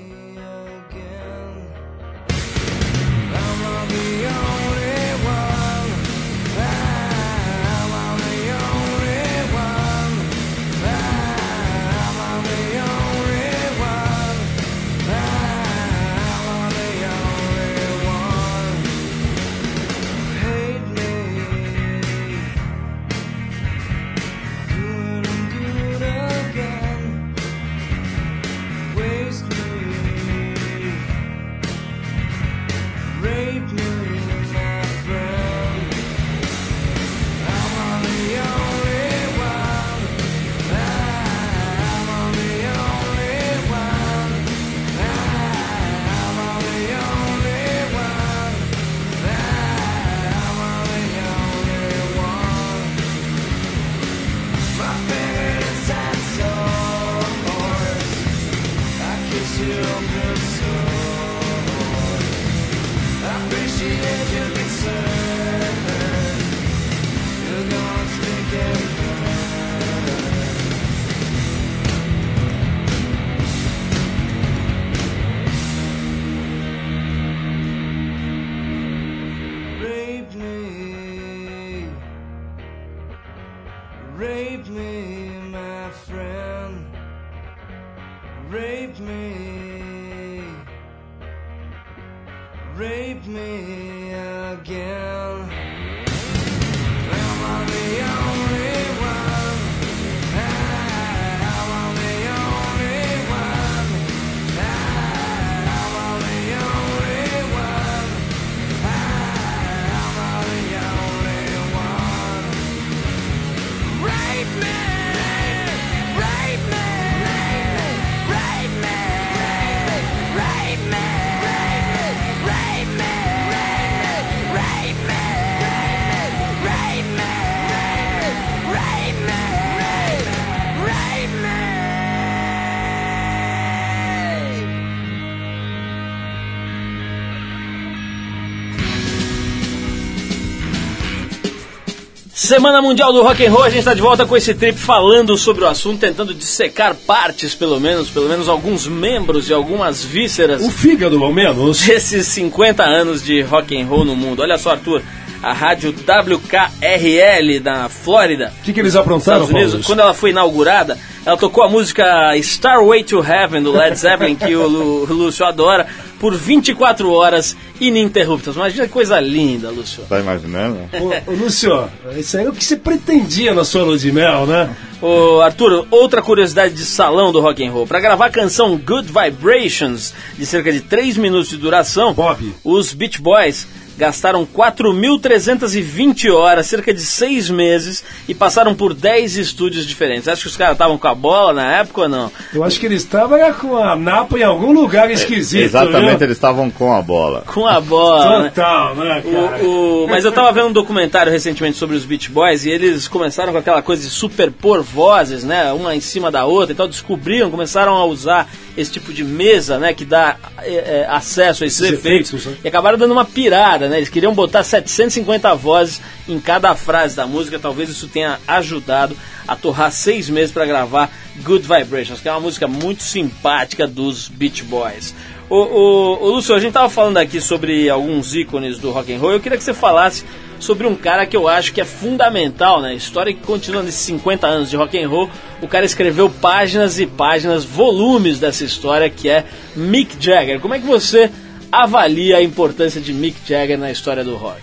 Semana 142.46 142.80
Mundial 142.80 143.12
do 143.12 143.24
Rock 143.24 143.44
and 143.44 143.50
Roll, 143.50 143.64
a 143.64 143.68
gente 143.68 143.80
está 143.80 143.92
de 143.92 144.00
volta 144.00 144.24
com 144.24 144.36
esse 144.36 144.54
trip 144.54 144.78
falando 144.78 145.36
sobre 145.36 145.64
o 145.64 145.66
assunto, 145.66 145.98
tentando 145.98 146.32
dissecar 146.32 146.94
partes, 146.94 147.56
pelo 147.56 147.80
menos, 147.80 148.08
pelo 148.08 148.28
menos 148.28 148.48
alguns 148.48 148.86
membros 148.86 149.50
e 149.50 149.52
algumas 149.52 150.04
vísceras 150.04 150.62
O 150.62 150.70
fígado, 150.70 151.22
ao 151.24 151.32
menos. 151.32 151.82
desses 151.82 152.28
50 152.28 152.84
anos 152.84 153.24
de 153.24 153.42
rock 153.42 153.76
and 153.76 153.86
roll 153.86 154.04
no 154.04 154.14
mundo. 154.14 154.42
Olha 154.42 154.56
só, 154.58 154.70
Arthur, 154.70 155.02
a 155.42 155.52
rádio 155.52 155.92
WKRL 155.92 157.58
da 157.60 157.88
Flórida, 157.88 158.52
O 158.60 158.62
que, 158.62 158.72
que 158.72 158.78
eles 158.78 158.94
aprontaram, 158.94 159.42
Estados 159.42 159.72
Unidos, 159.72 159.84
quando 159.84 159.98
ela 159.98 160.14
foi 160.14 160.30
inaugurada, 160.30 160.96
Ela 161.26 161.36
tocou 161.36 161.64
a 161.64 161.68
música 161.68 162.36
Starway 162.36 163.02
to 163.02 163.18
Heaven 163.20 163.60
do 163.60 163.72
Led 163.72 163.98
Zeppelin, 163.98 164.36
que 164.36 164.54
o 164.54 164.68
Lúcio 164.68 165.44
adora, 165.44 165.84
por 166.18 166.34
24 166.34 167.10
horas 167.10 167.56
ininterruptas. 167.80 168.56
Imagina 168.56 168.86
que 168.86 168.92
coisa 168.92 169.20
linda, 169.20 169.70
Lúcio. 169.70 170.04
Tá 170.08 170.18
imaginando? 170.18 170.78
Ô, 170.92 171.30
ô, 171.30 171.34
Lúcio, 171.34 171.88
isso 172.16 172.38
aí 172.38 172.46
é 172.46 172.48
o 172.48 172.52
que 172.52 172.64
você 172.64 172.76
pretendia 172.76 173.54
na 173.54 173.64
sua 173.64 173.84
lua 173.84 173.98
de 173.98 174.10
mel, 174.10 174.46
né? 174.46 174.74
Ô, 175.00 175.40
Arthur, 175.40 175.86
outra 175.90 176.22
curiosidade 176.22 176.74
de 176.74 176.84
salão 176.84 177.32
do 177.32 177.40
rock 177.40 177.64
and 177.64 177.70
roll. 177.70 177.86
Para 177.86 178.00
gravar 178.00 178.26
a 178.26 178.30
canção 178.30 178.76
Good 178.76 179.08
Vibrations, 179.08 180.14
de 180.38 180.46
cerca 180.46 180.72
de 180.72 180.80
3 180.80 181.16
minutos 181.16 181.50
de 181.50 181.56
duração, 181.56 182.14
Bob. 182.14 182.54
os 182.64 182.92
Beach 182.94 183.20
Boys 183.20 183.66
gastaram 183.96 184.46
4.320 184.46 186.30
horas, 186.32 186.66
cerca 186.66 186.92
de 186.92 187.00
6 187.00 187.50
meses, 187.50 188.04
e 188.28 188.34
passaram 188.34 188.74
por 188.74 188.94
10 188.94 189.36
estúdios 189.36 189.86
diferentes. 189.86 190.28
Acho 190.28 190.42
que 190.42 190.48
os 190.48 190.56
caras 190.56 190.74
estavam 190.74 190.98
com 190.98 191.08
a 191.08 191.14
bola 191.14 191.52
na 191.52 191.76
época 191.78 192.02
ou 192.02 192.08
não? 192.08 192.30
Eu 192.52 192.62
acho 192.64 192.78
que 192.78 192.86
ele 192.86 192.94
estava 192.96 193.36
com 193.54 193.76
a 193.76 193.96
napa 193.96 194.38
em 194.38 194.42
algum 194.42 194.72
lugar 194.72 195.10
esquisito. 195.10 195.62
Exatamente, 195.64 196.16
viu? 196.18 196.26
eles 196.26 196.36
estavam 196.36 196.70
com 196.70 196.92
a 196.92 197.00
bola. 197.02 197.42
Com 197.46 197.66
a 197.66 197.80
bola, 197.80 198.42
né? 198.42 198.48
Total, 198.50 198.94
né, 198.94 199.22
cara? 199.22 199.64
O- 199.64 200.04
o- 200.04 200.08
mas 200.08 200.24
eu 200.24 200.32
tava 200.32 200.52
vendo 200.52 200.68
um 200.68 200.72
documentário 200.72 201.30
recentemente 201.32 201.76
sobre 201.76 201.96
os 201.96 202.04
Beach 202.04 202.30
Boys 202.30 202.64
e 202.64 202.70
eles 202.70 203.08
começaram 203.08 203.52
com 203.52 203.58
aquela 203.58 203.82
coisa 203.82 204.02
de 204.02 204.10
superpor 204.10 204.82
vozes, 204.82 205.44
né? 205.44 205.72
Uma 205.72 205.94
em 205.94 206.00
cima 206.00 206.30
da 206.30 206.44
outra 206.44 206.72
e 206.72 206.74
tal. 206.76 206.88
Descobriram, 206.88 207.50
começaram 207.50 207.94
a 207.94 208.04
usar 208.04 208.48
esse 208.76 208.90
tipo 208.90 209.12
de 209.12 209.24
mesa, 209.24 209.78
né? 209.78 209.94
Que 209.94 210.04
dá 210.04 210.36
é, 210.58 210.74
é, 210.74 211.06
acesso 211.08 211.64
a 211.64 211.66
esses, 211.66 211.80
efeitos. 211.80 212.32
efeitos, 212.32 212.46
né? 212.46 212.56
E 212.64 212.68
acabaram 212.68 212.98
dando 212.98 213.12
uma 213.12 213.24
pirada, 213.24 213.88
né? 213.88 213.96
Eles 213.96 214.08
queriam 214.08 214.34
botar 214.34 214.62
750 214.62 215.54
vozes 215.54 216.00
em 216.28 216.38
cada 216.38 216.74
frase 216.74 217.16
da 217.16 217.26
música. 217.26 217.58
Talvez 217.58 217.88
isso 217.88 218.08
tenha 218.08 218.38
ajudado 218.46 219.16
a 219.46 219.56
torrar 219.56 219.92
seis 219.92 220.28
meses 220.28 220.52
para 220.52 220.66
gravar 220.66 221.10
Good 221.42 221.66
Vibrations, 221.66 222.20
que 222.20 222.28
é 222.28 222.32
uma 222.32 222.40
música 222.40 222.66
muito 222.66 223.02
simpática 223.02 223.86
dos 223.86 224.28
Beach 224.28 224.62
Boys. 224.64 225.14
O, 225.48 225.54
o, 225.56 226.24
o 226.24 226.30
Lúcio, 226.32 226.54
a 226.54 226.58
gente 226.58 226.72
tava 226.72 226.88
falando 226.90 227.18
aqui 227.18 227.40
sobre 227.40 227.88
alguns 227.88 228.34
ícones 228.34 228.78
do 228.78 228.90
rock 228.90 229.12
and 229.14 229.18
roll. 229.18 229.32
Eu 229.32 229.40
queria 229.40 229.56
que 229.56 229.62
você 229.62 229.72
falasse 229.74 230.24
sobre 230.58 230.86
um 230.86 230.96
cara 230.96 231.24
que 231.26 231.36
eu 231.36 231.46
acho 231.46 231.72
que 231.72 231.80
é 231.80 231.84
fundamental 231.84 232.80
na 232.80 232.92
história 232.94 233.30
e 233.30 233.34
que 233.34 233.42
continua 233.42 233.82
nesses 233.82 234.00
50 234.00 234.46
anos 234.46 234.70
de 234.70 234.76
rock 234.76 234.98
and 235.00 235.08
roll. 235.08 235.30
O 235.62 235.68
cara 235.68 235.84
escreveu 235.86 236.28
páginas 236.28 236.98
e 236.98 237.06
páginas, 237.06 237.64
volumes 237.64 238.40
dessa 238.40 238.64
história, 238.64 239.08
que 239.08 239.28
é 239.28 239.44
Mick 239.76 240.16
Jagger. 240.18 240.58
Como 240.58 240.74
é 240.74 240.80
que 240.80 240.86
você 240.86 241.30
avalia 241.70 242.38
a 242.38 242.42
importância 242.42 243.00
de 243.00 243.12
Mick 243.12 243.36
Jagger 243.46 243.78
na 243.78 243.90
história 243.90 244.24
do 244.24 244.34
rock? 244.36 244.60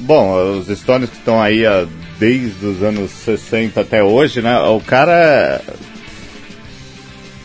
Bom, 0.00 0.58
os 0.58 0.66
Stones 0.78 1.08
que 1.08 1.16
estão 1.16 1.40
aí 1.40 1.64
há- 1.64 1.86
desde 2.18 2.66
os 2.66 2.82
anos 2.82 3.10
60 3.12 3.80
até 3.80 4.02
hoje, 4.02 4.42
né? 4.42 4.58
O 4.60 4.80
cara 4.80 5.60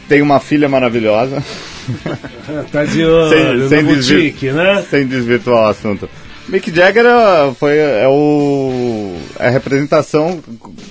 tem 0.10 0.22
uma 0.22 0.40
filha 0.40 0.68
maravilhosa, 0.70 1.44
Tá 2.72 2.86
de 2.86 3.04
olho 3.06 3.30
sem, 3.30 3.54
no 3.58 3.70
sem, 3.70 3.86
desvir- 3.86 4.18
boutique, 4.18 4.52
né? 4.52 4.86
sem 4.90 5.08
desvirtuar 5.08 5.68
o 5.68 5.70
assunto. 5.70 6.10
Mick 6.48 6.72
Jagger 6.74 7.06
é, 7.08 7.54
foi, 7.60 7.76
é, 7.78 8.08
o, 8.08 9.16
é 9.40 9.48
a 9.48 9.50
representação, 9.50 10.40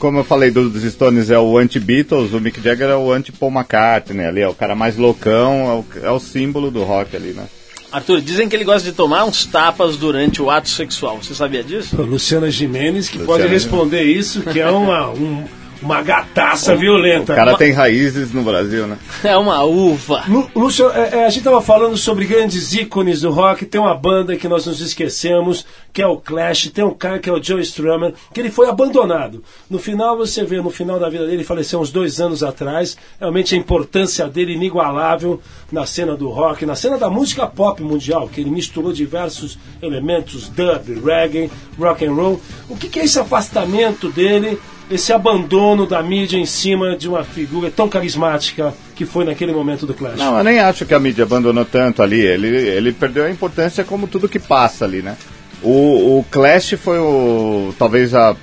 como 0.01 0.19
eu 0.19 0.25
falei, 0.25 0.51
dos 0.51 0.83
Stones 0.93 1.31
é 1.31 1.39
o 1.39 1.57
anti-Beatles, 1.57 2.33
o 2.33 2.41
Mick 2.41 2.61
Jagger 2.61 2.89
é 2.89 2.97
o 2.97 3.13
anti-Paul 3.13 3.53
McCartney 3.53 4.27
ali, 4.27 4.41
é 4.41 4.49
o 4.49 4.55
cara 4.55 4.75
mais 4.75 4.97
loucão, 4.97 5.85
é 6.03 6.07
o, 6.07 6.07
é 6.07 6.11
o 6.11 6.19
símbolo 6.19 6.73
do 6.73 6.83
rock 6.83 7.15
ali, 7.15 7.33
né? 7.33 7.45
Arthur, 7.93 8.21
dizem 8.21 8.49
que 8.49 8.57
ele 8.57 8.65
gosta 8.65 8.91
de 8.91 8.97
tomar 8.97 9.25
uns 9.25 9.47
tapas 9.47 9.97
durante 9.97 10.43
o 10.43 10.51
ato 10.51 10.69
sexual. 10.69 11.19
Você 11.23 11.33
sabia 11.33 11.63
disso? 11.63 11.95
Luciana 12.03 12.51
Gimenez, 12.51 13.09
que 13.09 13.19
Luciana 13.19 13.39
pode 13.43 13.47
responder 13.53 14.03
isso, 14.03 14.43
que 14.43 14.59
é 14.59 14.69
uma, 14.69 15.11
um- 15.11 15.45
uma 15.85 16.03
gataça 16.03 16.75
violenta. 16.75 17.33
O 17.33 17.37
cara 17.37 17.57
tem 17.57 17.71
raízes 17.73 18.33
no 18.33 18.43
Brasil, 18.43 18.87
né? 18.87 18.97
É 19.23 19.37
uma 19.37 19.63
uva. 19.65 20.25
Lu- 20.29 20.51
Lúcio, 20.55 20.91
é, 20.91 21.19
é, 21.19 21.25
a 21.27 21.29
gente 21.29 21.39
estava 21.39 21.61
falando 21.61 21.97
sobre 21.97 22.25
grandes 22.25 22.73
ícones 22.75 23.21
do 23.21 23.31
rock. 23.31 23.65
Tem 23.67 23.81
uma 23.81 23.95
banda 23.95 24.37
que 24.37 24.49
nós 24.49 24.67
nos 24.67 24.81
esquecemos, 24.81 25.65
que 25.93 26.01
é 26.03 26.07
o 26.07 26.17
Clash. 26.17 26.69
Tem 26.69 26.85
um 26.85 26.95
cara 26.95 27.19
que 27.19 27.29
é 27.29 27.33
o 27.33 27.43
Joe 27.43 27.61
Strummer, 27.63 28.15
que 28.33 28.41
ele 28.41 28.51
foi 28.51 28.69
abandonado. 28.69 29.43
No 29.69 29.79
final, 29.79 30.17
você 30.17 30.45
vê, 30.45 30.61
no 30.61 30.71
final 30.71 30.99
da 30.99 31.09
vida 31.09 31.25
dele, 31.25 31.37
ele 31.37 31.45
faleceu 31.45 31.81
uns 31.81 31.91
dois 31.93 32.21
anos 32.21 32.43
atrás. 32.43 32.97
Realmente 33.21 33.55
a 33.55 33.59
importância 33.59 34.27
dele 34.29 34.55
inigualável 34.55 35.41
na 35.71 35.85
cena 35.87 36.17
do 36.17 36.29
rock, 36.31 36.65
na 36.67 36.75
cena 36.75 36.97
da 36.99 37.11
música 37.11 37.47
pop 37.47 37.83
mundial, 37.83 38.29
que 38.29 38.41
ele 38.41 38.51
misturou 38.51 38.93
diversos 38.93 39.59
elementos, 39.83 40.49
dub, 40.49 41.01
reggae, 41.05 41.51
rock 41.79 42.05
and 42.07 42.13
roll. 42.15 42.41
O 42.69 42.77
que, 42.77 42.89
que 42.89 43.01
é 43.01 43.05
esse 43.05 43.19
afastamento 43.19 44.09
dele? 44.11 44.59
Esse 44.91 45.13
abandono 45.13 45.87
da 45.87 46.03
mídia 46.03 46.37
em 46.37 46.47
cima 46.47 46.97
de 46.97 47.09
uma 47.09 47.25
figura 47.25 47.71
tão 47.71 47.89
carismática 47.89 48.75
que 48.95 49.05
foi 49.05 49.25
naquele 49.25 49.53
momento 49.53 49.87
do 49.87 49.95
Clash. 49.95 50.19
Não, 50.19 50.39
eu 50.39 50.45
nem 50.45 50.61
acho 50.61 50.85
que 50.85 50.95
a 50.95 50.99
mídia 50.99 51.25
abandonou 51.25 51.65
tanto 51.65 52.03
ali. 52.03 52.21
Ele, 52.21 52.49
ele 52.49 52.93
perdeu 52.93 53.25
a 53.25 53.31
importância 53.31 53.83
como 53.85 54.07
tudo 54.07 54.29
que 54.29 54.39
passa 54.39 54.85
ali, 54.85 55.03
né? 55.03 55.17
O, 55.63 56.19
o 56.19 56.27
Clash 56.31 56.75
foi 56.75 56.99
o 56.99 57.75
talvez 57.79 58.15
a 58.15 58.37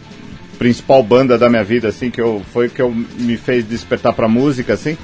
principal 0.57 1.01
banda 1.01 1.37
da 1.37 1.49
minha 1.49 1.63
vida, 1.63 1.87
assim, 1.87 2.09
que 2.09 2.21
eu, 2.21 2.41
foi 2.51 2.69
que 2.69 2.81
eu 2.81 2.91
me 2.91 3.37
fez 3.37 3.67
despertar 3.67 4.13
pra 4.13 4.27
música, 4.27 4.73
assim. 4.73 4.97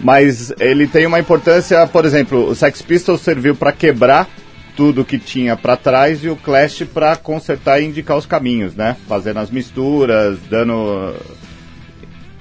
Mas 0.00 0.52
ele 0.60 0.86
tem 0.86 1.06
uma 1.06 1.18
importância, 1.18 1.86
por 1.86 2.04
exemplo, 2.04 2.48
o 2.48 2.54
Sex 2.54 2.82
Pistols 2.82 3.20
serviu 3.20 3.54
para 3.54 3.72
quebrar 3.72 4.28
tudo 4.78 5.04
que 5.04 5.18
tinha 5.18 5.56
para 5.56 5.76
trás 5.76 6.22
e 6.22 6.28
o 6.28 6.36
Clash 6.36 6.84
para 6.94 7.16
consertar 7.16 7.80
e 7.80 7.86
indicar 7.86 8.16
os 8.16 8.24
caminhos, 8.24 8.76
né? 8.76 8.96
Fazendo 9.08 9.40
as 9.40 9.50
misturas, 9.50 10.38
dando 10.48 11.16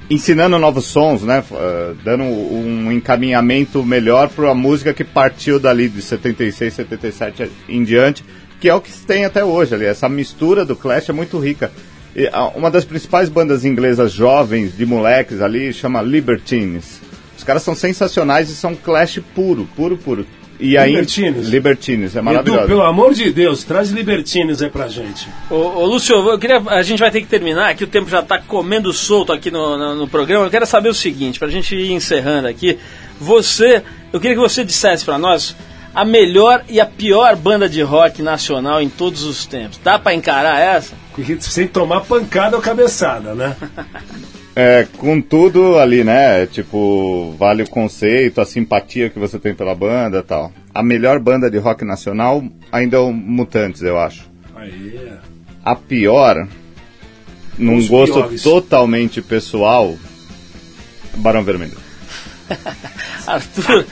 ensinando 0.08 0.60
novos 0.60 0.86
sons, 0.86 1.24
né? 1.24 1.44
Uh, 1.50 1.98
dando 2.04 2.24
um 2.26 2.92
encaminhamento 2.92 3.84
melhor 3.84 4.30
para 4.30 4.52
a 4.52 4.54
música 4.54 4.94
que 4.94 5.04
partiu 5.04 5.60
dali 5.60 5.90
de 5.90 6.00
76, 6.00 6.76
77 6.76 7.52
em 7.68 7.84
diante, 7.84 8.24
que 8.62 8.70
é 8.70 8.76
o 8.76 8.82
que 8.82 8.92
se 8.92 9.04
tem 9.04 9.26
até 9.26 9.44
hoje 9.44 9.74
ali. 9.74 9.86
Essa 9.86 10.08
mistura 10.08 10.64
do 10.64 10.76
Clash 10.76 11.10
é 11.10 11.14
muito 11.14 11.40
rica. 11.40 11.72
E, 12.16 12.30
ah, 12.32 12.50
uma 12.50 12.70
das 12.70 12.86
principais 12.86 13.30
bandas 13.30 13.66
inglesas 13.66 14.12
jovens, 14.12 14.78
de 14.78 14.86
moleques 14.86 15.42
ali, 15.42 15.74
chama 15.74 16.04
Libertines. 16.04 17.02
Os 17.36 17.44
caras 17.44 17.64
são 17.64 17.74
sensacionais 17.74 18.48
e 18.52 18.56
são 18.56 18.76
Clash 18.76 19.20
puro, 19.34 19.68
puro, 19.76 19.98
puro. 19.98 20.28
E 20.60 20.78
aí, 20.78 20.92
Libertines? 20.92 21.48
Libertines, 21.48 22.16
é 22.16 22.20
Edu, 22.20 22.26
maravilhoso. 22.26 22.68
pelo 22.68 22.82
amor 22.82 23.14
de 23.14 23.32
Deus, 23.32 23.64
traz 23.64 23.92
Libertines 23.92 24.62
aí 24.62 24.70
pra 24.70 24.88
gente. 24.88 25.28
Ô, 25.50 25.56
ô, 25.56 25.86
Lúcio, 25.86 26.16
eu 26.16 26.40
queria, 26.40 26.58
a 26.68 26.82
gente 26.82 27.00
vai 27.00 27.12
ter 27.12 27.22
que 27.22 27.28
terminar, 27.28 27.76
que 27.76 27.84
o 27.84 27.88
tempo 27.88 28.10
já 28.10 28.20
está 28.22 28.40
comendo 28.40 28.92
solto 28.92 29.32
aqui 29.32 29.52
no, 29.52 29.78
no, 29.78 29.96
no 29.96 30.08
programa. 30.08 30.46
Eu 30.46 30.52
quero 30.52 30.66
saber 30.66 30.90
o 30.90 30.94
seguinte, 30.94 31.38
pra 31.38 31.48
gente 31.48 31.76
ir 31.76 31.92
encerrando 31.92 32.48
aqui. 32.48 32.78
Você, 33.20 33.84
eu 34.12 34.20
queria 34.20 34.36
que 34.36 34.42
você 34.42 34.64
dissesse 34.64 35.06
pra 35.06 35.18
nós 35.18 35.56
a 35.94 36.06
melhor 36.06 36.64
e 36.70 36.80
a 36.80 36.86
pior 36.86 37.36
banda 37.36 37.68
de 37.68 37.82
rock 37.82 38.22
nacional 38.22 38.82
em 38.82 38.90
todos 38.90 39.24
os 39.24 39.46
tempos. 39.46 39.80
Dá 39.84 39.98
pra 39.98 40.14
encarar 40.14 40.60
essa? 40.60 40.96
Sem 41.40 41.68
tomar 41.68 42.02
pancada 42.02 42.56
ou 42.56 42.62
cabeçada, 42.62 43.34
né? 43.34 43.56
É, 44.60 44.88
com 44.98 45.22
tudo 45.22 45.78
ali, 45.78 46.04
né? 46.04 46.48
Tipo, 46.48 47.32
vale 47.38 47.62
o 47.62 47.70
conceito, 47.70 48.42
a 48.42 48.46
simpatia 48.46 49.08
que 49.08 49.20
você 49.20 49.38
tem 49.38 49.54
pela 49.54 49.76
banda 49.76 50.18
e 50.18 50.24
tal. 50.24 50.52
A 50.74 50.82
melhor 50.82 51.20
banda 51.20 51.48
de 51.48 51.60
rock 51.60 51.86
nacional 51.86 52.44
ainda 52.72 52.98
é 52.98 53.00
o 53.00 53.14
Mutantes, 53.14 53.84
eu 53.84 54.00
acho. 54.00 54.28
Aí, 54.56 54.98
é. 54.98 55.14
A 55.64 55.76
pior, 55.76 56.48
num 57.56 57.78
Os 57.78 57.88
gosto 57.88 58.16
piores. 58.16 58.42
totalmente 58.42 59.22
pessoal, 59.22 59.96
Barão 61.18 61.44
Vermelho. 61.44 61.78
Arthur, 63.28 63.86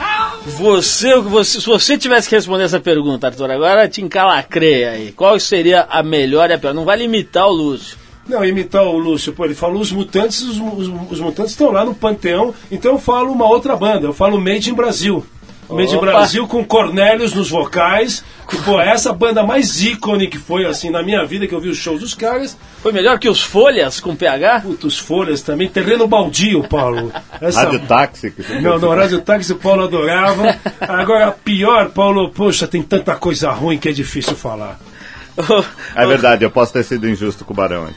você, 0.47 1.15
você, 1.19 1.61
se 1.61 1.67
você 1.67 1.95
tivesse 1.95 2.27
que 2.27 2.33
responder 2.33 2.63
essa 2.63 2.79
pergunta, 2.79 3.27
Arthur, 3.27 3.51
agora 3.51 3.87
te 3.87 4.01
encalacrei 4.01 4.85
aí. 4.85 5.11
Qual 5.11 5.39
seria 5.39 5.83
a 5.83 6.01
melhor 6.01 6.49
e 6.49 6.53
a 6.53 6.57
pior? 6.57 6.73
Não 6.73 6.85
vale 6.85 7.03
imitar 7.03 7.45
o 7.45 7.51
Lúcio. 7.51 8.03
Não, 8.27 8.43
imitar 8.43 8.83
o 8.83 8.97
Lúcio, 8.97 9.33
pô, 9.33 9.45
ele 9.45 9.53
falou 9.53 9.81
os 9.81 9.91
mutantes, 9.91 10.41
os, 10.41 10.57
os- 10.57 11.11
os 11.11 11.19
mutantes 11.19 11.51
estão 11.51 11.71
lá 11.71 11.85
no 11.85 11.93
Panteão, 11.93 12.53
então 12.71 12.93
eu 12.93 12.99
falo 12.99 13.31
uma 13.31 13.45
outra 13.45 13.75
banda, 13.75 14.07
eu 14.07 14.13
falo 14.13 14.39
Made 14.41 14.69
in 14.69 14.73
Brasil. 14.73 15.25
Made 15.69 15.95
in. 15.95 15.99
Brasil 15.99 16.47
com 16.47 16.63
Cornélios 16.63 17.33
nos 17.33 17.49
vocais, 17.49 18.23
que, 18.47 18.55
pô, 18.61 18.79
essa 18.79 19.11
banda 19.11 19.41
mais 19.43 19.81
ícone 19.81 20.27
que 20.27 20.37
foi, 20.37 20.63
assim, 20.65 20.91
na 20.91 21.01
minha 21.01 21.25
vida, 21.25 21.47
que 21.47 21.53
eu 21.55 21.59
vi 21.59 21.69
os 21.69 21.77
shows 21.77 22.01
dos 22.01 22.13
caras. 22.13 22.55
Foi 22.83 22.91
melhor 22.91 23.17
que 23.17 23.27
os 23.27 23.41
Folhas 23.41 23.99
com 23.99 24.15
PH? 24.15 24.61
Puta, 24.61 24.85
os 24.85 24.99
Folhas 24.99 25.41
também, 25.41 25.67
Terreno 25.67 26.07
Baldio, 26.07 26.63
Paulo. 26.67 27.11
Essa... 27.41 27.61
Rádio 27.63 27.79
Táxi. 27.87 28.29
que 28.31 28.43
você 28.43 28.59
Não, 28.61 28.77
no 28.77 28.89
Rádio 28.93 29.21
Táxi 29.21 29.53
o 29.53 29.55
Paulo 29.55 29.83
adorava. 29.85 30.55
Agora, 30.81 31.31
pior, 31.31 31.89
Paulo, 31.89 32.29
poxa, 32.29 32.67
tem 32.67 32.83
tanta 32.83 33.15
coisa 33.15 33.49
ruim 33.49 33.79
que 33.79 33.89
é 33.89 33.91
difícil 33.91 34.35
falar. 34.35 34.79
É 35.95 36.05
verdade, 36.05 36.45
eu 36.45 36.51
posso 36.51 36.71
ter 36.73 36.83
sido 36.83 37.09
injusto 37.09 37.43
com 37.43 37.53
o 37.53 37.55
Barão. 37.55 37.87
hein? 37.87 37.95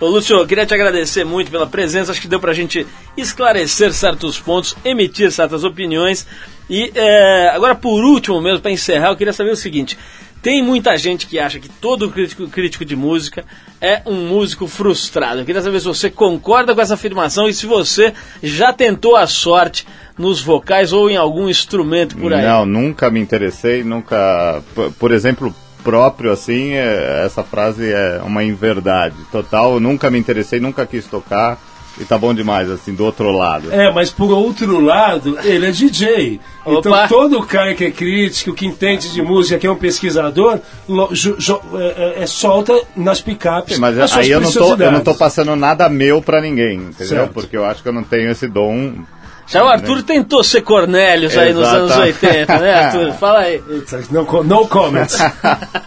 Ô 0.00 0.06
Lúcio, 0.06 0.46
queria 0.46 0.66
te 0.66 0.74
agradecer 0.74 1.24
muito 1.24 1.50
pela 1.50 1.66
presença. 1.66 2.12
Acho 2.12 2.20
que 2.20 2.28
deu 2.28 2.40
pra 2.40 2.52
gente 2.52 2.86
esclarecer 3.16 3.92
certos 3.92 4.38
pontos, 4.38 4.76
emitir 4.84 5.30
certas 5.30 5.64
opiniões. 5.64 6.26
E 6.68 6.92
é, 6.94 7.50
agora, 7.50 7.74
por 7.74 8.04
último 8.04 8.40
mesmo, 8.40 8.60
para 8.60 8.70
encerrar, 8.70 9.08
eu 9.08 9.16
queria 9.16 9.32
saber 9.32 9.50
o 9.50 9.56
seguinte: 9.56 9.98
Tem 10.40 10.62
muita 10.62 10.96
gente 10.96 11.26
que 11.26 11.38
acha 11.38 11.58
que 11.58 11.68
todo 11.68 12.10
crítico, 12.10 12.48
crítico 12.48 12.84
de 12.84 12.96
música 12.96 13.44
é 13.80 14.02
um 14.06 14.28
músico 14.28 14.66
frustrado. 14.66 15.40
Eu 15.40 15.44
queria 15.44 15.60
saber 15.60 15.80
se 15.80 15.86
você 15.86 16.08
concorda 16.08 16.74
com 16.74 16.80
essa 16.80 16.94
afirmação 16.94 17.48
e 17.48 17.54
se 17.54 17.66
você 17.66 18.12
já 18.42 18.72
tentou 18.72 19.16
a 19.16 19.26
sorte 19.26 19.86
nos 20.16 20.40
vocais 20.40 20.92
ou 20.92 21.10
em 21.10 21.16
algum 21.16 21.48
instrumento 21.48 22.16
por 22.16 22.32
aí. 22.32 22.44
Não, 22.44 22.64
nunca 22.64 23.10
me 23.10 23.20
interessei, 23.20 23.82
nunca. 23.82 24.62
Por 24.98 25.12
exemplo, 25.12 25.54
próprio 25.82 26.32
assim, 26.32 26.72
é- 26.72 27.22
essa 27.26 27.42
frase 27.42 27.90
é 27.90 28.20
uma 28.24 28.42
inverdade 28.44 29.16
total. 29.30 29.74
Eu 29.74 29.80
nunca 29.80 30.10
me 30.10 30.18
interessei, 30.18 30.60
nunca 30.60 30.86
quis 30.86 31.06
tocar. 31.06 31.58
E 32.00 32.06
tá 32.06 32.16
bom 32.16 32.32
demais, 32.32 32.70
assim, 32.70 32.94
do 32.94 33.04
outro 33.04 33.30
lado. 33.30 33.70
É, 33.70 33.92
mas 33.92 34.08
por 34.10 34.30
outro 34.30 34.80
lado, 34.80 35.38
ele 35.44 35.66
é 35.66 35.70
DJ. 35.70 36.40
Então 36.66 36.90
Opa. 36.90 37.06
todo 37.06 37.42
cara 37.42 37.74
que 37.74 37.84
é 37.84 37.90
crítico, 37.90 38.54
que 38.54 38.64
entende 38.64 39.12
de 39.12 39.20
música, 39.20 39.58
que 39.58 39.66
é 39.66 39.70
um 39.70 39.76
pesquisador, 39.76 40.58
lo- 40.88 41.10
ju- 41.14 41.36
jo- 41.38 41.60
é, 41.74 42.14
é- 42.20 42.22
é 42.22 42.26
solta 42.26 42.72
nas 42.96 43.20
picapes. 43.20 43.74
Sim, 43.74 43.80
mas 43.82 43.98
as 43.98 44.08
suas 44.10 44.24
aí 44.24 44.30
eu 44.32 44.40
não, 44.40 44.50
tô, 44.50 44.74
eu 44.74 44.90
não 44.90 45.00
tô 45.02 45.14
passando 45.14 45.54
nada 45.54 45.86
meu 45.90 46.22
pra 46.22 46.40
ninguém, 46.40 46.78
entendeu? 46.78 47.06
Certo. 47.18 47.32
Porque 47.34 47.54
eu 47.58 47.64
acho 47.66 47.82
que 47.82 47.88
eu 47.90 47.92
não 47.92 48.02
tenho 48.04 48.30
esse 48.30 48.48
dom. 48.48 48.94
Já 49.46 49.62
o 49.64 49.68
Arthur 49.68 50.02
tentou 50.02 50.42
ser 50.42 50.62
Cornélios 50.62 51.36
aí 51.36 51.52
nos 51.52 51.66
anos 51.68 51.94
80, 51.96 52.58
né, 52.58 52.74
Arthur? 52.74 53.12
Fala 53.18 53.40
aí. 53.40 53.62
No, 54.10 54.42
no 54.44 54.68
comments. 54.68 55.18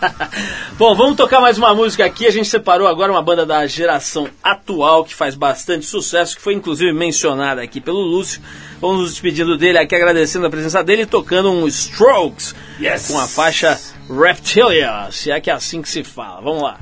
Bom, 0.77 0.93
vamos 0.93 1.15
tocar 1.15 1.39
mais 1.39 1.57
uma 1.57 1.73
música 1.73 2.05
aqui. 2.05 2.27
A 2.27 2.31
gente 2.31 2.47
separou 2.47 2.87
agora 2.87 3.11
uma 3.11 3.21
banda 3.21 3.45
da 3.45 3.65
geração 3.65 4.27
atual 4.43 5.03
que 5.03 5.15
faz 5.15 5.35
bastante 5.35 5.85
sucesso, 5.85 6.35
que 6.35 6.41
foi 6.41 6.53
inclusive 6.53 6.91
mencionada 6.93 7.61
aqui 7.61 7.81
pelo 7.81 8.01
Lúcio. 8.01 8.41
Vamos 8.79 9.01
nos 9.01 9.11
despedindo 9.11 9.57
dele 9.57 9.77
aqui, 9.77 9.95
agradecendo 9.95 10.45
a 10.45 10.49
presença 10.49 10.83
dele 10.83 11.03
e 11.03 11.07
tocando 11.07 11.49
um 11.49 11.67
Strokes 11.67 12.53
Yes. 12.79 13.07
com 13.07 13.17
a 13.19 13.27
faixa 13.27 13.79
Reptilia, 14.09 15.07
se 15.11 15.31
é 15.31 15.39
que 15.39 15.49
é 15.49 15.53
assim 15.53 15.81
que 15.81 15.89
se 15.89 16.03
fala. 16.03 16.41
Vamos 16.41 16.61
lá. 16.61 16.77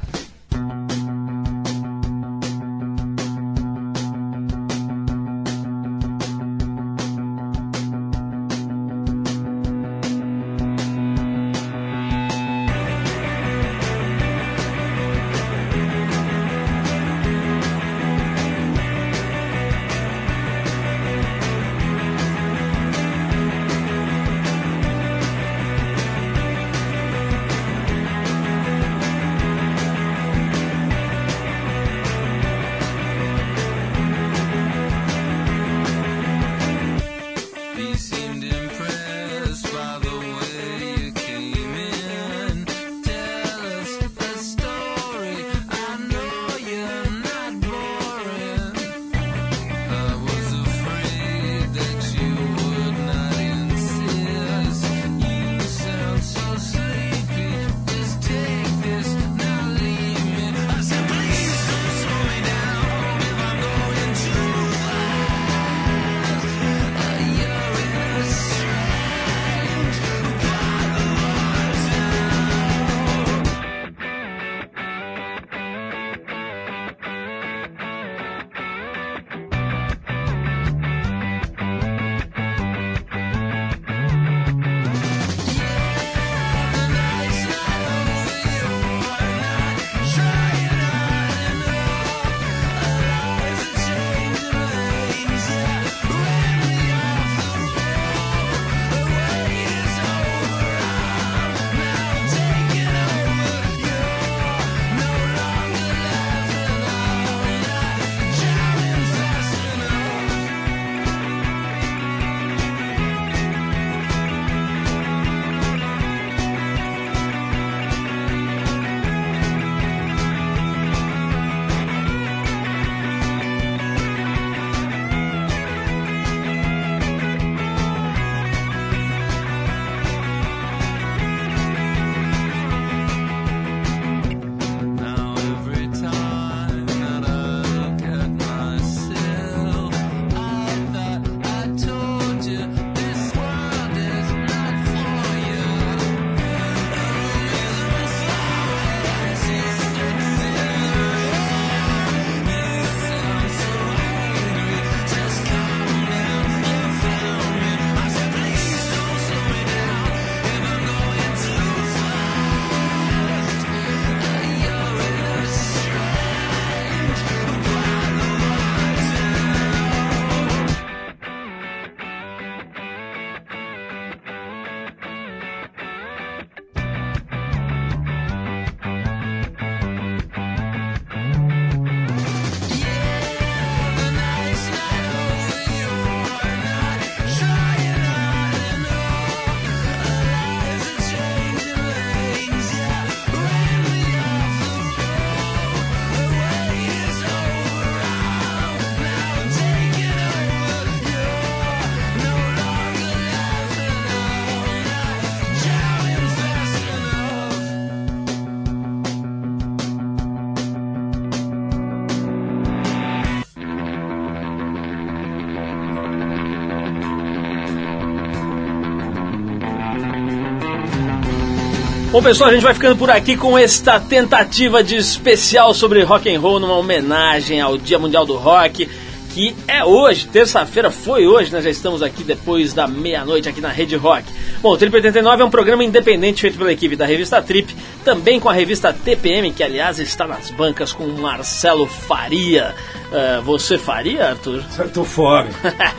Bom, 222.14 222.22
pessoal, 222.22 222.52
a 222.52 222.54
gente 222.54 222.62
vai 222.62 222.76
ficando 222.76 222.96
por 222.96 223.10
aqui 223.10 223.36
com 223.36 223.58
esta 223.58 224.00
tentativa 224.00 224.84
de 224.84 224.96
especial 224.96 225.74
sobre 225.74 226.04
rock 226.04 226.32
and 226.32 226.40
roll, 226.40 226.60
numa 226.60 226.78
homenagem 226.78 227.60
ao 227.60 227.76
Dia 227.76 227.98
Mundial 227.98 228.24
do 228.24 228.36
Rock, 228.36 228.88
que 229.34 229.56
é 229.68 229.84
hoje, 229.84 230.28
terça-feira 230.28 230.92
foi 230.92 231.26
hoje, 231.26 231.52
nós 231.52 231.64
já 231.64 231.72
estamos 231.72 232.04
aqui 232.04 232.24
depois 232.24 232.72
da 232.72 232.88
meia-noite 232.88 233.50
aqui 233.50 233.60
na 233.60 233.70
Rede 233.70 233.96
Rock. 233.96 234.32
Bom, 234.64 234.72
o 234.72 234.78
Trip 234.78 234.96
89 234.96 235.42
é 235.42 235.46
um 235.46 235.50
programa 235.50 235.84
independente 235.84 236.40
feito 236.40 236.58
pela 236.58 236.72
equipe 236.72 236.96
da 236.96 237.06
revista 237.06 237.42
Trip, 237.42 237.76
também 238.06 238.40
com 238.40 238.48
a 238.48 238.54
revista 238.54 238.94
TPM, 238.94 239.52
que 239.52 239.62
aliás 239.62 240.00
está 240.00 240.26
nas 240.26 240.50
bancas 240.52 240.94
com 240.94 241.04
o 241.04 241.20
Marcelo 241.20 241.86
Faria. 241.86 242.74
Ah, 243.12 243.42
você 243.44 243.78
faria, 243.78 244.30
Arthur? 244.30 244.64
Tô 244.94 245.04
fora. 245.04 245.50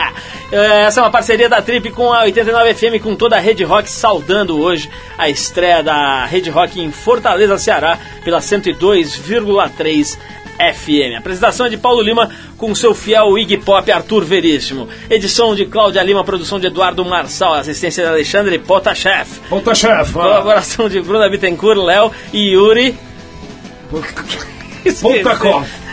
Essa 0.51 1.01
é 1.01 1.03
uma 1.03 1.11
parceria 1.11 1.47
da 1.47 1.61
Trip 1.61 1.91
com 1.91 2.11
a 2.11 2.23
89 2.23 2.75
FM, 2.75 3.03
com 3.03 3.15
toda 3.15 3.37
a 3.37 3.39
Rede 3.39 3.65
Rock, 3.65 3.91
saudando 3.91 4.59
hoje 4.59 4.89
a 5.19 5.29
estreia 5.29 5.83
da 5.83 6.25
Rede 6.25 6.49
Rock 6.49 6.81
em 6.81 6.91
Fortaleza, 6.91 7.59
Ceará, 7.59 7.99
pela 8.25 8.39
102,3 8.39 10.19
FM. 10.59 11.15
A 11.15 11.19
apresentação 11.19 11.67
é 11.67 11.69
de 11.69 11.77
Paulo 11.77 12.03
Lima 12.03 12.31
com 12.57 12.75
seu 12.75 12.95
fiel 12.95 13.39
Iggy 13.39 13.59
Pop 13.59 13.91
Arthur 13.91 14.25
Veríssimo. 14.25 14.89
Edição 15.11 15.55
de 15.55 15.67
Cláudia 15.67 16.03
Lima, 16.03 16.25
produção 16.25 16.59
de 16.59 16.67
Eduardo 16.67 17.05
Marçal, 17.05 17.55
assistência 17.55 18.05
de 18.05 18.11
Alexandre 18.11 18.59
Potashev. 18.59 19.29
Volta, 19.51 19.75
chefe. 19.75 20.13
Colaboração 20.13 20.89
de 20.89 21.01
Bruna 21.01 21.29
Bittencourt, 21.29 21.79
Léo 21.79 22.11
e 22.33 22.55
Yuri. 22.55 22.97
Poltakov. 25.01 25.67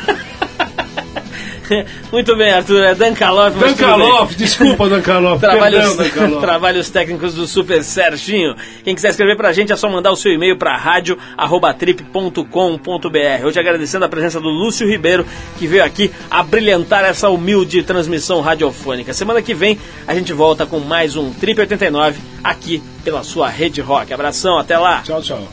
Muito 2.11 2.35
bem, 2.35 2.51
Arthur. 2.51 2.83
É 2.83 2.95
Dan 2.95 3.13
tudo 3.13 3.59
bem. 3.59 3.69
Dankalov, 3.69 4.35
desculpa, 4.35 4.89
Dankalov. 4.89 5.39
Trabalhos, 5.51 5.95
Perdão, 5.95 6.05
Dankalov. 6.05 6.41
trabalhos 6.41 6.89
técnicos 6.89 7.33
do 7.33 7.47
Super 7.47 7.83
Serginho. 7.83 8.55
Quem 8.83 8.95
quiser 8.95 9.09
escrever 9.09 9.37
pra 9.37 9.53
gente 9.53 9.71
é 9.71 9.75
só 9.75 9.89
mandar 9.89 10.11
o 10.11 10.15
seu 10.15 10.31
e-mail 10.31 10.57
pra 10.57 10.75
radio@trip.com.br. 10.77 13.45
Hoje 13.45 13.59
agradecendo 13.59 14.05
a 14.05 14.09
presença 14.09 14.39
do 14.39 14.49
Lúcio 14.49 14.87
Ribeiro, 14.87 15.25
que 15.57 15.67
veio 15.67 15.83
aqui 15.83 16.11
a 16.29 16.43
brilhantar 16.43 17.03
essa 17.05 17.29
humilde 17.29 17.83
transmissão 17.83 18.41
radiofônica. 18.41 19.13
Semana 19.13 19.41
que 19.41 19.53
vem 19.53 19.79
a 20.07 20.13
gente 20.13 20.33
volta 20.33 20.65
com 20.65 20.79
mais 20.79 21.15
um 21.15 21.31
Trip 21.33 21.59
89 21.59 22.19
aqui 22.43 22.81
pela 23.03 23.23
sua 23.23 23.49
Rede 23.49 23.81
Rock. 23.81 24.13
Abração, 24.13 24.57
até 24.57 24.77
lá. 24.77 25.01
Tchau, 25.01 25.21
tchau. 25.21 25.47